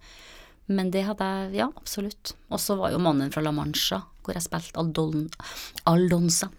Men 0.67 0.89
det 0.91 1.05
hadde 1.07 1.23
jeg, 1.23 1.53
ja, 1.61 1.67
absolutt. 1.79 2.33
Og 2.51 2.59
så 2.59 2.75
var 2.75 2.91
jo 2.91 2.99
mannen 2.99 3.31
fra 3.31 3.39
La 3.45 3.53
Mancha, 3.55 4.01
hvor 4.27 4.37
jeg 4.37 4.45
spilte 4.45 4.79
Aldon, 4.81 5.27
Aldonsa. 5.89 6.51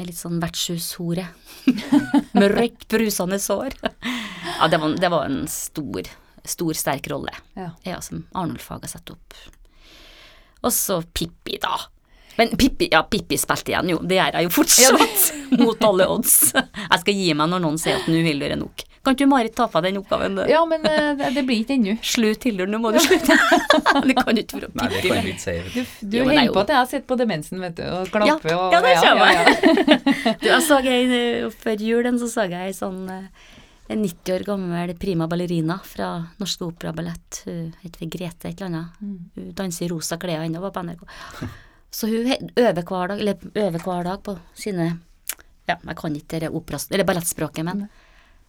Litt 0.00 0.16
sånn 0.16 0.38
vertshushore. 0.40 1.26
Med 2.38 2.46
røykt, 2.54 2.86
brusende 2.88 3.36
sår. 3.42 3.74
Ja, 3.82 4.68
det 4.70 4.78
var, 4.80 4.94
det 4.96 5.10
var 5.12 5.26
en 5.28 5.42
stor, 5.50 6.08
stor, 6.44 6.76
sterk 6.78 7.10
rolle. 7.12 7.34
Ja. 7.58 7.72
Ja, 7.84 7.98
som 8.04 8.22
Arnold 8.32 8.62
Fag 8.64 8.86
har 8.86 8.92
satt 8.94 9.12
opp. 9.12 9.36
Og 10.60 10.72
så 10.72 11.02
Pippi, 11.02 11.58
da. 11.60 11.74
Men 12.38 12.54
Pippi, 12.56 12.88
ja, 12.92 13.02
Pippi 13.02 13.36
spilte 13.40 13.74
igjen, 13.74 13.92
jo. 13.92 13.98
Det 14.00 14.16
gjør 14.16 14.38
jeg 14.38 14.48
jo 14.48 14.54
fortsatt. 14.54 15.26
Mot 15.60 15.84
alle 15.84 16.08
odds. 16.08 16.38
Jeg 16.54 17.02
skal 17.02 17.20
gi 17.20 17.34
meg 17.36 17.52
når 17.52 17.64
noen 17.66 17.80
sier 17.80 18.00
at 18.00 18.08
nå 18.08 18.22
vil 18.24 18.40
dere 18.40 18.56
nok. 18.60 18.86
Kan 19.00 19.14
ikke 19.16 19.24
du 19.24 19.30
Marit 19.32 19.54
ta 19.56 19.64
på 19.72 19.80
den 19.80 19.96
oppgaven? 19.96 20.34
Ja, 20.50 20.58
men 20.68 20.82
eh, 20.84 21.14
det, 21.16 21.30
det 21.38 21.44
blir 21.48 21.62
ikke 21.62 21.72
ennå. 21.78 21.94
Slutt, 22.04 22.44
Hildur, 22.44 22.68
nå 22.68 22.80
må 22.82 22.90
du 22.92 22.98
slutte. 23.00 23.36
det 24.08 24.16
kan 24.18 24.36
du 24.36 24.42
ikke 24.42 24.58
være 24.60 24.72
Nei, 24.76 24.88
det 24.92 25.00
kan 25.06 25.22
vi 25.24 25.32
ikke 25.32 25.44
si. 25.46 25.54
Du, 25.72 25.94
du 26.04 26.16
er 26.18 26.26
holder 26.28 26.52
på 26.52 26.64
at 26.66 26.72
jeg 26.74 26.78
har 26.80 26.90
sett 26.90 27.06
på 27.08 27.16
Demensen, 27.16 27.62
vet 27.64 27.78
du, 27.78 27.86
og 27.88 28.10
klapper 28.12 28.52
og 28.58 28.76
ja, 28.76 28.82
det 28.84 28.92
kommer 29.00 29.32
ja, 29.32 29.46
ja. 29.46 30.34
Du, 30.42 30.44
jeg 30.50 30.66
så 30.66 30.78
ei 30.84 30.98
eh, 31.16 31.46
Før 31.62 31.86
julen 31.86 32.20
så 32.20 32.28
så 32.28 32.44
jeg 32.50 32.74
ei 32.74 32.76
sånn 32.76 33.00
eh, 33.14 33.48
en 33.90 34.04
90 34.04 34.34
år 34.36 34.44
gammel 34.46 34.92
prima 35.00 35.26
ballerina 35.26 35.80
fra 35.82 36.10
Norske 36.38 36.68
Operaballett. 36.68 37.40
Hun 37.48 37.72
heter 37.80 38.06
Grete 38.12 38.52
et 38.52 38.60
eller 38.60 38.68
annet. 38.68 39.00
Mm. 39.02 39.16
Hun 39.34 39.48
danser 39.58 39.88
i 39.88 39.90
rosa 39.90 40.20
klær 40.20 40.44
ennå, 40.44 40.60
var 40.62 40.70
på 40.76 40.84
NRK. 40.86 41.02
Så 41.90 42.06
hun 42.12 42.28
øver 42.54 42.84
hver 42.84 43.10
dag, 43.10 43.16
eller 43.24 43.48
øver 43.64 43.82
hver 43.82 44.06
dag 44.06 44.22
på 44.28 44.36
sine 44.54 44.92
Ja, 45.66 45.74
jeg 45.74 45.96
kan 45.98 46.14
ikke 46.20 46.38
det 46.44 46.52
operas- 46.54 46.86
eller 46.92 47.08
ballettspråket, 47.08 47.66
men 47.66 47.88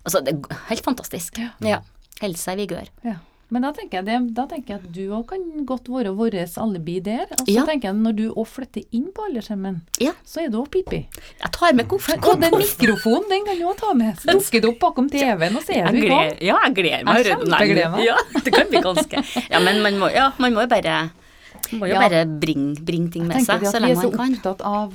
altså, 0.05 0.21
det 0.25 0.37
er 0.37 0.61
helt 0.69 0.83
fantastisk. 0.85 1.37
Ja. 1.39 1.49
Ja. 1.61 1.79
Helse 2.21 2.53
i 2.53 2.55
vigør. 2.65 2.87
Ja. 3.03 3.15
Men 3.51 3.65
da 3.65 3.73
tenker 3.75 3.97
jeg, 3.99 4.05
det, 4.07 4.17
da 4.37 4.45
tenker 4.47 4.77
jeg 4.77 4.79
at 4.79 4.91
du 4.95 5.01
òg 5.11 5.25
kan 5.27 5.41
godt 5.67 5.89
være 5.91 6.13
vårt 6.15 6.35
alibi 6.57 6.99
der. 7.03 7.25
Og 7.35 7.41
så 7.43 7.51
Ja. 7.51 7.65
tenker 7.67 7.89
jeg 7.89 7.95
når 7.99 8.13
du 8.15 8.21
òg 8.31 8.47
flytter 8.47 8.83
inn 8.95 9.09
på 9.11 9.25
aldershjemmen, 9.27 9.81
Ja. 9.99 10.13
så 10.23 10.45
er 10.45 10.47
du 10.53 10.61
òg 10.61 10.69
Pippi. 10.71 11.01
Jeg 11.43 11.51
tar 11.51 11.73
med 11.75 11.85
koffert. 11.91 12.23
Og 12.23 12.39
den 12.39 12.51
mikrofonen, 12.55 13.27
den 13.29 13.43
kan 13.45 13.59
du 13.59 13.65
òg 13.67 13.75
ta 13.77 13.93
med. 13.93 14.15
Så 14.15 14.31
dukker 14.31 14.61
det 14.61 14.69
opp 14.69 14.79
bakom 14.79 15.09
TV-en, 15.09 15.57
og 15.57 15.63
så 15.63 15.75
er 15.75 15.91
du 15.91 15.97
i 15.97 16.07
gang. 16.07 16.31
ja, 16.41 16.55
jeg 16.63 16.75
gleder 16.75 17.03
meg. 17.03 17.25
Jeg 17.25 17.35
kjempegleder 17.35 17.91
meg. 17.91 18.05
Ja, 18.05 18.15
det 18.45 18.53
kan 18.53 18.67
bli 18.71 18.79
ganske 18.87 19.49
Ja, 19.51 19.59
men 19.59 19.81
man 19.83 19.99
må, 19.99 20.07
ja, 20.15 20.31
man 20.39 20.53
må 20.53 20.61
jo 20.61 20.67
bare 20.67 21.11
må 21.79 21.87
jo 21.87 21.93
Ja. 21.95 21.99
bare 22.09 22.25
bringe 22.25 22.75
bring 22.85 23.09
ting 23.11 23.27
med 23.27 23.37
Jeg 23.37 23.45
så 23.45 23.51
tenker 23.59 23.71
man 23.71 23.75
at 23.75 23.81
vi 23.81 23.91
er 23.91 24.01
så 24.01 24.11
opptatt 24.11 24.61
av 24.61 24.93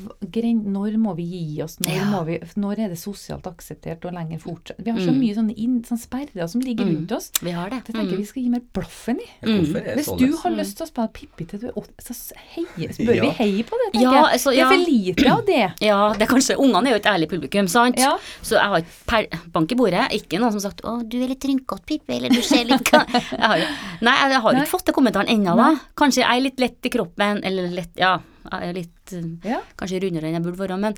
når 0.77 0.97
må 0.99 1.15
vi 1.17 1.25
gi 1.25 1.63
oss, 1.63 1.79
når, 1.81 1.95
Ja. 1.95 2.05
må 2.11 2.25
vi, 2.27 2.39
når 2.57 2.79
er 2.79 2.89
det 2.89 2.99
sosialt 2.99 3.47
akseptert 3.47 4.05
og 4.05 4.13
lenger 4.13 4.39
fortsatt. 4.41 4.77
Vi 4.85 4.91
har 4.91 4.99
så 5.01 5.11
Mm. 5.13 5.21
mye 5.21 5.35
sånne, 5.35 5.55
inn, 5.57 5.83
sånne 5.83 6.01
sperrer 6.01 6.49
som 6.49 6.61
ligger 6.61 6.85
rundt 6.85 7.13
oss. 7.13 7.31
Vi 7.43 7.51
har 7.51 7.71
det. 7.71 7.85
Det 7.85 7.95
tenker 7.95 8.11
jeg 8.11 8.19
vi 8.19 8.25
skal 8.25 8.43
gi 8.43 8.49
mer 8.51 8.61
blaffen 8.73 9.17
i. 9.21 9.29
Det 9.43 9.97
Hvis 9.97 10.19
du 10.19 10.37
har 10.37 10.51
lyst 10.53 10.77
til 10.77 10.87
å 10.87 10.89
spille 10.89 11.13
Pippi 11.13 11.45
til 11.49 11.59
du 11.61 11.67
er 11.69 11.73
åtte, 11.73 12.03
så 12.13 12.33
heier, 12.55 12.89
bør 12.89 13.21
vi 13.21 13.31
heie 13.31 13.63
på 13.65 13.75
det, 13.77 13.93
tenker 13.95 14.03
Ja, 14.03 14.13
jeg. 14.13 14.33
altså, 14.35 14.51
Det 14.51 14.59
er 14.61 14.69
for 14.69 14.91
lite 14.91 15.33
av 15.33 15.47
det. 15.47 15.73
Ja, 15.87 16.13
det 16.13 16.23
er 16.23 16.27
kanskje 16.35 16.57
Ungene 16.57 16.87
er 16.87 16.91
jo 16.91 16.97
et 16.97 17.05
ærlig 17.07 17.29
publikum, 17.29 17.69
sant? 17.69 17.99
Ja. 17.99 18.17
Så 18.43 18.57
jeg 18.57 18.65
har 18.65 18.79
ikke 18.81 19.53
bank 19.53 19.73
i 19.73 19.75
bordet. 19.75 20.11
Ikke 20.13 20.39
noen 20.41 20.53
som 20.53 20.61
har 20.61 20.71
sagt 20.71 20.83
'Å, 20.83 21.09
du 21.09 21.23
er 21.23 21.29
litt 21.29 21.41
rynkete, 21.45 21.85
Pippi', 21.87 22.17
eller 22.17 22.29
'du 22.31 22.43
ser 22.43 22.65
litt 22.65 22.85
hva'. 22.91 23.07
jeg 23.13 23.41
har, 23.41 23.57
jo- 23.59 23.67
Nei, 24.03 24.15
jeg 24.31 24.41
har 24.41 24.53
jo 24.53 24.59
ikke 24.61 24.69
fått 24.69 24.85
den 24.87 24.95
kommentaren 24.95 25.29
ennå, 25.29 25.57
da. 25.57 25.77
Kanskje 25.97 26.23
jeg 26.23 26.37
er 26.37 26.41
litt 26.41 26.57
lett 26.67 26.87
i 26.87 26.91
kroppen, 26.91 27.43
eller 27.43 27.69
lett 27.69 27.93
Ja, 27.95 28.21
jeg 28.51 28.69
er 28.71 28.77
litt 28.77 29.15
eh, 29.17 29.53
Ja. 29.53 29.61
Kanskje 29.79 30.01
rundere 30.05 30.29
enn 30.31 30.39
jeg 30.39 30.45
burde 30.47 30.61
være, 30.63 30.79
men, 30.83 30.97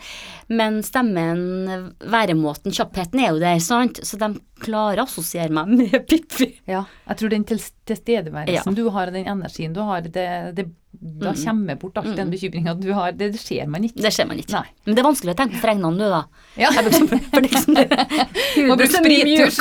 men 0.60 0.80
stemmen, 0.86 1.92
væremåten, 2.02 2.74
kjappheten 2.74 3.22
er 3.24 3.32
jo 3.32 3.42
der, 3.42 3.58
sant? 3.64 4.00
Så 4.06 4.18
de 4.20 4.32
klarer 4.64 5.02
å 5.02 5.06
assosiere 5.08 5.52
meg 5.54 5.70
med 5.78 5.96
Pippi. 6.10 6.52
Ja, 6.68 6.84
jeg 7.08 7.20
tror 7.22 7.34
den 7.34 7.46
til, 7.48 7.62
tilstedeværelsen 7.88 8.58
Ja. 8.58 8.66
Mm. 8.66 8.76
du 8.78 8.88
har, 8.94 9.14
den 9.14 9.26
energien 9.30 9.76
du 9.76 9.80
har, 9.86 10.02
det, 10.04 10.28
det, 10.58 10.66
da 10.98 11.34
kommer 11.36 11.76
bort 11.78 11.98
alt 12.00 12.16
den 12.16 12.30
bekymringa 12.32 12.72
du 12.80 12.88
har. 12.96 13.12
Det, 13.14 13.28
ser 13.38 13.68
man 13.70 13.84
ikke. 13.86 14.00
Det 14.02 14.10
ser 14.14 14.26
man 14.26 14.40
ikke. 14.40 14.56
Nei. 14.56 14.72
Men 14.86 14.96
det 14.96 15.02
er 15.02 15.06
vanskelig 15.06 15.34
å 15.34 15.38
tenke 15.38 15.58
på 15.58 15.62
fregnene 15.62 15.94
nå, 16.00 16.08
da. 16.10 16.22
Ja. 16.58 16.72
Jeg 16.74 16.88
bruker, 16.88 17.20
for 17.28 17.44
liksom. 17.44 17.76
Må 18.70 18.78
bruke 18.80 18.88
sprittusj. 18.96 19.60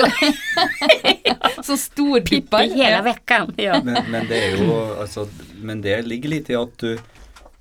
Så 1.67 1.77
storpipper. 1.87 2.65
Pippi 2.65 2.79
hele 2.81 3.03
vekken. 3.05 3.51
Ja. 3.61 3.77
Men, 3.85 3.99
men 4.13 4.25
det 4.31 4.39
er 4.47 4.57
jo 4.63 4.79
altså, 5.03 5.27
Men 5.61 5.83
det 5.85 5.99
ligger 6.07 6.33
litt 6.37 6.49
i 6.49 6.57
at 6.57 6.73
du 6.81 6.95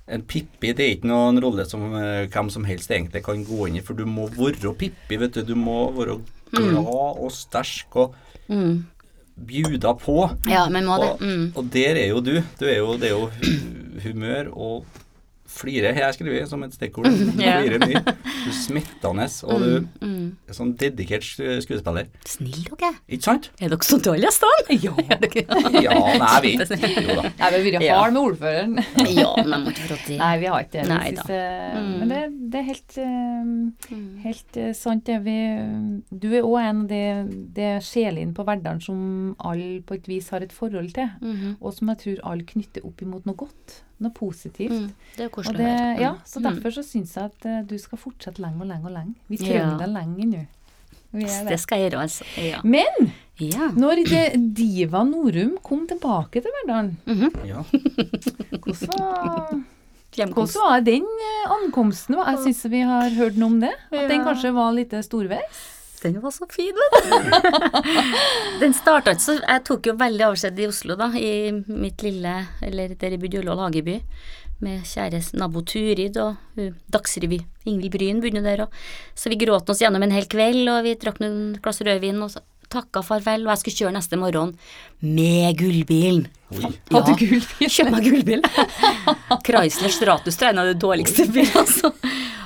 en 0.07 0.21
Pippi 0.23 0.71
det 0.73 0.85
er 0.85 0.93
ikke 0.95 1.09
noen 1.09 1.41
rolle 1.43 1.65
som 1.67 1.81
eh, 1.99 2.27
hvem 2.31 2.49
som 2.53 2.63
helst 2.67 2.91
egentlig 2.91 3.23
kan 3.25 3.41
gå 3.45 3.67
inn 3.67 3.75
i, 3.79 3.81
for 3.83 3.93
du 3.97 4.05
må 4.07 4.29
være 4.31 4.71
Pippi, 4.79 5.17
vet 5.19 5.33
du. 5.35 5.41
Du 5.43 5.55
må 5.59 5.91
være 5.97 6.19
glad 6.55 6.85
og 6.87 7.31
sterk 7.35 7.95
og 7.95 8.15
Mm. 8.47 8.85
bjuda 9.35 9.91
på. 9.99 10.29
ja, 10.47 10.69
men 10.69 10.85
må 10.87 10.95
det. 11.01 11.09
Og, 11.11 11.21
Mm. 11.21 11.51
og 11.55 11.65
der 11.73 11.95
er 11.99 12.07
jo 12.07 12.21
du. 12.21 12.41
du 12.59 12.65
er 12.65 12.77
jo, 12.77 12.93
det 12.97 13.09
er 13.11 13.17
jo 13.19 13.29
humør 14.03 14.47
og 14.55 14.85
flire, 15.47 15.93
har 15.95 16.07
jeg 16.11 16.17
skrevet 16.19 16.49
som 16.51 16.63
et 16.63 16.73
stikkord. 16.75 17.07
Flire 17.37 17.79
mye. 17.81 18.01
Du 18.03 18.49
er 18.51 18.55
smittende, 18.55 19.27
og 19.47 19.61
du 19.63 19.87
Mm. 20.01 20.35
er 20.47 20.53
sånn 20.53 20.73
dedikert 20.77 21.23
skuespiller. 21.63 22.07
Snill 22.27 22.67
dere. 22.77 22.93
Ikke 23.09 23.23
sant? 23.23 23.49
Er 23.61 23.69
dere 23.71 23.79
til 23.79 24.11
alle 24.11 24.27
gjestene? 24.27 24.77
Ja. 24.83 24.93
Ja, 25.81 25.97
nei, 26.19 26.41
vi 26.43 26.51
Jo 27.07 27.21
da. 27.21 27.31
Være 27.37 27.83
Ja. 27.83 27.97
hard 28.01 28.13
med 28.13 28.21
ordføreren. 28.21 28.77
Ja, 29.17 29.31
men 29.43 29.63
må 29.65 29.71
ikke 29.73 29.87
få. 29.95 30.17
Nei, 30.19 30.33
vi 30.41 30.45
har 30.51 30.63
ikke 30.65 30.81
det. 30.81 30.87
Nei 30.91 31.11
eh, 31.33 31.55
Mm. 31.77 31.99
Men 31.99 32.09
det, 32.09 32.21
det 32.51 32.59
er 32.59 32.67
helt, 32.67 32.97
eh, 32.97 33.93
Mm. 33.93 34.05
helt 34.23 34.57
eh, 34.57 34.71
sant. 34.73 35.03
Det 35.07 35.19
vi, 35.23 35.37
du 36.11 36.27
er 36.33 36.41
òg 36.43 36.59
en 36.61 36.81
av 36.83 36.87
de, 36.91 37.01
de 37.55 37.67
sjelene 37.85 38.33
på 38.35 38.45
Verdalen 38.47 38.81
som 38.83 39.35
alle 39.39 39.81
på 39.87 39.95
et 39.97 40.07
vis 40.09 40.29
har 40.33 40.41
et 40.45 40.51
forhold 40.53 40.91
til. 40.95 41.09
Mhm. 41.21 41.57
Og 41.61 41.73
som 41.73 41.87
jeg 41.93 41.97
tror 42.03 42.23
alle 42.31 42.43
knytter 42.47 42.85
opp 42.87 43.01
imot 43.05 43.25
noe 43.29 43.35
godt. 43.35 43.81
Noe 43.99 44.11
positivt. 44.13 44.71
Mm. 44.71 44.91
Det 45.15 45.23
er 45.25 45.29
koselig 45.33 45.57
det, 45.57 45.65
å 45.65 45.77
høre. 45.77 45.99
ja, 46.01 46.11
Mm. 46.13 46.19
så 46.25 46.41
derfor 46.43 46.69
så 46.75 46.83
syns 46.85 47.15
jeg 47.15 47.23
at 47.31 47.45
eh, 47.45 47.61
du 47.65 47.77
skal 47.81 47.97
fortsette 47.97 48.39
lenge 48.43 48.61
og 48.61 48.67
lenge 48.67 48.85
og 48.85 48.91
lenge. 48.93 49.15
Vi 49.29 49.37
trenger 49.37 49.71
Ja. 49.71 49.77
deg 49.77 49.89
lenge 49.89 50.25
nå. 50.33 50.45
Det 51.17 51.47
det. 51.47 51.59
skal 51.59 51.79
jeg 51.79 51.91
gjøre, 51.91 52.01
altså. 52.03 52.25
Ja. 52.37 52.59
Men 52.63 53.11
ja. 53.39 53.69
når 53.73 54.03
det, 54.09 54.53
Diva 54.53 55.03
Norum 55.03 55.57
kom 55.63 55.87
tilbake 55.87 56.41
til 56.43 56.51
Verdalen, 56.61 56.97
-hmm. 57.07 57.47
Ja. 57.47 57.63
hvordan 58.61 58.89
var 58.99 59.63
Hvordan 60.17 60.53
var 60.53 60.79
den 60.81 61.03
eh, 61.03 61.51
ankomsten? 61.51 62.15
Jeg 62.15 62.37
syns 62.43 62.63
vi 62.71 62.79
har 62.81 63.09
hørt 63.09 63.35
noe 63.37 63.49
om 63.49 63.59
det. 63.59 63.73
At 63.91 64.09
den 64.09 64.23
kanskje 64.23 64.53
var 64.53 64.71
litt 64.73 64.91
storveis. 65.05 65.76
Den 66.01 66.19
var 66.21 66.31
så 66.31 66.45
fin, 66.51 66.75
vet 66.77 66.97
du. 67.09 67.31
Den 68.61 68.73
starta 68.77 69.13
ikke 69.15 69.23
så 69.23 69.37
Jeg 69.39 69.63
tok 69.65 69.89
jo 69.89 69.95
veldig 69.97 70.27
avskjed 70.27 70.59
i 70.61 70.67
Oslo, 70.69 70.97
da, 70.99 71.09
i 71.17 71.49
mitt 71.53 72.03
lille 72.05 72.33
Eller 72.65 72.93
der 72.93 73.15
jeg 73.15 73.21
bodde 73.21 73.39
i 73.39 73.41
Ullevål 73.41 73.63
hageby. 73.65 73.97
Med 74.65 74.85
kjære 74.89 75.21
nabo 75.37 75.61
Turid 75.65 76.17
og 76.21 76.37
uh, 76.57 76.69
Dagsrevy. 76.93 77.39
Ingvild 77.69 77.93
Bryn 77.93 78.21
begynner 78.23 78.45
der 78.45 78.65
òg. 78.65 78.77
Så 79.13 79.29
vi 79.29 79.37
gråt 79.41 79.69
oss 79.69 79.83
gjennom 79.83 80.01
en 80.01 80.13
hel 80.15 80.25
kveld, 80.29 80.63
og 80.73 80.85
vi 80.87 80.95
drakk 80.97 81.19
noen 81.21 81.59
glass 81.61 81.83
rødvin 81.85 82.23
og 82.25 82.31
så 82.33 82.41
takka 82.73 83.03
farvel. 83.05 83.45
Og 83.45 83.53
jeg 83.53 83.61
skulle 83.61 83.81
kjøre 83.83 83.95
neste 83.97 84.19
morgen 84.19 84.55
med 85.05 85.59
gullbilen. 85.59 86.25
Oi. 86.55 86.71
Hadde 86.93 87.13
du 87.13 87.21
gullbil? 87.21 87.69
Kjøp 87.69 87.91
meg 87.93 88.07
gullbil. 88.07 88.43
Chrysler 89.47 89.93
Stratus 89.93 90.39
tror 90.39 90.49
jeg 90.49 90.53
er 90.53 90.57
en 90.57 90.63
av 90.63 90.71
de 90.71 90.79
dårligste 90.81 91.27
bilene, 91.29 91.63
altså. 91.63 91.93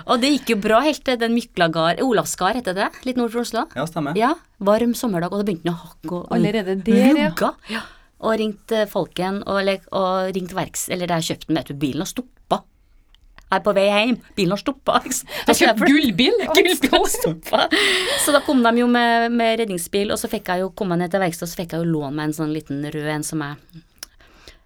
Og 0.07 0.21
det 0.21 0.33
gikk 0.35 0.53
jo 0.55 0.59
bra 0.63 0.81
helt 0.85 1.03
til 1.05 1.17
den 1.21 1.35
Myklagard 1.35 2.01
Olavsgard 2.03 2.59
heter 2.59 2.77
det, 2.77 2.89
litt 3.07 3.19
nord 3.19 3.33
for 3.33 3.43
Oslo. 3.43 3.65
Ja, 3.77 3.85
stemmer. 3.89 4.17
Ja, 4.19 4.33
varm 4.63 4.93
sommerdag, 4.97 5.33
og 5.33 5.41
det 5.41 5.51
begynte 5.51 5.73
å 5.73 5.79
hakke 5.85 6.21
og 6.21 6.35
Allerede 6.35 6.77
der, 6.85 7.01
ja. 7.11 7.29
Lugga. 7.29 7.53
Ja. 7.71 7.85
Og 8.21 8.37
ringte 8.37 8.85
Folken, 8.89 9.41
og, 9.49 9.71
og 9.97 10.35
ringte 10.35 10.57
verks... 10.57 10.87
Eller 10.93 11.09
der 11.09 11.23
jeg 11.23 11.33
kjøpte 11.33 11.49
den, 11.49 11.57
vet 11.57 11.71
du, 11.71 11.79
bilen 11.81 12.05
og 12.05 12.09
stoppa. 12.11 12.61
Jeg 13.51 13.59
er 13.59 13.63
på 13.65 13.71
vei 13.75 13.87
hjem, 13.89 14.19
bilen 14.37 14.53
har 14.53 14.59
stoppa. 14.61 14.99
Jeg 15.03 15.57
kjøpte 15.57 15.87
gullbil! 15.89 16.37
Gullbil 16.55 17.07
stoppa. 17.11 17.65
Så 18.23 18.31
da 18.31 18.39
kom 18.45 18.61
de 18.63 18.71
jo 18.79 18.85
med, 18.87 19.25
med 19.33 19.57
redningsbil, 19.59 20.13
og 20.13 20.21
så 20.21 20.29
fikk 20.31 20.53
jeg 20.53 20.63
jo 20.63 20.69
komme 20.77 20.95
ned 21.01 21.11
til 21.11 21.19
verkstedet, 21.19 21.51
så 21.51 21.59
fikk 21.59 21.75
jeg 21.75 21.83
jo 21.83 21.89
låne 21.97 22.13
meg 22.15 22.29
en 22.29 22.37
sånn 22.37 22.53
liten 22.55 22.85
rød 22.93 23.09
en 23.11 23.27
som 23.27 23.43
jeg 23.43 23.81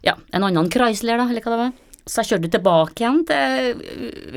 Ja, 0.06 0.14
en 0.38 0.46
annen 0.46 0.70
Chrysler, 0.70 1.18
da, 1.18 1.26
eller 1.32 1.42
hva 1.42 1.56
det 1.56 1.62
var. 1.64 1.74
Så 2.06 2.22
jeg 2.22 2.36
kjørte 2.36 2.50
tilbake 2.54 3.02
igjen 3.02 3.24
til 3.26 3.80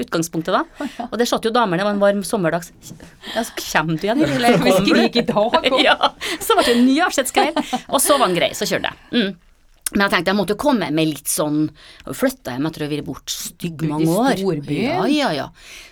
utgangspunktet, 0.01 0.55
da. 0.57 0.87
Og 1.11 1.19
det 1.21 1.27
satt 1.29 1.45
jo 1.45 1.53
damene, 1.53 1.77
det 1.77 1.85
var 1.85 1.93
en 1.97 2.01
varm 2.01 2.23
sommerdags 2.25 2.71
Ja, 3.35 3.43
så 3.45 3.53
kommer 3.61 3.99
du 4.01 4.07
igjen, 4.07 4.23
eller? 4.25 4.57
Vi 4.65 4.73
skriker 4.79 5.21
i 5.21 5.27
dag. 5.29 5.69
Ja, 5.85 5.97
så 6.41 6.57
ble 6.57 6.65
det 6.65 6.77
en 6.79 6.87
ny 6.89 6.97
avskjedsgreie. 7.05 7.53
og 7.93 8.01
så 8.01 8.17
var 8.17 8.31
han 8.31 8.39
grei, 8.39 8.51
så 8.57 8.65
kjørte 8.69 8.89
jeg. 8.89 8.97
Mm. 9.13 9.37
Men 9.95 10.03
jeg 10.05 10.11
tenkte 10.13 10.29
jeg 10.33 10.37
måtte 10.37 10.55
komme 10.61 10.91
med 10.93 11.09
litt 11.09 11.31
sånn 11.33 11.71
Flytta 12.05 12.53
hjem 12.53 12.67
etter 12.69 12.83
å 12.83 12.89
ha 12.89 12.91
vært 12.93 13.07
bort 13.07 13.31
stygg 13.33 13.83
i 13.85 13.89
mange 13.89 14.07
år. 14.13 14.35
storbyen. 14.37 14.85
Ja, 14.85 15.07
ja, 15.09 15.31
ja. 15.33 15.47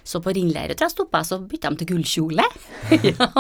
Så 0.04 0.20
på 0.22 0.34
Ringleiret 0.36 0.76
tror 0.76 0.86
jeg 0.90 0.94
stoppa 0.96 1.22
jeg, 1.22 1.26
så 1.30 1.38
bytta 1.48 1.70
de 1.72 1.76
til 1.80 1.88
gullkjole. 1.94 2.44
ja. 3.08 3.30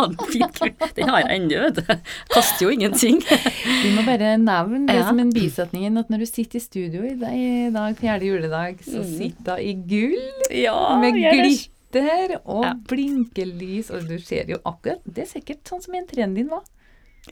Den 0.96 1.08
har 1.12 1.20
jeg 1.22 1.36
ennå, 1.36 1.60
vet 1.66 1.80
du. 1.82 2.10
Kaster 2.32 2.66
jo 2.66 2.72
ingenting. 2.72 3.20
Vi 3.26 3.92
må 3.94 4.04
bare 4.06 4.32
nevne 4.40 4.86
det 4.88 4.96
Ja. 4.96 5.06
som 5.10 5.20
en 5.20 5.30
bisetning 5.34 5.86
at 5.98 6.08
når 6.10 6.24
du 6.24 6.26
sitter 6.26 6.56
i 6.56 6.64
studio 6.64 7.04
i 7.04 7.14
dag, 7.20 7.96
fjerde 8.00 8.24
juledag, 8.30 8.80
så 8.84 9.02
Mm. 9.04 9.12
sitter 9.18 9.56
hun 9.56 9.60
i 9.60 9.74
gull 9.86 10.62
ja, 10.62 10.98
med 11.00 11.14
glitter 11.14 12.40
og 12.44 12.64
Ja. 12.64 12.72
blinkelys, 12.88 13.90
og 13.90 14.08
du 14.08 14.18
ser 14.18 14.44
jo 14.48 14.56
akkurat 14.64 15.00
Det 15.06 15.24
er 15.24 15.40
sikkert 15.40 15.62
sånn 15.64 15.82
som 15.82 15.94
en 15.94 16.06
trend 16.06 16.34
din 16.36 16.48
var. 16.48 16.62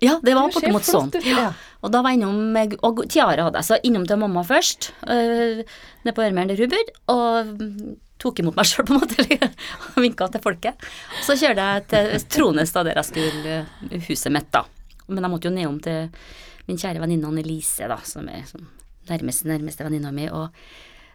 Ja, 0.02 0.16
det 0.24 0.34
var 0.34 0.50
bortimot 0.50 0.86
sånn. 0.86 1.12
ja. 1.22 1.52
Og 1.84 1.92
da 1.92 2.00
var 2.02 2.14
jeg 2.14 2.22
innom 2.22 2.56
Og 2.82 3.04
tiara 3.12 3.44
hadde 3.46 3.60
jeg, 3.60 3.68
så 3.68 3.76
innom 3.86 4.06
til 4.08 4.18
mamma 4.18 4.42
først, 4.46 4.92
øh, 5.06 5.60
nede 6.04 6.14
på 6.16 6.24
Ørmeren 6.24 6.48
der 6.50 6.58
hun 6.58 6.72
bodde, 6.72 6.94
og 7.12 7.98
tok 8.18 8.40
imot 8.40 8.56
meg 8.56 8.66
sjøl, 8.70 8.86
på 8.88 8.96
en 8.96 9.02
måte, 9.04 9.50
og 9.94 9.98
vinka 10.04 10.28
til 10.32 10.42
folket. 10.42 10.86
Så 11.26 11.36
kjørte 11.38 11.66
jeg 11.68 11.84
til 11.92 12.26
Trones, 12.38 12.72
da, 12.74 12.82
der 12.86 12.98
jeg 13.02 13.10
skulle 13.10 13.58
øh, 13.90 14.00
huset 14.08 14.32
mitt, 14.34 14.50
da. 14.54 14.64
Men 15.06 15.22
jeg 15.26 15.34
måtte 15.34 15.50
jo 15.50 15.54
nedom 15.54 15.78
til 15.84 16.08
min 16.66 16.80
kjære 16.80 17.02
venninne 17.02 17.28
Annelise, 17.28 17.86
da, 17.90 18.00
som 18.08 18.26
er 18.32 18.46
som 18.48 18.64
nærmeste, 19.10 19.46
nærmeste 19.50 19.84
venninna 19.84 20.10
mi, 20.16 20.30
og 20.32 20.48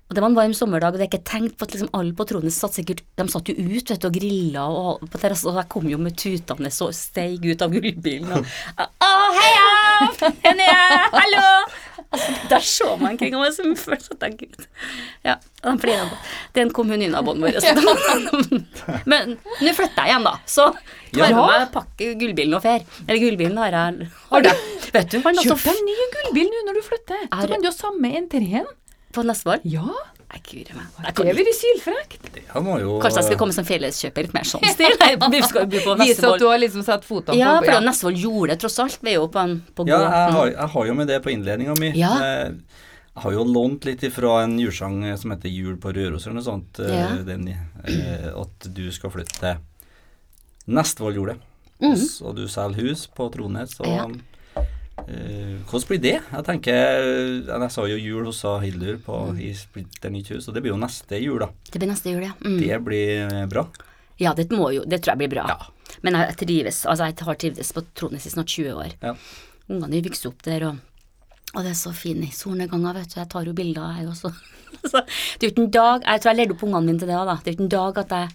Og 0.10 0.16
det 0.18 0.24
var 0.24 0.32
en 0.32 0.38
varm 0.40 0.54
sommerdag, 0.58 0.96
og 0.96 0.98
det 0.98 1.06
er 1.06 1.12
ikke 1.12 1.28
tenkt 1.30 1.58
på 1.60 1.68
at 1.68 1.74
liksom 1.76 1.92
alle 1.94 2.16
på 2.18 2.26
Trones 2.26 2.56
satt 2.58 2.74
sikkert 2.74 3.04
De 3.20 3.28
satt 3.30 3.52
jo 3.52 3.54
ut 3.54 3.92
vet 3.92 4.02
du, 4.02 4.08
og 4.08 4.16
grilla 4.16 4.64
og 4.74 5.04
på 5.06 5.22
terrassen, 5.22 5.52
og 5.52 5.60
jeg 5.62 5.70
kom 5.70 5.86
jo 5.92 6.00
med 6.02 6.18
tutene 6.18 6.72
og 6.74 6.96
steig 6.98 7.46
ut 7.46 7.62
av 7.62 7.76
gullbilen 7.76 8.34
og 8.40 8.48
Å, 9.06 9.12
heia! 9.38 9.68
Henne, 10.48 10.66
hallo! 11.14 11.46
Altså, 12.10 12.34
der 12.50 12.66
så 12.66 12.88
man 12.98 13.12
omkring, 13.14 13.36
og 13.38 13.46
jeg 13.46 13.76
først 13.78 14.16
at 14.16 14.24
jeg 14.26 14.38
Gud. 14.40 14.64
Ja, 15.28 15.36
de 15.62 15.74
flira. 15.84 16.08
en 16.58 16.72
kommunynabåten 16.74 17.44
vår. 17.46 17.60
Men 19.12 19.36
nå 19.38 19.76
flytter 19.78 20.08
jeg 20.08 20.16
igjen, 20.16 20.26
da. 20.26 20.34
Så 20.50 20.72
tar 20.74 21.22
jeg 21.22 21.36
Ja. 21.36 21.36
med 21.38 21.54
meg 21.54 21.70
pakke 21.76 22.10
gullbilen 22.18 22.58
og 22.58 22.66
fer. 22.66 22.82
Eller 23.06 23.22
gullbilen 23.22 23.62
har 23.62 23.78
jeg 23.78 24.10
Har 24.32 24.48
du? 24.48 24.50
Vet 24.90 25.14
du, 25.14 25.20
han 25.22 25.38
altså 25.38 25.54
Kjøp 25.54 25.68
deg 25.68 25.78
en 25.84 25.90
ny 25.92 26.10
gullbil 26.18 26.50
nå 26.50 26.66
når 26.66 26.80
du 26.80 26.86
flytter. 26.90 27.26
Er 27.30 27.46
Så 27.46 27.54
kan 27.54 27.62
du 27.62 27.70
ha 27.70 27.76
samme 27.78 28.16
entreen. 28.24 28.70
På 29.14 29.24
Nestvoll? 29.26 29.60
Ja, 29.64 29.86
Nei, 30.30 30.38
guri 30.46 30.76
meg. 30.78 31.14
Det 31.18 31.32
blir 31.34 31.54
sylfrekt. 31.58 32.28
Det 32.36 32.62
må 32.62 32.76
jo 32.78 33.00
Kanskje 33.02 33.18
jeg 33.24 33.28
skal 33.32 33.38
komme 33.42 33.54
som 33.56 33.66
felleskjøper, 33.66 34.28
litt 34.28 34.34
mer 34.36 34.44
sånn 34.46 34.62
stil. 34.76 34.94
Vi 35.34 35.40
skal 35.42 35.66
bli 35.72 35.80
på 35.82 35.96
Vise 36.04 36.28
at 36.30 36.38
du 36.40 36.46
har 36.46 36.60
liksom 36.62 36.84
satt 36.86 37.08
fotene 37.08 37.40
Ja, 37.40 37.56
på 37.58 37.66
for 37.66 37.72
er 37.74 37.80
jo 37.80 37.86
Nestvold 37.88 38.20
gjorde 38.22 38.52
det 38.54 38.60
tross 38.62 38.78
alt. 38.84 39.00
Vi 39.02 39.10
er 39.10 39.18
jo 39.18 39.26
på, 39.34 39.40
en, 39.42 39.56
på 39.74 39.88
Ja, 39.90 39.98
jeg 40.06 40.36
har, 40.38 40.52
jeg 40.54 40.70
har 40.76 40.86
jo 40.92 40.94
med 41.02 41.08
det 41.10 41.18
på 41.26 41.34
innledninga 41.34 41.74
mi. 41.82 41.90
Ja. 41.98 42.12
Eh, 42.22 42.52
Jeg 43.10 43.24
har 43.24 43.34
jo 43.34 43.44
lånt 43.44 43.84
litt 43.90 44.04
ifra 44.06 44.44
en 44.44 44.54
julesang 44.62 45.02
eh, 45.10 45.16
som 45.18 45.32
heter 45.34 45.50
'Jul 45.50 45.78
på 45.82 45.92
Røros' 45.98 46.28
eller 46.30 46.38
noe 46.38 46.46
sånt. 46.46 46.78
eh, 46.80 46.94
Ja. 46.94 47.10
Den, 47.26 47.48
eh, 47.50 48.30
at 48.30 48.70
du 48.74 48.86
skal 48.92 49.10
flytte 49.10 49.34
til 49.40 49.58
Nestvoll 50.68 51.16
gjorde 51.18 51.34
det. 51.34 51.42
Mhm. 51.90 52.06
Og 52.28 52.36
du 52.36 52.46
selger 52.48 52.86
hus 52.86 53.08
på 53.08 53.32
Trones. 53.34 53.80
Og 53.82 53.88
Ja. 53.88 54.06
Eh, 55.08 55.56
hvordan 55.70 55.88
blir 55.88 56.02
det? 56.04 56.16
Jeg 56.32 56.46
tenker 56.46 56.74
eh, 56.74 57.48
Jeg 57.48 57.72
sa 57.72 57.86
jo 57.88 57.98
jul 57.98 58.26
hos 58.26 58.42
Hildur 58.64 58.98
på 59.06 59.20
Mm. 59.30 59.40
i 59.42 59.54
splitter 59.54 60.10
nytt 60.10 60.30
hus, 60.34 60.48
og 60.48 60.54
det 60.56 60.62
blir 60.64 60.72
jo 60.74 60.78
neste 60.82 61.20
jul, 61.22 61.40
da. 61.40 61.50
Det 61.72 61.80
blir 61.80 61.90
neste 61.92 62.10
jul, 62.12 62.24
ja. 62.24 62.34
Mm. 62.44 62.60
Det 62.62 62.80
blir 62.84 63.12
eh, 63.34 63.46
bra. 63.46 63.66
Ja, 64.20 64.34
det 64.34 64.50
må 64.52 64.72
jo 64.74 64.84
Det 64.84 65.02
tror 65.02 65.14
jeg 65.16 65.22
blir 65.30 65.34
bra. 65.38 65.46
Ja. 65.48 65.96
Men 66.04 66.14
jeg 66.20 66.36
trives. 66.38 66.86
Altså, 66.86 67.06
jeg 67.10 67.16
har 67.26 67.36
trivdes 67.36 67.72
på 67.74 67.82
Trondheim 67.96 68.20
i 68.26 68.30
snart 68.30 68.48
20 68.52 68.74
år. 68.76 68.94
Ja. 69.02 69.16
Ungene 69.70 70.02
vokser 70.04 70.30
opp 70.30 70.42
der, 70.44 70.64
og, 70.68 70.78
og 71.56 71.64
det 71.64 71.72
er 71.72 71.78
så 71.80 71.92
fine 71.94 72.28
solnedganger, 72.34 72.94
vet 73.00 73.14
du. 73.14 73.20
Jeg 73.22 73.30
tar 73.30 73.46
jo 73.46 73.54
bilder, 73.54 73.98
jeg 74.00 74.08
også. 74.10 74.32
det 74.92 75.44
er 75.44 75.48
jo 75.48 75.50
ikke 75.50 75.64
en 75.66 75.72
dag 75.74 76.04
Jeg 76.06 76.22
tror 76.22 76.30
jeg 76.32 76.38
lærte 76.40 76.54
opp 76.56 76.64
ungene 76.64 76.86
mine 76.86 77.00
til 77.00 77.08
det 77.10 77.16
òg, 77.18 77.26
da. 77.30 77.36
Det 77.44 77.48
er 77.48 77.54
jo 77.54 77.58
ikke 77.58 77.68
en 77.68 77.76
dag 77.76 77.98
at 78.04 78.16
jeg 78.20 78.30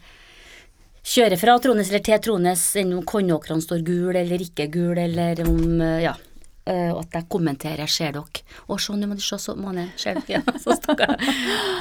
kjører 1.15 1.37
fra 1.41 1.59
Trones 1.61 1.91
eller 1.93 2.05
til 2.05 2.21
Trones, 2.25 2.63
enn 2.81 2.95
om 2.97 3.03
kornåkrene 3.05 3.63
står 3.65 3.83
gul 3.85 4.17
eller 4.17 4.41
ikke 4.47 4.67
gul, 4.73 4.97
eller 4.99 5.43
om 5.47 5.81
Ja. 6.03 6.15
Eh, 6.67 6.91
Og 6.93 7.01
at 7.05 7.13
jeg 7.19 7.29
kommenterer 7.29 7.87
'ser 7.87 8.13
dere'? 8.13 8.43
'Å, 8.69 8.79
se, 8.81 8.93
nå 8.93 9.07
må 9.07 9.15
du 9.15 9.21
se, 9.25 9.39
så 9.39 9.55
måne, 9.57 9.91
ser 9.97 10.15
dere?' 10.15 10.25
Ja, 10.39 10.59
så 10.59 10.77
stakkar. 10.77 11.17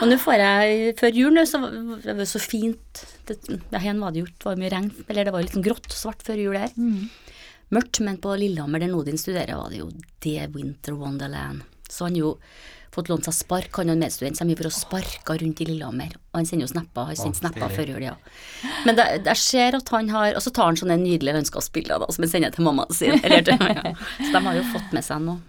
Og 0.02 0.08
nå 0.08 0.18
får 0.18 0.44
jeg 0.44 0.96
Før 1.00 1.12
jul 1.20 1.34
nå, 1.34 1.46
så 1.46 1.60
var 1.64 2.02
det 2.04 2.18
var 2.18 2.26
så 2.26 2.40
fint 2.40 3.06
det, 3.28 3.38
det 3.48 3.82
Her 3.82 4.00
var 4.00 4.12
det 4.12 4.24
gjort, 4.26 4.38
det 4.40 4.46
var 4.46 4.62
mye 4.62 4.74
regn, 4.74 4.92
eller 5.08 5.24
det 5.24 5.34
var 5.34 5.40
jo 5.42 5.48
litt 5.48 5.58
sånn 5.58 5.68
grått 5.70 5.88
og 5.88 6.00
svart 6.00 6.24
før 6.24 6.38
jul 6.44 6.58
her. 6.58 6.72
Mørkt, 7.74 8.02
men 8.06 8.18
på 8.22 8.36
Lillehammer, 8.38 8.80
der 8.80 8.92
Nodin 8.92 9.18
studerer, 9.18 9.56
var 9.58 9.70
det 9.72 9.80
jo 9.80 9.90
The 10.22 10.48
Winter 10.54 10.94
Wonderland. 10.94 11.64
Så 11.90 12.06
han 12.06 12.16
jo 12.20 12.36
fått 12.94 13.10
lånt 13.12 13.28
seg 13.28 13.36
spark, 13.36 13.72
han 13.80 13.92
og 13.92 13.96
en 13.96 14.04
medstudent, 14.06 14.38
så 14.38 14.46
de 14.48 14.56
for 14.58 14.70
å 14.70 14.74
sparke 14.74 15.38
rundt 15.42 15.62
i 15.64 15.68
Lillehammer. 15.68 16.16
Og 16.32 16.40
han 16.40 16.50
sender 16.50 16.68
jo 16.68 16.74
snapper, 16.74 17.10
har 17.10 17.20
sendt 17.20 17.40
snapper 17.40 17.74
før 17.74 17.94
jul, 17.94 18.06
ja. 18.06 18.16
Men 18.88 18.98
det, 19.00 19.08
jeg 19.26 19.42
ser 19.42 19.78
at 19.78 19.90
han 19.94 20.10
har 20.14 20.38
Og 20.38 20.44
så 20.44 20.52
tar 20.56 20.70
han 20.70 20.78
sånne 20.80 20.98
nydelige 21.02 21.36
landskapsbilder 21.38 22.02
da, 22.04 22.10
som 22.14 22.26
han 22.26 22.32
sender 22.32 22.54
til 22.54 22.68
mammaen 22.68 22.96
sin. 22.96 23.18
Eller 23.22 23.46
til, 23.48 23.60
ja. 23.60 23.94
Så 24.26 24.32
de 24.36 24.44
har 24.48 24.60
jo 24.60 24.66
fått 24.74 24.96
med 24.96 25.06
seg 25.06 25.24
noe. 25.26 25.42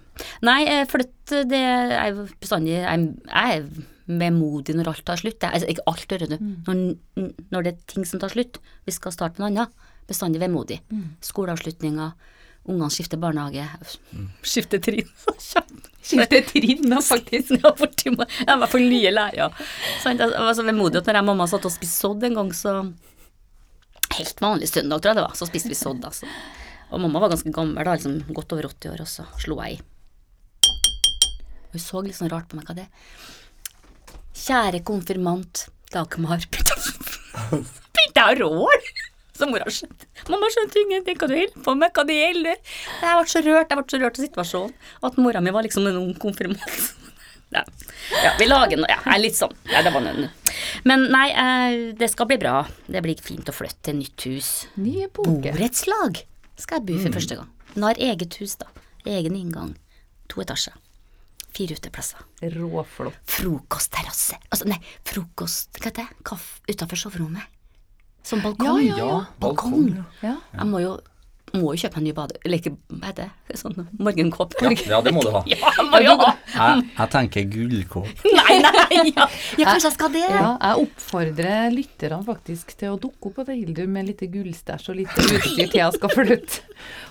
Nei, 0.46 0.60
eh, 0.70 0.84
flytt, 0.86 1.32
det 1.50 1.58
er 1.58 2.14
bestandig 2.38 2.76
Jeg, 2.76 3.08
jeg 3.26 3.56
er 3.56 3.64
vemodig 4.04 4.76
når 4.76 4.92
alt 4.92 5.04
tar 5.08 5.20
slutt. 5.20 5.40
Jeg, 5.40 5.50
altså, 5.50 5.70
ikke 5.72 5.86
alt, 5.90 6.14
hører 6.14 6.34
du. 6.34 6.36
Når, 6.68 6.84
når 7.50 7.66
det 7.66 7.72
er 7.74 7.90
ting 7.90 8.06
som 8.08 8.22
tar 8.22 8.34
slutt. 8.34 8.60
Vi 8.86 8.94
skal 8.94 9.14
starte 9.14 9.40
med 9.40 9.46
noe 9.46 9.64
annet. 9.64 9.90
Bestandig 10.08 10.42
vemodig. 10.42 10.82
Skoleavslutninger. 11.24 12.12
Ungene 12.64 12.88
skifter 12.90 13.20
barnehage. 13.20 13.64
Skifter 14.42 14.80
trinn. 14.80 15.08
skifter 16.04 16.40
trinn, 16.48 16.86
da, 16.88 17.00
faktisk. 17.04 17.50
Ja, 17.60 17.74
for 17.76 17.90
de 18.00 18.12
må- 18.14 18.28
Jeg 18.40 18.58
var 18.62 18.70
for 18.72 18.80
nye 18.80 19.10
lærere. 19.12 19.50
Sant? 20.02 20.20
Jeg 20.24 20.32
var 20.46 20.54
så 20.56 20.64
vemodig 20.64 21.02
at 21.02 21.06
når 21.10 21.18
jeg 21.18 21.26
og 21.26 21.28
mamma 21.32 21.46
satt 21.50 21.66
og 21.68 21.74
spiste 21.74 22.00
sodd 22.06 22.24
en 22.24 22.38
gang, 22.40 22.52
så 22.56 22.76
Helt 24.14 24.38
vanlig 24.38 24.68
søndag, 24.70 25.00
tror 25.02 25.10
jeg 25.10 25.16
det 25.18 25.22
var, 25.24 25.32
så 25.34 25.46
spiste 25.48 25.70
vi 25.72 25.74
sodd, 25.74 26.04
altså. 26.06 26.28
Og 26.94 27.00
mamma 27.02 27.18
var 27.24 27.32
ganske 27.32 27.50
gammel, 27.50 27.80
da, 27.82 27.96
liksom 27.96 28.20
godt 28.36 28.52
over 28.54 28.68
80 28.68 28.92
år, 28.92 29.00
og 29.02 29.08
så 29.10 29.24
slo 29.42 29.56
jeg 29.64 29.80
i. 29.80 29.80
Hun 31.72 31.82
så 31.82 32.02
litt 32.04 32.14
sånn 32.14 32.30
rart 32.30 32.46
på 32.52 32.54
meg, 32.60 32.68
hva 32.68 32.76
det? 32.78 32.84
Kjære 34.38 34.84
konfirmant 34.86 35.64
Dagmar 35.90 36.44
Begynte 37.50 38.14
jeg 38.14 38.28
å 38.28 38.38
råle? 38.44 39.03
Så 39.34 39.48
mora 39.50 39.66
skjønte 39.66 40.06
Mamma 40.30 40.48
skjønte 40.54 40.78
ingenting 40.84 41.16
hva 41.18 41.26
du 41.30 41.34
holder 41.34 41.62
på 41.64 41.72
med, 41.78 41.90
hva 41.96 42.04
det 42.06 42.18
gjelder. 42.20 42.60
Jeg 43.02 43.16
ble 43.18 43.32
så 43.32 43.40
rørt, 43.42 43.72
jeg 43.72 43.80
ble 43.80 43.86
så 43.90 43.98
rørt 44.02 44.18
av 44.20 44.26
situasjonen. 44.28 44.76
At 45.08 45.16
mora 45.18 45.42
mi 45.42 45.54
var 45.54 45.66
liksom 45.66 45.88
en 45.90 45.98
ung 46.02 46.12
konfirmant. 46.18 46.62
Ja. 47.54 47.60
ja, 48.24 48.30
vi 48.34 48.46
lager 48.48 48.80
noe 48.80 48.88
Ja, 48.90 49.14
litt 49.20 49.36
sånn. 49.38 49.52
Ja, 49.70 49.78
det 49.84 49.92
var 49.94 50.02
noe. 50.02 50.24
Men 50.88 51.04
nei, 51.12 51.28
eh, 51.30 51.74
det 51.94 52.08
skal 52.10 52.26
bli 52.26 52.38
bra. 52.42 52.64
Det 52.90 53.02
blir 53.04 53.20
fint 53.22 53.46
å 53.46 53.54
flytte 53.54 53.84
til 53.90 54.00
nytt 54.00 54.24
hus. 54.26 54.48
Nye. 54.82 55.06
Borettslag 55.14 56.18
skal 56.58 56.80
jeg 56.80 56.86
bo 56.88 56.96
for 57.04 57.14
første 57.20 57.38
gang. 57.38 57.52
Har 57.84 58.00
eget 58.08 58.40
hus, 58.40 58.56
da. 58.58 58.66
Egen 59.06 59.38
inngang. 59.38 59.76
To 60.32 60.42
etasjer. 60.42 60.74
Fire 61.54 61.78
uteplasser. 61.78 62.26
Råflott. 62.56 63.22
Frokostterrasse. 63.30 64.40
Altså, 64.50 64.66
nei, 64.72 64.80
frokost 65.06 65.78
Hva 65.78 65.92
heter 65.92 66.08
det? 66.08 66.24
Kaffe 66.26 66.64
utafor 66.66 66.98
soverommet. 67.04 67.53
Som 68.24 68.40
balkong. 68.40 68.80
Ja, 68.80 68.96
ja, 68.96 69.08
ja. 69.08 69.24
Balkong. 69.40 69.90
Ja. 70.24 70.38
Jeg 70.54 70.66
må 70.70 70.80
jo, 70.80 70.94
må 71.52 71.74
jo 71.74 71.82
kjøpe 71.84 72.00
en 72.00 72.06
ny 72.08 72.14
bade... 72.16 72.38
Eller 72.44 72.62
ikke, 72.62 72.72
bade, 72.88 73.26
det? 73.26 73.58
Sånn 73.60 73.76
morgenkåpe. 74.00 74.56
Ja, 74.64 74.72
ja, 74.94 75.00
det 75.04 75.12
må 75.12 75.24
du 75.26 75.28
ha. 75.34 75.42
Ja, 75.52 75.72
må 75.84 76.00
jeg, 76.00 76.16
ha! 76.16 76.30
Jeg, 76.54 76.86
jeg 76.96 77.12
tenker 77.12 77.46
gullkåpe. 77.52 78.32
Nei, 78.38 78.56
nei, 78.64 79.02
ja. 79.10 79.26
ja, 79.60 79.66
kanskje 79.68 79.90
jeg 79.90 79.96
skal 79.98 80.14
det. 80.16 80.24
Ja, 80.24 80.54
jeg 80.56 80.86
oppfordrer 80.86 81.68
lytterne 81.74 82.22
faktisk 82.24 82.72
til 82.80 82.94
å 82.94 83.00
dukke 83.02 83.30
opp 83.30 83.42
til 83.44 83.60
Hildur 83.60 83.92
med 83.92 84.08
litt 84.08 84.24
gullstæsj 84.24 84.90
og 84.94 85.00
litt 85.02 85.20
utstyr 85.20 85.68
til 85.68 85.80
jeg 85.82 85.98
skal 85.98 86.16
flytte. 86.16 86.64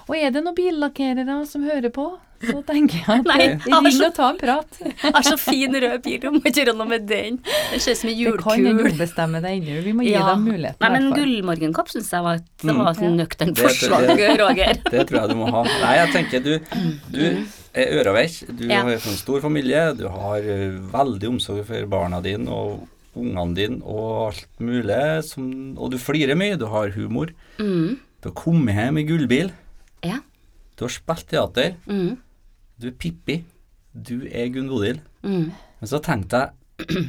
Og 0.10 0.16
er 0.20 0.32
det 0.36 0.43
noen 0.43 0.56
billakkerere 0.58 1.45
som 1.47 1.64
hører 1.64 1.89
på, 1.95 2.06
så 2.43 2.60
tenker 2.68 2.97
jeg 2.99 3.22
at 3.22 3.28
Nei, 3.30 3.38
eh, 3.45 3.68
ring 3.70 3.86
så- 3.95 4.10
og 4.10 4.16
ta 4.18 4.26
en 4.34 4.39
prat. 4.41 4.80
Jeg 5.04 5.14
har 5.16 5.24
så 5.24 5.38
fin 5.39 5.72
rød 5.80 6.01
bil, 6.04 6.18
du 6.20 6.28
må 6.36 6.41
ikke 6.43 6.58
gjøre 6.66 6.74
noe 6.76 6.89
med 6.91 7.06
den. 7.08 7.38
Den 7.72 7.80
ser 7.80 7.95
ut 7.95 8.01
som 8.01 8.10
en 8.12 8.18
Det 8.20 8.34
kan 8.43 8.68
en 8.68 8.97
bestemme 8.99 9.41
deg 9.45 9.62
ennå. 9.62 9.78
Vi 9.86 9.93
må 9.95 10.04
gi 10.04 10.12
Ja. 10.12 10.26
dem 10.34 10.43
muligheten. 10.49 10.82
Nei, 10.84 10.89
men 10.97 11.08
gullmorgenkopp 11.16 11.88
syns 11.93 12.12
jeg 12.12 12.26
var 12.28 12.41
et, 12.41 12.49
mm. 12.68 12.76
var 12.84 12.91
et 12.91 13.16
nøkternt 13.16 13.62
forslag, 13.64 14.08
det- 14.20 14.32
Roger. 14.43 14.74
Det 14.91 15.08
tror 15.08 15.20
jeg 15.22 15.30
du 15.32 15.36
må 15.39 15.47
ha. 15.56 15.64
Nei, 15.64 15.93
jeg 16.01 16.12
tenker 16.18 16.43
du, 16.43 16.54
du 17.16 17.24
er 17.74 17.95
øreveik. 18.04 18.41
Du 18.60 18.68
Ja. 18.68 18.82
har 18.84 18.91
en 18.99 18.99
stor 19.24 19.39
familie. 19.41 19.86
Du 19.95 20.10
har 20.12 20.38
eh, 20.43 20.76
veldig 20.91 21.30
omsorg 21.38 21.64
for 21.66 21.86
barna 21.88 22.20
dine 22.22 22.51
og 22.51 22.89
ungene 23.16 23.56
dine 23.56 23.80
og 23.88 24.34
alt 24.34 24.47
mulig. 24.60 24.99
Som, 25.32 25.78
og 25.80 25.91
du 25.95 25.97
flirer 25.97 26.36
mye. 26.36 26.60
Du 26.60 26.68
har 26.68 26.91
humor. 26.91 27.32
Mm. 27.58 27.95
Du 28.20 28.30
har 28.30 28.36
kommet 28.36 28.76
hjem 28.76 28.99
i 28.99 29.08
gullbil. 29.08 29.51
Ja. 30.04 30.20
Du 30.76 30.86
har 30.86 30.93
spilt 30.93 31.28
teater. 31.32 31.76
Mm. 31.88 32.18
Du 32.82 32.89
er 32.89 32.95
Pippi. 32.99 33.41
Du 33.93 34.24
er 34.28 34.49
Gunn 34.54 34.72
Bodil. 34.72 35.01
Mm. 35.24 35.51
Men 35.54 35.89
så 35.89 36.01
tenkte 36.04 36.41
jeg, 36.41 37.04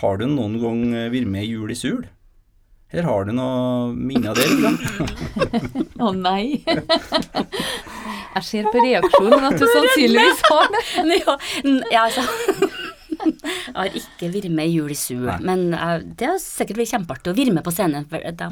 har 0.00 0.18
du 0.20 0.26
noen 0.30 0.56
gang 0.62 0.82
eh, 0.94 1.10
vært 1.12 1.30
med 1.30 1.44
i 1.44 1.52
Jul 1.52 1.72
i 1.74 1.78
Sul? 1.78 2.06
Eller 2.90 3.06
har 3.06 3.26
du 3.26 3.32
noe 3.36 3.90
minner 3.94 4.34
det? 4.34 4.46
Å 6.04 6.10
nei. 6.16 6.58
jeg 8.34 8.46
ser 8.48 8.70
på 8.72 8.82
reaksjonen 8.82 9.46
at 9.46 9.58
du 9.60 9.66
sannsynligvis 9.66 10.42
har 10.48 10.72
det. 10.74 10.82
ja, 11.20 11.36
ja, 11.92 12.06
altså. 12.08 12.24
Jeg 13.20 13.76
har 13.76 14.00
ikke 14.00 14.30
vært 14.32 14.48
med 14.56 14.72
i 14.72 14.78
Jul 14.78 14.90
i 14.90 14.98
Sul, 14.98 15.28
men 15.44 15.68
uh, 15.76 16.00
det 16.02 16.32
har 16.32 16.40
sikkert 16.42 16.80
vært 16.80 16.94
kjempeartig 16.96 17.30
å 17.30 17.36
være 17.36 17.54
med 17.58 17.66
på 17.66 17.74
scenen. 17.74 18.08
For 18.10 18.24
de, 18.40 18.48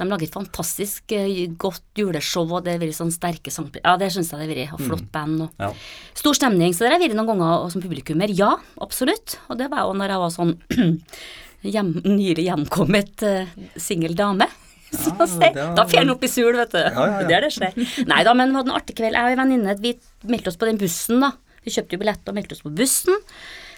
de 0.00 0.06
lager 0.08 0.26
et 0.26 0.34
fantastisk 0.34 1.12
eh, 1.14 1.44
godt 1.60 1.84
juleshow, 1.98 2.48
og 2.50 2.64
det 2.66 2.74
har 2.74 2.82
vært 2.82 2.96
sånn 2.96 3.12
sterke 3.14 3.52
sang... 3.54 3.68
Ja, 3.78 3.94
det 4.00 4.10
syns 4.14 4.32
jeg 4.34 4.48
det 4.48 4.48
har 4.48 4.54
vært. 4.54 4.74
Og 4.76 4.88
flott 4.88 5.06
band. 5.14 5.46
Og 5.46 5.62
Ja. 5.62 5.70
Stor 6.18 6.38
stemning. 6.38 6.74
Så 6.74 6.84
det 6.84 6.90
har 6.92 6.98
jeg 6.98 7.08
vært 7.08 7.18
noen 7.20 7.30
ganger 7.30 7.70
som 7.72 7.84
publikummer. 7.84 8.32
Ja, 8.34 8.56
absolutt. 8.82 9.38
Og 9.48 9.60
det 9.60 9.70
var 9.72 9.86
jo 9.86 9.94
når 9.98 10.14
jeg 10.14 10.22
var 10.24 10.34
sånn 10.34 10.54
hjem, 11.74 11.94
nylig 12.04 12.48
hjemkommet 12.48 13.26
uh, 13.26 13.56
singel 13.80 14.18
dame. 14.18 14.50
Ja, 14.94 15.26
si. 15.26 15.48
Da 15.74 15.82
den 15.90 16.12
opp 16.12 16.22
i 16.22 16.28
sul, 16.30 16.54
vet 16.54 16.70
du. 16.70 16.78
Ja, 16.78 16.92
ja, 16.94 17.14
ja. 17.18 17.22
Det 17.26 17.34
er 17.34 17.42
det 17.42 17.48
skjer. 17.50 17.78
Nei 18.06 18.20
da, 18.22 18.30
men 18.38 18.52
vi 18.52 18.60
hadde 18.60 18.70
en 18.70 18.76
artig 18.76 18.94
kveld. 19.00 19.16
Jeg 19.16 19.26
og 19.26 19.32
ei 19.32 19.38
venninne 19.40 19.74
vi 19.82 19.90
meldte 20.30 20.52
oss 20.52 20.58
på 20.60 20.68
den 20.68 20.78
bussen, 20.78 21.18
da. 21.24 21.32
Vi 21.66 21.72
kjøpte 21.74 21.96
jo 21.96 22.02
billett 22.04 22.30
og 22.30 22.36
meldte 22.36 22.54
oss 22.54 22.62
på 22.62 22.70
bussen. 22.78 23.18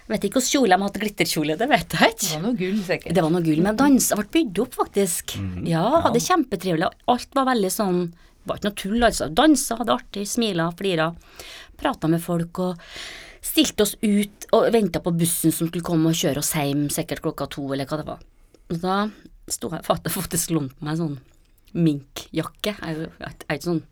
Jeg 0.07 0.12
vet 0.12 0.24
ikke 0.28 0.38
hvilken 0.38 0.52
kjole 0.54 0.76
de 0.76 0.84
hadde, 0.86 1.00
glitterkjole, 1.02 1.54
det 1.59 1.66
vet 1.66 1.94
jeg 1.98 2.12
ikke. 2.12 2.26
Det 2.26 2.36
var 2.36 2.42
noe 2.44 2.59
gull, 2.61 2.76
sikkert. 2.86 3.14
Det 3.16 3.22
var 3.24 3.32
noe 3.34 3.42
gull, 3.42 3.62
men 3.64 3.78
dans 3.80 4.09
ble 4.20 4.26
bygd 4.36 4.61
opp, 4.62 4.76
faktisk. 4.78 5.34
Ja, 5.66 5.82
hadde 6.04 6.22
kjempetrivelig. 6.22 6.90
Alt 7.11 7.34
var 7.34 7.48
veldig 7.50 7.70
sånn 7.74 8.00
Det 8.12 8.46
var 8.46 8.61
ikke 8.61 8.68
noe 8.68 8.78
tull, 8.78 9.07
altså. 9.09 9.26
Dansa, 9.34 9.80
hadde 9.80 9.96
artig, 9.96 10.26
smila, 10.30 10.68
flira. 10.78 11.09
Prata 11.82 12.07
med 12.12 12.22
folk 12.22 12.61
og 12.62 12.84
stilte 13.42 13.82
oss 13.82 13.96
ut 14.02 14.46
og 14.54 14.68
venta 14.74 15.02
på 15.02 15.11
bussen 15.18 15.54
som 15.54 15.66
skulle 15.66 15.86
komme 15.86 16.12
og 16.12 16.18
kjøre 16.18 16.38
oss 16.42 16.52
hjem, 16.54 16.86
sikkert 16.94 17.24
klokka 17.26 17.50
to, 17.50 17.66
eller 17.74 17.90
hva 17.90 17.98
det 17.98 18.07
var. 18.07 18.22
Og 18.70 18.78
da 18.82 19.00
sto 19.50 19.72
jeg 19.74 19.82
faktisk, 19.86 20.14
faktisk 20.20 20.54
lånt 20.54 20.78
meg 20.82 20.94
en 20.94 21.02
sånn 21.02 21.18
minkjakke. 21.76 22.76
Jeg 22.78 22.94
er 22.94 23.02
jo 23.02 23.11
jeg 23.11 23.34
er 23.34 23.59
ikke 23.59 23.70
sånn 23.72 23.82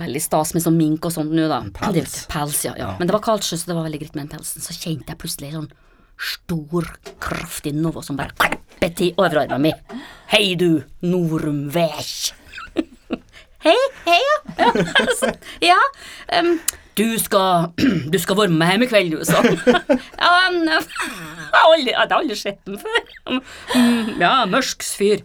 veldig 0.00 0.22
stas 0.24 0.54
med 0.56 0.64
sånn 0.64 0.78
mink 0.78 1.06
og 1.06 1.14
sånt 1.14 1.32
nå, 1.36 1.46
da. 1.50 1.60
pels. 1.76 2.24
Pels, 2.32 2.64
ja, 2.66 2.74
ja. 2.74 2.90
Ja. 2.90 2.96
Men 2.98 3.10
det 3.10 3.16
var 3.16 3.24
kaldt 3.24 3.46
sjø, 3.46 3.60
så 3.60 3.70
det 3.70 3.78
var 3.78 3.86
veldig 3.88 4.02
greit 4.02 4.16
med 4.16 4.26
den 4.26 4.34
pelsen. 4.38 4.64
Så 4.64 4.76
kjente 4.76 5.12
jeg 5.12 5.20
plutselig 5.20 5.54
sånn 5.56 5.70
stor, 6.20 6.88
kraftig 7.22 7.72
noe 7.76 8.02
som 8.04 8.18
bare 8.18 8.34
klappet 8.36 8.98
til 8.98 9.14
overarmen 9.20 9.70
min. 9.70 10.02
Hei 10.32 10.54
du, 10.60 10.82
Norum 11.04 11.68
Hei, 13.64 13.76
hei, 14.06 14.20
ja. 14.24 14.68
Ja, 15.72 15.80
Um, 16.30 16.60
du 16.94 17.18
skal, 17.18 17.72
du 18.12 18.18
skal 18.20 18.36
være 18.38 18.54
med 18.54 18.70
hjem 18.70 18.84
i 18.84 18.88
kveld, 18.90 19.16
du, 19.16 19.24
sånn. 19.26 19.56
Ja, 20.20 20.30
jeg 20.52 20.82
har 21.54 21.72
aldri, 21.74 21.94
aldri 21.96 22.36
sett 22.38 22.60
den 22.68 22.78
før. 22.78 23.40
Ja, 24.20 24.44
mørsksfyr. 24.48 25.24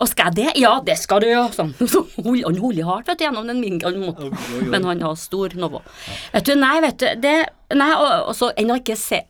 Og 0.00 0.08
skal 0.10 0.28
jeg 0.28 0.36
det? 0.36 0.60
Ja, 0.60 0.74
det 0.84 0.98
skal 1.00 1.22
du, 1.24 1.28
ja. 1.30 1.46
Sånn. 1.54 1.70
Så 1.92 2.02
hold- 2.18 2.44
Han 2.44 2.58
holder 2.60 2.84
hardt 2.84 3.08
vet 3.08 3.18
du, 3.20 3.24
gjennom 3.24 3.46
den 3.48 3.62
minken, 3.62 4.02
men 4.70 4.84
han 4.84 5.00
har 5.00 5.14
stor 5.16 5.54
Novo. 5.56 5.80
Vet 6.34 6.50
du, 6.50 6.54
nei, 6.60 6.74
vet 6.84 6.98
du, 7.00 7.06
det 7.22 7.36
Nei, 7.74 7.88
og, 7.98 8.28
og 8.30 8.34
så 8.38 8.52
ennå 8.60 8.76
ikke 8.78 8.94
se 8.94 9.22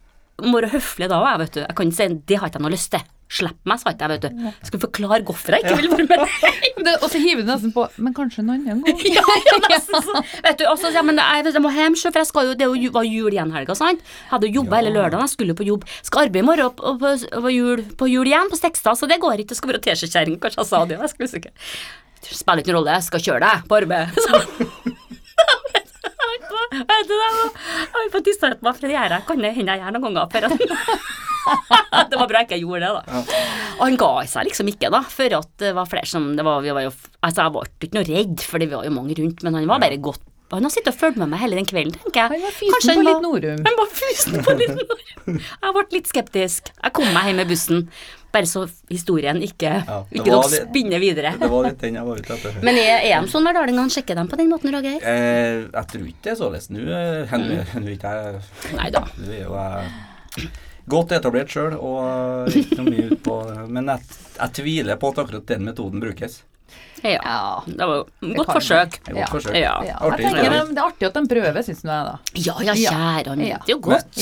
Må 0.45 0.59
være 0.59 0.69
høflig 0.75 1.07
da 1.09 1.23
òg, 1.25 1.39
vet 1.41 1.55
du. 1.55 1.61
Jeg 1.63 1.77
kan 1.79 1.89
ikke 1.93 1.97
si 2.03 2.09
det 2.29 2.37
har 2.43 2.51
ikke 2.51 2.59
jeg 2.61 2.67
noe 2.67 2.75
lyst 2.75 2.91
til. 2.93 3.05
Slipp 3.27 3.57
meg, 3.67 3.81
sa 3.83 3.91
ikke 3.91 4.07
jeg, 4.07 4.21
vet 4.21 4.25
du. 4.31 4.51
Skal 4.69 4.81
forklare 4.85 5.25
hvorfor 5.27 5.57
jeg 5.57 5.65
ikke 5.65 5.77
vil 5.81 5.89
være 5.91 6.05
med 6.07 6.21
deg. 6.87 7.01
Og 7.03 7.09
så 7.11 7.19
hiver 7.19 7.43
du 7.43 7.49
nesten 7.51 7.73
på 7.75 7.83
Men 7.99 8.15
kanskje 8.15 8.45
en 8.45 8.53
annen 8.55 8.85
gang? 8.85 9.01
ja, 9.17 9.25
ja, 9.49 9.57
nesten 9.65 10.05
så. 10.07 10.21
Vet 10.45 10.61
du, 10.61 10.65
altså, 10.71 10.93
ja, 10.95 11.03
men 11.03 11.19
jeg, 11.19 11.49
jeg 11.51 11.63
må 11.65 11.73
hjem, 11.75 11.97
for 11.99 12.21
jeg 12.23 12.29
skal 12.31 12.53
jo, 12.53 12.55
det 12.61 12.69
er 12.69 12.93
var 12.95 13.09
jul 13.09 13.35
igjen 13.35 13.51
helga, 13.57 13.75
sant. 13.75 14.05
Jeg 14.07 14.31
hadde 14.31 14.53
jobba 14.55 14.79
hele 14.79 14.93
lørdagen, 14.95 15.25
jeg 15.27 15.35
skulle 15.35 15.57
jo 15.57 15.59
på 15.59 15.67
jobb. 15.67 15.89
Skal 16.07 16.29
arbeide 16.29 16.45
i 16.45 16.47
morgen 16.47 16.71
på, 16.79 16.87
og 16.93 17.03
på, 17.03 17.51
jul, 17.51 17.83
på 17.99 18.09
jul 18.13 18.31
igjen, 18.31 18.53
på 18.53 18.61
Stekstad, 18.61 18.95
så 19.01 19.11
det 19.11 19.19
går 19.25 19.43
ikke. 19.43 19.51
Det 19.57 19.59
skal 19.59 19.73
være 19.75 19.83
teskjekjerring, 19.89 20.39
kanskje 20.47 20.63
jeg 20.63 20.71
sa 20.71 20.85
det, 20.87 21.01
jeg 21.03 21.15
skulle 21.17 21.31
huske. 21.33 21.55
Det 22.27 22.39
spiller 22.39 22.63
ikke 22.63 22.73
noen 22.73 22.81
rolle, 22.85 22.95
jeg 23.01 23.09
skal 23.11 23.27
kjøre 23.27 23.43
deg 23.51 23.67
på 23.67 23.81
arbeid. 23.83 24.07
Så. 24.23 24.43
Vet 26.77 27.09
du, 27.09 27.15
jeg 27.15 27.35
var- 27.37 27.55
fått 27.93 28.13
på 28.15 28.21
distrahert 28.27 28.63
meg, 28.63 28.75
for 28.79 28.87
det 28.87 28.95
gjør 28.95 29.13
jeg, 29.17 29.27
kan 29.29 29.43
det 29.43 29.55
hende 29.59 29.75
jeg 29.75 29.83
gjør 29.83 29.99
noen 29.99 30.21
ganger. 30.23 31.25
For 31.47 32.09
det 32.11 32.19
var 32.21 32.29
bra 32.31 32.43
jeg 32.43 32.49
ikke 32.51 32.61
gjorde 32.65 32.87
det, 32.87 32.93
da. 32.95 33.25
Og 33.77 33.83
han 33.87 33.99
ga 34.01 34.13
seg 34.31 34.49
liksom 34.51 34.71
ikke, 34.73 34.91
da, 34.93 35.03
før 35.13 35.39
at 35.41 35.51
det 35.63 35.75
var 35.77 35.89
flere 35.91 36.09
som 36.11 36.31
det 36.39 36.45
var, 36.47 36.63
vi 36.65 36.73
var 36.77 36.87
jo, 36.89 36.95
Altså, 37.23 37.43
jeg 37.47 37.55
ble 37.57 37.67
ikke 37.89 37.99
noe 37.99 38.09
redd, 38.09 38.41
for 38.47 38.63
det 38.63 38.71
var 38.73 38.87
jo 38.89 38.95
mange 38.97 39.17
rundt, 39.19 39.43
men 39.47 39.57
han 39.61 39.69
var 39.71 39.81
bare 39.83 39.97
godt 40.03 40.23
Han 40.55 40.63
har 40.63 40.71
sittet 40.71 40.93
og 40.95 40.99
fulgt 41.01 41.17
med 41.19 41.27
meg 41.33 41.41
hele 41.43 41.57
den 41.59 41.67
kvelden, 41.67 41.97
tenker 42.05 42.21
jeg. 42.23 42.37
Han 42.37 42.45
var 42.47 42.55
fysen 42.55 43.01
på 43.01 43.07
litt 43.09 43.25
Norum. 43.25 43.65
Han 43.67 43.79
var 43.81 43.89
fysen 43.99 44.37
på 44.47 44.55
litt 44.61 44.77
Norum. 44.79 45.41
Jeg 45.41 45.75
ble 45.75 45.83
litt 45.97 46.11
skeptisk. 46.13 46.71
Jeg 46.85 46.95
kom 46.95 47.09
meg 47.17 47.27
hjem 47.33 47.41
med 47.43 47.51
bussen, 47.51 47.81
bare 48.37 48.47
så 48.47 48.63
historien 48.93 49.41
ikke, 49.43 49.73
Ja, 49.89 49.97
ikke 50.13 50.31
nok 50.31 50.47
dere 50.53 50.61
spinner 50.69 51.03
videre. 51.03 51.33
Det 51.41 51.49
var 51.51 51.67
litt 51.67 51.83
den 51.83 51.99
jeg 51.99 52.07
var 52.07 52.21
ute 52.23 52.37
etter. 52.37 52.61
Men 52.69 52.79
er, 52.79 53.03
er 53.09 53.25
de 53.27 53.33
sånn 53.35 53.49
verdalingene? 53.51 53.91
Sjekker 53.97 54.21
dem 54.21 54.31
på 54.31 54.39
den 54.39 54.53
måten, 54.55 54.71
Roger? 54.77 55.01
Eh, 55.03 55.65
jeg 55.67 55.91
tror 55.95 56.07
ikke 56.13 56.23
det 56.29 56.33
er 56.37 56.39
således 56.45 56.71
nå. 56.77 56.85
eh, 56.95 57.25
Henry, 57.33 57.59
Henry 57.75 57.97
ikke 57.99 58.15
jeg 58.15 58.77
Neida. 58.79 59.03
Det 59.19 59.41
er 59.41 59.45
jo 59.49 59.59
eh, 59.59 60.47
godt 60.89 61.13
etablert 61.17 61.51
sjøl 61.53 61.75
og 61.79 62.49
ikke 62.55 62.79
noe 62.81 62.91
mye 62.91 63.07
ut 63.13 63.23
på 63.27 63.37
Men 63.69 63.87
jeg, 63.93 64.01
jeg 64.39 64.53
tviler 64.61 64.97
på 65.01 65.11
at 65.13 65.19
akkurat 65.25 65.47
den 65.47 65.65
metoden 65.67 66.01
brukes. 66.03 66.43
Ja. 67.03 67.19
Ja. 67.23 67.63
Det 67.67 67.87
var 67.87 68.01
et 68.07 68.37
godt 68.37 68.53
forsøk. 68.57 68.97
Ja. 69.07 69.15
godt 69.15 69.31
forsøk. 69.37 69.55
Ja. 69.61 69.75
Ja, 69.87 69.97
Artig 70.03 70.25
tenker 70.27 70.51
det, 70.51 70.63
det 70.75 70.81
er 70.81 70.87
artig 70.89 71.07
at 71.09 71.15
de 71.19 71.23
prøver, 71.31 71.63
syns 71.63 71.83
du 71.85 71.91
jeg, 71.91 72.07
da. 72.09 72.17
Ja, 72.35 72.55
ja, 72.65 72.75
Ja. 72.75 72.91
kjære, 72.91 73.29
han 73.29 73.41
Ja. 73.47 73.59
er 73.61 73.71
jo 73.71 73.79
godt, 73.79 74.17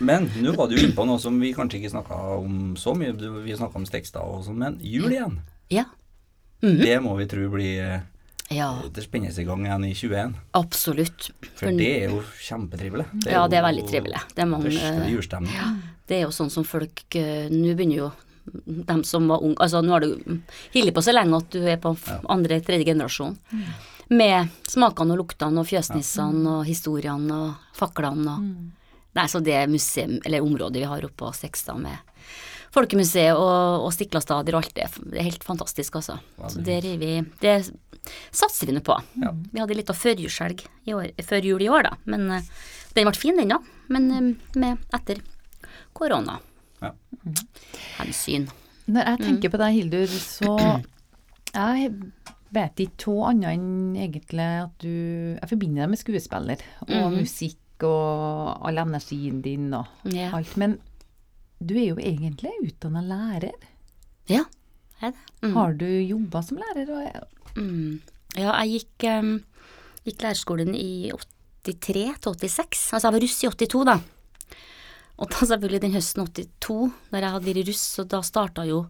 Men-. 0.00 0.30
Nå 0.42 0.54
var 0.56 0.68
du 0.68 0.76
inne 0.76 0.94
på 0.94 1.06
noe 1.06 1.18
som 1.18 1.40
vi 1.40 1.52
kanskje 1.54 1.80
ikke 1.80 1.90
snakka 1.96 2.20
om 2.38 2.76
så 2.76 2.94
mye. 2.94 3.12
Vi 3.44 3.56
snakka 3.56 3.76
om 3.76 3.86
Stekstad 3.86 4.22
og 4.22 4.44
sånn, 4.44 4.58
men 4.62 4.78
jul 4.80 5.10
igjen. 5.10 5.40
Ja. 5.70 5.84
Mhm. 6.62 6.78
Det 6.84 7.00
må 7.02 7.16
vi 7.16 7.26
tro 7.26 7.48
blir 7.50 7.80
eh, 7.80 8.00
Ja, 8.50 8.82
Det 8.92 9.04
spennes 9.04 9.38
i 9.38 9.44
gang 9.44 9.62
igjen 9.64 9.84
i 9.86 9.94
21. 9.94 10.34
absolutt. 10.54 11.30
For 11.54 11.70
det 11.70 11.90
er 12.04 12.10
jo 12.10 12.22
kjempetrivelig. 12.42 13.06
Ja, 13.26 13.46
det 13.48 13.58
er 13.58 13.62
veldig 13.62 13.84
trivelig. 13.88 14.20
Det 14.34 14.42
er 14.42 14.46
mange 14.50 14.64
Første 14.70 15.06
julestemning. 15.08 15.82
Det 16.10 16.18
er 16.18 16.24
jo 16.26 16.32
sånn 16.34 16.50
som 16.50 16.66
folk 16.66 17.04
eh, 17.18 17.46
Nå 17.52 17.76
begynner 17.78 18.00
jo 18.02 18.10
dem 18.90 19.04
som 19.06 19.28
var 19.30 19.44
unge 19.46 19.60
Altså, 19.62 19.78
nå 19.84 19.92
har 19.94 20.02
du 20.02 20.40
holdt 20.74 20.94
på 20.96 21.02
så 21.06 21.12
lenge 21.14 21.38
at 21.38 21.52
du 21.54 21.60
er 21.70 21.78
på 21.78 21.92
f- 21.94 22.24
andre, 22.32 22.58
tredje 22.66 22.88
generasjon. 22.88 23.36
Med 24.10 24.48
smakene 24.66 25.14
og 25.14 25.20
luktene 25.22 25.62
og 25.62 25.68
fjøsnissene 25.70 26.56
og 26.58 26.64
historiene 26.66 27.36
og 27.46 27.76
faklene 27.78 28.34
og 28.36 28.50
Nei, 29.10 29.24
så 29.26 29.40
det 29.42 29.56
museum, 29.66 30.20
eller 30.24 30.44
området 30.46 30.78
vi 30.78 30.86
har 30.86 31.02
oppe 31.02 31.18
på 31.24 31.30
Sekstad 31.34 31.80
med 31.82 31.98
Folkemuseet 32.70 33.34
og, 33.34 33.82
og 33.86 33.90
Stiklastadier 33.94 34.54
og 34.54 34.60
alt 34.62 34.74
det, 34.76 34.84
det 35.10 35.18
er 35.18 35.26
helt 35.26 35.42
fantastisk, 35.42 35.96
altså. 35.98 36.14
Så 36.52 36.62
det, 36.62 36.76
er 36.78 37.00
vi, 37.00 37.08
det 37.42 37.54
satser 38.30 38.70
vi 38.70 38.76
nå 38.76 38.82
på. 38.86 38.94
Ja. 39.18 39.32
Vi 39.50 39.58
hadde 39.58 39.74
litt 39.74 39.90
av 39.90 39.98
førjulshelg 39.98 40.62
før 41.26 41.48
jul 41.50 41.64
i 41.66 41.70
år, 41.74 41.88
da. 41.88 41.96
Men 42.06 42.28
eh, 42.36 42.46
den 42.94 43.10
ble 43.10 43.18
fin, 43.18 43.40
den, 43.42 43.50
da. 43.50 43.58
Men 43.90 44.06
eh, 44.14 44.28
med 44.62 44.86
etter 44.94 45.18
korona. 46.00 46.38
Ja. 46.80 46.90
Hensyn. 48.00 48.48
Når 48.90 49.06
jeg 49.12 49.20
tenker 49.26 49.52
på 49.52 49.60
deg, 49.60 49.76
Hildur, 49.76 50.06
så 50.18 50.54
Jeg 51.54 51.90
vet 52.54 52.80
ikke 52.82 53.12
hva 53.14 53.30
annet 53.30 53.52
enn 53.54 53.96
egentlig 54.00 54.46
at 54.64 54.72
du 54.82 54.88
Jeg 55.36 55.50
forbinder 55.50 55.84
deg 55.84 55.92
med 55.92 56.00
skuespiller 56.00 56.62
og 56.88 57.12
musikk 57.14 57.84
og 57.86 58.66
all 58.68 58.80
energien 58.82 59.38
din 59.44 59.70
og 59.74 59.86
Ja. 60.12 60.30
alt. 60.36 60.56
Men 60.60 60.78
du 61.64 61.74
er 61.76 61.86
jo 61.94 61.96
egentlig 61.96 62.50
utdanna 62.64 63.00
lærer. 63.04 63.54
Ja, 64.28 64.44
er 65.00 65.12
det. 65.12 65.20
Mm. 65.42 65.54
Har 65.56 65.72
du 65.74 65.86
jobba 65.86 66.42
som 66.44 66.58
lærer? 66.58 66.88
Og, 66.90 67.28
Mm. 67.56 68.00
Ja, 68.36 68.52
jeg 68.62 68.84
gikk, 68.84 69.08
um, 69.18 69.42
gikk 70.06 70.20
lærerskolen 70.22 70.74
i 70.76 71.10
83 71.64 72.20
til 72.20 72.34
86. 72.36 72.92
Altså 72.94 73.08
jeg 73.08 73.12
var 73.16 73.20
russ 73.24 73.42
i 73.42 73.48
82, 73.48 73.84
da. 73.88 73.96
Og 75.20 75.28
da 75.28 75.46
selvfølgelig 75.50 75.82
den 75.84 75.94
høsten 75.94 76.24
82, 76.24 76.90
når 77.12 77.24
jeg 77.24 77.34
hadde 77.34 77.48
vært 77.50 77.68
russ, 77.68 77.84
så 77.96 78.04
da 78.08 78.22
starta 78.24 78.64
jo 78.68 78.82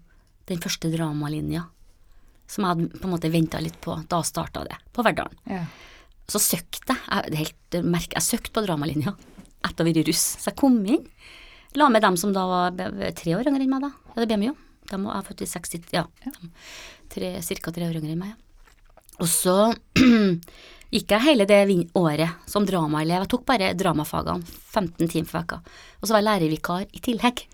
den 0.51 0.61
første 0.63 0.91
dramalinja. 0.93 1.65
Som 2.51 2.65
jeg 2.67 2.73
hadde 2.75 3.01
på 3.01 3.07
en 3.09 3.15
måte 3.15 3.31
venta 3.33 3.61
litt 3.63 3.79
på. 3.83 3.97
Da 4.11 4.23
starta 4.27 4.63
det, 4.67 4.79
på 4.95 5.07
Verdalen. 5.07 5.41
ja. 5.51 5.65
Så 6.31 6.39
søkte 6.39 6.95
jeg, 6.95 7.31
jeg, 7.33 7.39
helt 7.41 7.77
merke, 7.91 8.15
jeg 8.15 8.23
søkte 8.23 8.53
på 8.55 8.63
dramalinja 8.63 9.17
etter 9.67 9.83
å 9.83 9.87
ha 9.87 9.91
vært 9.91 10.07
russ. 10.07 10.21
Så 10.39 10.53
jeg 10.53 10.59
kom 10.61 10.77
inn, 10.87 11.03
la 11.75 11.89
med 11.91 12.05
dem 12.05 12.15
som 12.21 12.31
da 12.31 12.45
var 12.47 12.77
tre 13.19 13.35
år 13.35 13.51
yngre 13.51 13.65
enn 13.67 13.73
meg, 13.73 13.83
da. 13.83 13.91
Ja, 14.13 14.21
det 14.21 14.29
ble 14.31 14.39
meg 14.39 14.53
jo. 14.53 14.55
De 14.93 15.01
var, 15.03 15.17
jeg 15.19 15.27
født 15.27 15.43
i 15.43 15.49
60, 15.51 15.91
ja. 15.97 16.05
Tre, 17.11 17.33
cirka 17.43 17.75
tre 17.75 17.89
år 17.91 17.99
yngre 17.99 18.15
enn 18.15 18.23
meg, 18.23 18.37
ja. 18.37 18.39
Og 19.21 19.27
så 19.27 19.57
gikk 20.91 21.15
jeg 21.15 21.27
hele 21.29 21.47
det 21.47 21.63
året 21.99 22.51
som 22.51 22.67
dramaelev. 22.67 23.25
Jeg 23.25 23.33
tok 23.33 23.47
bare 23.49 23.73
dramafagene 23.79 24.45
15 24.75 25.09
timer 25.09 25.31
for 25.31 25.41
veka. 25.41 25.63
Og 26.01 26.07
så 26.07 26.15
var 26.15 26.23
jeg 26.23 26.31
lærervikar 26.31 26.87
i 26.91 27.03
tillegg. 27.05 27.47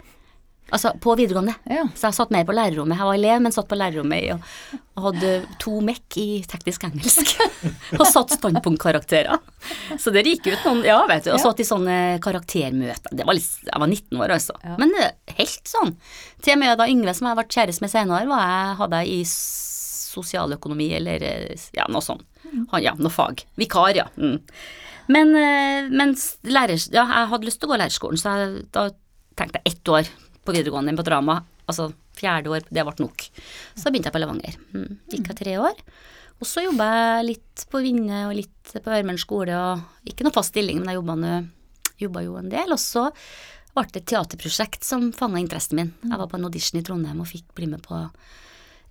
Altså 0.75 0.91
på 0.99 1.15
videregående. 1.15 1.53
Ja. 1.71 1.85
Så 1.95 2.09
jeg 2.09 2.17
satt 2.17 2.33
mer 2.35 2.47
på 2.47 2.55
lærerrommet. 2.57 2.99
Jeg 2.99 3.07
var 3.07 3.15
elev, 3.15 3.43
men 3.45 3.55
satt 3.55 3.69
på 3.71 3.77
lærerrommet 3.79 4.33
og, 4.35 4.81
og 4.99 5.05
hadde 5.05 5.35
to 5.63 5.77
mekk 5.85 6.17
i 6.19 6.27
teknisk 6.51 6.89
engelsk. 6.89 7.37
og 8.01 8.03
satt 8.11 8.35
standpunktkarakterer. 8.35 9.39
Så 10.03 10.11
det 10.15 10.25
gikk 10.27 10.49
ut 10.51 10.67
noen 10.67 10.83
Ja, 10.89 10.99
vet 11.07 11.29
du. 11.29 11.35
Og 11.37 11.43
satt 11.45 11.63
i 11.63 11.69
sånne 11.69 11.99
karaktermøter. 12.25 13.15
Det 13.15 13.29
var 13.29 13.39
litt, 13.39 13.53
jeg 13.69 13.85
var 13.85 13.93
19 13.93 14.25
år, 14.25 14.35
altså. 14.41 14.59
Ja. 14.67 14.75
Men 14.83 14.97
eh, 14.99 15.15
helt 15.39 15.71
sånn. 15.71 15.95
Til 16.43 16.57
og 16.57 16.63
med 16.65 16.83
da 16.83 16.91
Yngve, 16.91 17.15
som 17.15 17.31
jeg 17.31 17.39
ble 17.39 17.47
kjæreste 17.47 17.87
med 17.87 17.95
senere, 17.95 18.27
var 18.33 18.43
jeg, 18.51 18.77
hadde 18.83 19.05
jeg 19.05 19.21
i 19.21 19.23
sosialøkonomi 19.31 20.91
eller 20.99 21.31
eh, 21.31 21.69
ja, 21.79 21.87
noe 21.87 22.03
sånt. 22.03 22.27
Han, 22.73 22.83
ja, 22.83 22.95
noe 22.99 23.13
fag. 23.13 23.45
Vikar, 23.61 23.95
ja. 23.99 24.07
Mm. 24.17 24.39
Men 25.13 25.35
eh, 25.39 25.91
mens 25.93 26.33
lærer, 26.47 26.81
ja, 26.95 27.05
jeg 27.05 27.31
hadde 27.33 27.49
lyst 27.49 27.61
til 27.63 27.69
å 27.69 27.75
gå 27.75 27.81
lærerskolen, 27.81 28.21
så 28.21 28.35
jeg, 28.41 28.65
da 28.75 28.89
tenkte 29.39 29.61
jeg 29.61 29.75
ett 29.75 29.93
år 29.93 30.11
på 30.47 30.55
videregående 30.55 30.97
på 30.99 31.07
drama. 31.07 31.41
Altså 31.67 31.91
fjerde 32.17 32.53
år, 32.55 32.67
det 32.71 32.85
ble 32.87 32.95
nok. 33.03 33.27
Så 33.77 33.91
begynte 33.91 34.11
jeg 34.11 34.17
på 34.17 34.23
Levanger. 34.23 34.61
Mm. 34.75 34.93
Gikk 35.13 35.33
jeg 35.33 35.41
tre 35.43 35.57
år. 35.63 35.83
Og 36.37 36.49
så 36.49 36.67
jobba 36.67 36.87
jeg 36.93 37.29
litt 37.31 37.67
på 37.73 37.81
Vinne 37.85 38.27
og 38.29 38.35
litt 38.37 38.73
på 38.75 38.93
Ørmen 38.93 39.21
skole, 39.21 39.57
og 39.57 40.09
ikke 40.11 40.27
noe 40.27 40.35
fast 40.35 40.53
stilling, 40.53 40.83
men 40.83 40.93
jeg 40.93 41.01
jobba, 42.05 42.25
jo 42.27 42.37
en 42.41 42.51
del. 42.53 42.75
Og 42.75 42.81
så 42.81 43.07
ble 43.77 43.87
det 43.93 44.03
et 44.03 44.11
teaterprosjekt 44.13 44.85
som 44.85 45.09
fanga 45.17 45.41
interessen 45.41 45.81
min. 45.81 45.95
Jeg 46.05 46.21
var 46.21 46.29
på 46.29 46.39
en 46.39 46.49
audition 46.49 46.81
i 46.81 46.85
Trondheim 46.85 47.23
og 47.25 47.31
fikk 47.31 47.49
bli 47.57 47.71
med 47.71 47.85
på 47.85 48.03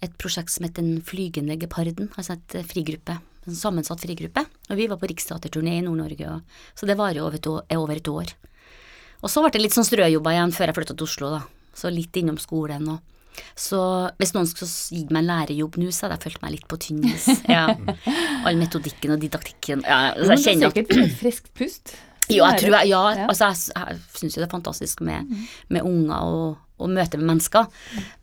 et 0.04 0.18
prosjekt 0.22 0.52
som 0.54 0.66
het 0.66 0.76
Den 0.78 1.00
flygende 1.06 1.58
geparden, 1.58 2.12
altså 2.18 2.36
et 2.36 2.58
eh, 2.60 2.66
frigruppe. 2.68 3.16
En 3.46 3.58
sammensatt 3.58 4.02
frigruppe. 4.02 4.46
Og 4.70 4.80
vi 4.80 4.88
var 4.90 5.00
på 5.02 5.10
riksteaterturné 5.12 5.80
i 5.80 5.84
Nord-Norge, 5.86 6.40
så 6.76 6.88
det 6.90 6.98
varer 6.98 7.22
jo 7.22 7.28
over 7.28 8.00
et 8.00 8.10
år. 8.10 8.34
Og 9.22 9.32
så 9.32 9.42
ble 9.42 9.54
det 9.54 9.62
litt 9.64 9.76
sånn 9.76 9.88
strøjobber 9.88 10.36
igjen 10.36 10.54
før 10.56 10.72
jeg 10.72 10.78
flytta 10.80 10.96
til 10.96 11.08
Oslo, 11.08 11.30
da. 11.38 11.44
Så 11.76 11.92
litt 11.92 12.16
innom 12.18 12.40
skolen 12.40 12.88
og 12.94 13.12
Så 13.60 13.78
hvis 14.16 14.32
noen 14.32 14.48
skulle 14.48 14.72
gitt 14.96 15.10
meg 15.12 15.26
en 15.26 15.28
lærerjobb 15.28 15.76
nå, 15.82 15.90
så 15.92 16.06
hadde 16.06 16.16
jeg 16.16 16.24
følt 16.24 16.44
meg 16.44 16.54
litt 16.54 16.68
på 16.72 16.78
tynn 16.80 17.02
is. 17.10 17.26
Ja. 17.52 17.66
All 18.48 18.56
metodikken 18.56 19.12
og 19.12 19.20
didaktikken. 19.20 19.84
Ja, 19.84 20.14
så 20.16 20.30
Men 20.30 20.38
jeg 20.38 20.40
er 20.40 20.46
kjenner 20.46 20.72
at 20.72 20.78
sikkert 20.80 21.18
friskt 21.20 21.50
pust. 21.58 21.96
Jo, 22.32 22.46
jeg 22.46 22.62
tror 22.64 22.78
jeg, 22.80 22.90
ja. 22.90 23.02
Mm. 23.14 23.28
altså 23.30 23.50
jeg, 23.52 23.74
jeg 23.76 24.00
syns 24.22 24.38
jo 24.38 24.42
det 24.42 24.48
er 24.48 24.54
fantastisk 24.56 25.04
med, 25.06 25.36
med 25.70 25.86
unger 25.86 26.32
og, 26.32 26.56
og 26.80 26.90
møte 26.90 27.18
med 27.18 27.30
mennesker, 27.30 27.68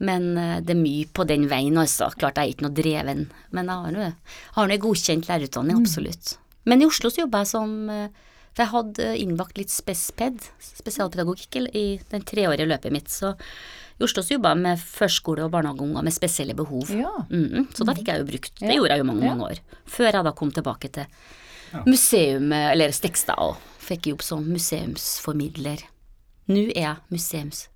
men 0.01 0.37
eh, 0.39 0.61
det 0.61 0.71
er 0.77 0.83
mye 0.83 1.07
på 1.13 1.25
den 1.27 1.49
veien, 1.49 1.79
altså. 1.81 2.11
Klart 2.17 2.37
jeg 2.37 2.45
er 2.45 2.53
ikke 2.55 2.67
noe 2.67 2.77
dreven, 2.77 3.31
men 3.51 3.67
jeg 3.67 3.75
har 3.75 3.93
nå- 3.93 4.15
har 4.59 4.69
en 4.71 4.81
godkjent 4.81 5.27
lærerutdanning, 5.29 5.77
Mm. 5.79 5.83
absolutt. 5.87 6.37
Men 6.65 6.83
i 6.83 6.87
Oslo 6.87 7.09
så 7.11 7.23
jobba 7.25 7.39
jeg 7.39 7.47
som 7.47 7.91
eh, 7.91 8.09
For 8.55 8.65
jeg 8.67 8.73
hadde 8.73 9.05
innbakt 9.17 9.57
litt 9.57 9.71
spesped, 9.71 10.43
spesialpedagogikk, 10.61 11.57
i- 11.57 11.71
i 11.79 12.01
den 12.11 12.21
treårige 12.21 12.67
løpet 12.69 12.93
mitt, 12.93 13.09
så 13.09 13.31
i 13.99 14.05
Oslo 14.05 14.21
så 14.23 14.35
jobba 14.37 14.51
jeg 14.53 14.59
med 14.63 14.79
førskole- 14.79 15.45
og 15.47 15.51
barnehageunger 15.53 16.03
med 16.05 16.13
spesielle 16.13 16.53
behov. 16.55 16.91
Ja. 16.91 17.09
Mhm, 17.31 17.73
så 17.73 17.87
da 17.87 17.95
fikk 17.95 18.09
jeg 18.09 18.19
jo 18.21 18.25
brukt 18.29 18.55
Det 18.61 18.75
gjorde 18.77 18.91
jeg 18.91 18.99
jo 18.99 19.05
mange, 19.05 19.25
mange 19.25 19.41
år. 19.49 19.59
Før 19.87 20.13
jeg 20.13 20.25
da 20.25 20.33
kom 20.33 20.51
tilbake 20.53 20.93
til 20.93 21.07
museum, 21.87 22.53
eller 22.53 22.89
Stekstad, 22.93 23.39
og 23.39 23.57
fikk 23.81 24.03
jobb 24.13 24.21
som 24.23 24.45
museumsformidler. 24.45 25.81
Nå 26.49 26.69
er 26.77 26.83
jeg 26.83 26.97
museumspedagog. 27.11 27.69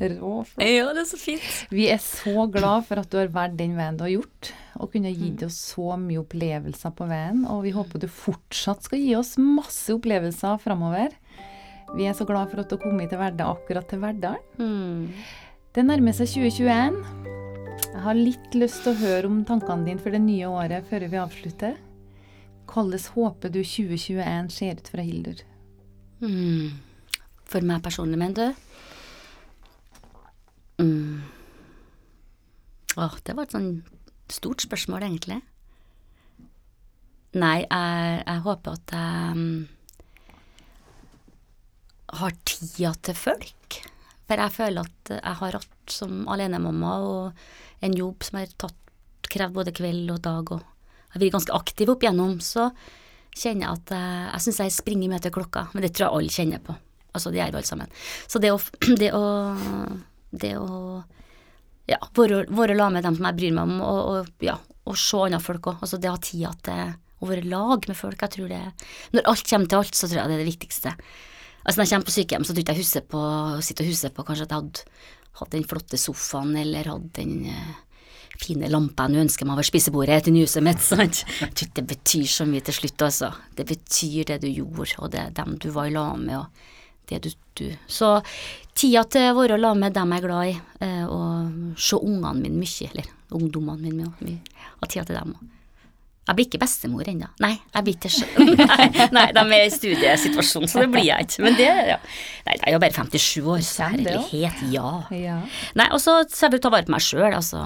Rå 0.00 0.34
flott. 0.48 0.64
Ja, 0.64 0.88
det 0.96 1.04
er 1.04 1.08
så 1.10 1.18
fint. 1.20 1.48
Vi 1.72 1.88
er 1.92 2.00
så 2.02 2.46
glad 2.52 2.86
for 2.88 3.02
at 3.02 3.10
du 3.12 3.18
har 3.20 3.32
valgt 3.34 3.58
den 3.60 3.76
veien 3.78 3.98
du 3.98 4.06
har 4.06 4.14
gjort, 4.14 4.52
og 4.80 4.92
kunne 4.94 5.12
gitt 5.12 5.44
oss 5.46 5.58
så 5.74 5.96
mye 6.00 6.22
opplevelser 6.22 6.94
på 6.96 7.08
veien. 7.10 7.44
Og 7.50 7.64
vi 7.66 7.74
håper 7.76 8.02
du 8.02 8.08
fortsatt 8.08 8.86
skal 8.86 9.02
gi 9.02 9.12
oss 9.18 9.36
masse 9.40 9.92
opplevelser 9.94 10.60
framover. 10.62 11.14
Vi 11.96 12.06
er 12.06 12.14
så 12.14 12.26
glad 12.28 12.50
for 12.52 12.62
at 12.62 12.70
du 12.70 12.76
har 12.76 12.84
kommet 12.84 13.10
til 13.10 13.20
Verdal 13.20 13.56
akkurat 13.58 13.88
til 13.90 14.02
Verdal. 14.02 14.38
Mm. 14.60 15.10
Det 15.74 15.84
nærmer 15.86 16.14
seg 16.16 16.30
2021. 16.30 17.00
Jeg 17.90 18.02
har 18.04 18.18
litt 18.18 18.54
lyst 18.54 18.84
til 18.84 18.94
å 18.94 19.00
høre 19.00 19.30
om 19.30 19.40
tankene 19.46 19.88
dine 19.88 20.02
for 20.02 20.14
det 20.14 20.22
nye 20.22 20.50
året 20.50 20.86
før 20.90 21.08
vi 21.10 21.18
avslutter. 21.20 21.78
Hvordan 22.70 23.02
håper 23.16 23.50
du 23.50 23.64
2021 23.66 24.52
ser 24.54 24.78
ut 24.78 24.90
fra 24.92 25.02
Hildur? 25.02 25.42
Mm. 26.22 26.78
For 27.50 27.66
meg 27.66 27.82
personlig, 27.82 28.18
mener 28.20 28.52
du? 28.52 28.54
Mm. 30.80 31.22
Åh, 32.96 33.16
det 33.26 33.34
var 33.36 33.46
et 33.46 33.54
sånn 33.54 33.72
stort 34.30 34.62
spørsmål, 34.64 35.04
egentlig. 35.08 35.40
Nei, 37.38 37.60
jeg, 37.62 38.22
jeg 38.24 38.42
håper 38.46 38.78
at 38.78 38.94
jeg 38.94 39.34
um, 39.36 39.68
har 42.20 42.34
tida 42.48 42.94
til 43.06 43.18
folk. 43.18 43.80
For 44.26 44.42
jeg 44.42 44.54
føler 44.54 44.86
at 44.86 45.12
jeg 45.14 45.38
har 45.42 45.58
hatt 45.58 45.94
som 45.94 46.24
alenemamma 46.30 46.96
og 47.06 47.86
en 47.86 47.96
jobb 47.96 48.26
som 48.26 48.40
har 48.40 48.50
tatt, 48.58 48.76
krevd 49.30 49.54
både 49.54 49.74
kveld 49.74 50.10
og 50.10 50.22
dag, 50.24 50.50
og 50.54 50.62
jeg 50.62 51.14
har 51.14 51.22
vært 51.22 51.34
ganske 51.36 51.54
aktiv 51.54 51.90
opp 51.92 52.02
igjennom, 52.02 52.38
så 52.42 52.70
kjenner 53.30 53.66
jeg 53.66 53.78
at 53.78 53.92
jeg, 53.94 54.22
jeg 54.26 54.44
syns 54.46 54.60
jeg 54.64 54.74
springer 54.74 55.12
mye 55.12 55.22
til 55.22 55.34
klokka, 55.34 55.68
men 55.70 55.86
det 55.86 55.92
tror 55.94 56.08
jeg 56.08 56.16
alle 56.18 56.34
kjenner 56.34 56.62
på. 56.66 56.74
Altså, 57.12 57.32
de 57.34 57.40
er 57.42 57.50
jo 57.50 57.60
alle 57.60 57.68
sammen. 57.68 57.92
Så 58.30 58.42
det 58.42 58.52
å, 58.54 58.60
det 59.02 59.12
å, 59.16 59.24
det 60.30 60.54
å 60.60 60.80
ja, 61.90 61.98
være, 62.16 62.44
være 62.54 62.76
la 62.78 62.90
med 62.94 63.06
dem 63.06 63.16
som 63.18 63.28
jeg 63.28 63.38
bryr 63.40 63.54
meg 63.56 63.70
om, 63.70 63.80
og, 63.82 64.00
og 64.10 64.46
ja, 64.46 64.58
og 64.88 64.98
se 64.98 65.24
andre 65.26 65.42
folk 65.42 65.72
òg. 65.72 65.82
Altså 65.84 66.00
det 66.00 66.10
å 66.10 66.16
ha 66.16 66.22
tida 66.22 66.52
til 66.66 66.94
å 67.20 67.28
være 67.28 67.48
lag 67.50 67.84
med 67.88 67.98
folk, 67.98 68.22
jeg 68.24 68.36
tror 68.36 68.48
det 68.48 68.62
Når 69.12 69.26
alt 69.28 69.50
kommer 69.50 69.68
til 69.68 69.82
alt, 69.82 69.96
så 69.96 70.08
tror 70.08 70.22
jeg 70.22 70.30
det 70.30 70.38
er 70.38 70.42
det 70.42 70.52
viktigste. 70.52 70.94
Altså 71.60 71.76
Når 71.76 71.84
jeg 71.84 71.92
kommer 71.92 72.08
på 72.08 72.16
sykehjem, 72.16 72.46
så 72.46 72.54
tror 72.54 72.60
jeg 72.60 72.66
ikke 72.66 72.76
jeg 72.78 72.84
husker 72.86 73.06
på, 73.12 73.22
sitter 73.66 73.84
og 73.84 73.92
husker 73.92 74.14
på 74.16 74.26
kanskje 74.28 74.46
at 74.46 74.54
jeg 74.54 74.62
hadde 74.62 74.84
hatt 75.40 75.54
den 75.54 75.68
flotte 75.68 76.00
sofaen, 76.00 76.56
eller 76.56 76.88
hadde 76.88 77.10
den 77.20 77.34
eh, 77.52 77.74
fine 78.40 78.70
lampa 78.72 79.06
jeg 79.06 79.14
nå 79.14 79.24
ønsker 79.26 79.48
meg 79.48 79.58
over 79.58 79.68
spisebordet 79.68 80.22
til 80.24 80.36
nyhuset 80.38 80.64
mitt. 80.64 80.80
Sant? 80.86 81.22
Tror 81.42 81.72
det 81.76 81.86
betyr 81.92 82.26
så 82.32 82.48
mye 82.48 82.64
til 82.64 82.78
slutt, 82.80 83.06
altså. 83.10 83.32
Det 83.56 83.68
betyr 83.68 84.32
det 84.32 84.40
du 84.46 84.48
gjorde, 84.48 84.94
og 84.98 85.12
det 85.12 85.28
dem 85.36 85.58
du 85.60 85.68
var 85.74 85.90
i 85.90 85.94
lag 85.94 86.16
med, 86.22 86.40
og 86.40 86.78
det 87.10 87.20
du, 87.26 87.30
du. 87.58 87.66
Så 87.90 88.18
tida 88.78 89.04
til 89.10 89.30
å 89.30 89.38
være 89.40 89.58
lag 89.60 89.78
med 89.78 89.94
dem 89.96 90.12
jeg 90.14 90.22
er 90.22 90.26
glad 90.26 90.50
i, 90.50 90.58
eh, 90.86 91.06
og 91.06 91.78
se 91.80 91.98
ungene 91.98 92.36
mine 92.38 92.60
mye, 92.60 92.90
eller 92.92 93.10
ungdommene 93.36 93.88
mine 93.88 94.12
mye, 94.20 94.68
og 94.80 94.88
tida 94.88 95.06
til 95.08 95.18
dem 95.18 95.34
òg. 95.36 95.48
Jeg 96.30 96.36
blir 96.38 96.46
ikke 96.46 96.60
bestemor 96.62 97.08
ennå. 97.10 97.26
Nei, 97.42 97.56
jeg 97.74 97.86
blir 97.86 97.96
ikke 97.96 98.10
selv. 98.14 98.50
nei, 98.70 99.06
nei, 99.16 99.24
de 99.34 99.42
er 99.56 99.64
i 99.64 99.70
studiesituasjon, 99.74 100.68
så 100.70 100.84
det 100.84 100.90
blir 100.92 101.08
jeg 101.08 101.26
ikke. 101.26 101.42
Men 101.42 101.56
det, 101.58 101.66
ja. 101.88 101.96
Nei, 102.46 102.54
jeg 102.54 102.66
er 102.68 102.76
jo 102.76 102.82
bare 102.84 102.94
57 102.94 103.30
år, 103.40 103.62
så 103.66 103.88
herlighet, 103.90 104.60
ja. 104.70 104.92
Ja. 105.16 105.38
Nei, 105.80 105.88
og 105.90 105.98
så 105.98 106.20
jeg 106.20 106.30
selvfølgelig 106.30 106.62
ta 106.62 106.72
vare 106.76 106.86
på 106.86 106.94
meg 106.94 107.02
sjøl, 107.02 107.34
altså 107.34 107.64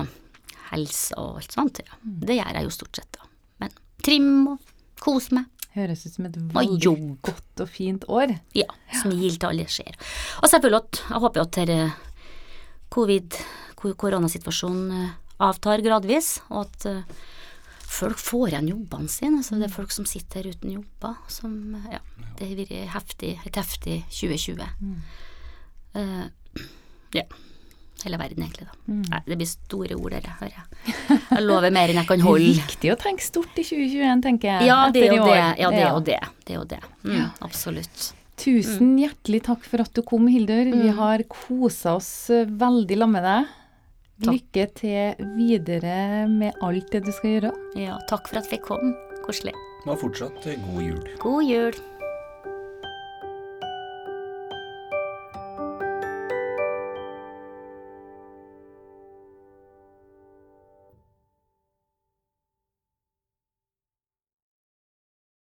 helse 0.71 1.19
og 1.21 1.43
alt 1.43 1.59
sånt. 1.59 1.83
Ja. 1.85 2.01
Det 2.03 2.39
gjør 2.39 2.57
jeg 2.57 2.69
jo 2.71 2.73
stort 2.79 3.03
sett, 3.03 3.19
da. 3.19 3.29
Men 3.61 3.77
trim 4.07 4.31
og 4.55 4.73
kose 5.05 5.37
meg. 5.37 5.51
Høres 5.75 6.05
ut 6.07 6.15
som 6.15 6.27
et 6.29 6.37
veldig 6.39 6.79
godt 7.27 7.63
og 7.65 7.69
fint 7.69 8.05
år. 8.09 8.37
Ja, 8.55 8.69
smil 9.01 9.35
til 9.41 9.49
alle 9.49 9.65
skjer. 9.71 9.97
Og 10.43 10.47
selvfølgelig 10.51 10.81
at 10.85 11.01
jeg 11.11 11.23
håper 11.25 11.43
at 11.43 11.57
denne 11.59 11.93
covid, 12.95 13.39
ko- 13.81 13.95
koronasituasjonen 13.99 14.93
eh, 14.95 15.15
avtar 15.43 15.83
gradvis, 15.83 16.37
og 16.51 16.69
at 16.69 16.87
eh, 16.87 17.17
folk 17.95 18.19
får 18.23 18.53
igjen 18.53 18.71
jobbene 18.71 19.11
sine. 19.11 19.43
Så 19.43 19.59
det 19.59 19.67
er 19.69 19.75
folk 19.75 19.91
som 19.95 20.07
sitter 20.07 20.45
her 20.45 20.55
uten 20.55 20.77
jobber, 20.77 21.19
som 21.33 21.57
eh, 21.81 21.97
Ja, 21.97 22.03
det 22.39 22.53
har 22.53 22.61
vært 22.63 22.77
heftig, 22.95 23.33
et 23.51 23.59
heftig 23.59 23.99
2020. 24.15 24.63
Eh, 25.95 26.25
ja. 27.19 27.27
Hele 28.03 28.19
verden, 28.21 28.43
egentlig, 28.45 28.67
da. 28.67 28.75
Nei, 28.91 29.21
det 29.25 29.37
blir 29.41 29.49
store 29.49 29.95
ord, 29.97 30.11
dette, 30.13 30.33
hører 30.41 30.57
jeg. 30.59 31.21
Jeg 31.31 31.45
lover 31.47 31.71
mer 31.73 31.89
enn 31.89 32.01
jeg 32.03 32.09
kan 32.11 32.21
holde. 32.21 32.43
Det 32.45 32.51
er 32.51 32.67
viktig 32.67 32.91
å 32.93 32.97
tenke 33.01 33.25
stort 33.25 33.55
i 33.57 33.65
2021, 33.65 34.23
tenker 34.27 34.51
jeg. 34.51 34.67
Ja, 34.69 34.79
det 34.93 35.07
er 35.07 35.15
jo 35.17 35.25
det. 35.25 35.39
Ja, 35.63 35.71
det 35.71 35.81
er 35.81 35.89
jo 35.95 36.03
det. 36.11 36.19
Det 36.45 36.53
er 36.53 36.59
jo 36.59 36.65
det. 36.75 36.81
Mm, 37.05 37.31
absolutt. 37.47 38.13
Tusen 38.37 38.91
Mm. 38.97 38.99
hjertelig 38.99 39.43
takk 39.47 39.63
for 39.65 39.81
at 39.81 39.93
du 39.95 40.03
kom, 40.03 40.27
Hildur. 40.27 40.73
Vi 40.75 40.89
har 40.91 41.23
kosa 41.31 41.95
oss 41.97 42.29
eh, 42.35 42.45
veldig 42.45 42.99
sammen 42.99 43.13
med 43.15 43.23
deg. 43.31 43.53
Takk. 44.25 44.35
Lykke 44.35 44.65
til 44.75 45.27
videre 45.39 46.29
med 46.29 46.53
alt 46.63 46.91
det 46.93 47.05
du 47.07 47.13
skal 47.15 47.31
gjøre. 47.39 47.53
Ja, 47.79 47.97
takk 48.11 48.29
for 48.29 48.39
at 48.43 48.51
vi 48.51 48.59
kom. 48.59 48.93
Koselig. 49.25 49.55
Og 49.87 49.99
fortsatt 50.01 50.47
eh, 50.51 50.59
god 50.67 50.83
jul. 50.83 51.01
God 51.23 51.45
jul. 51.47 51.73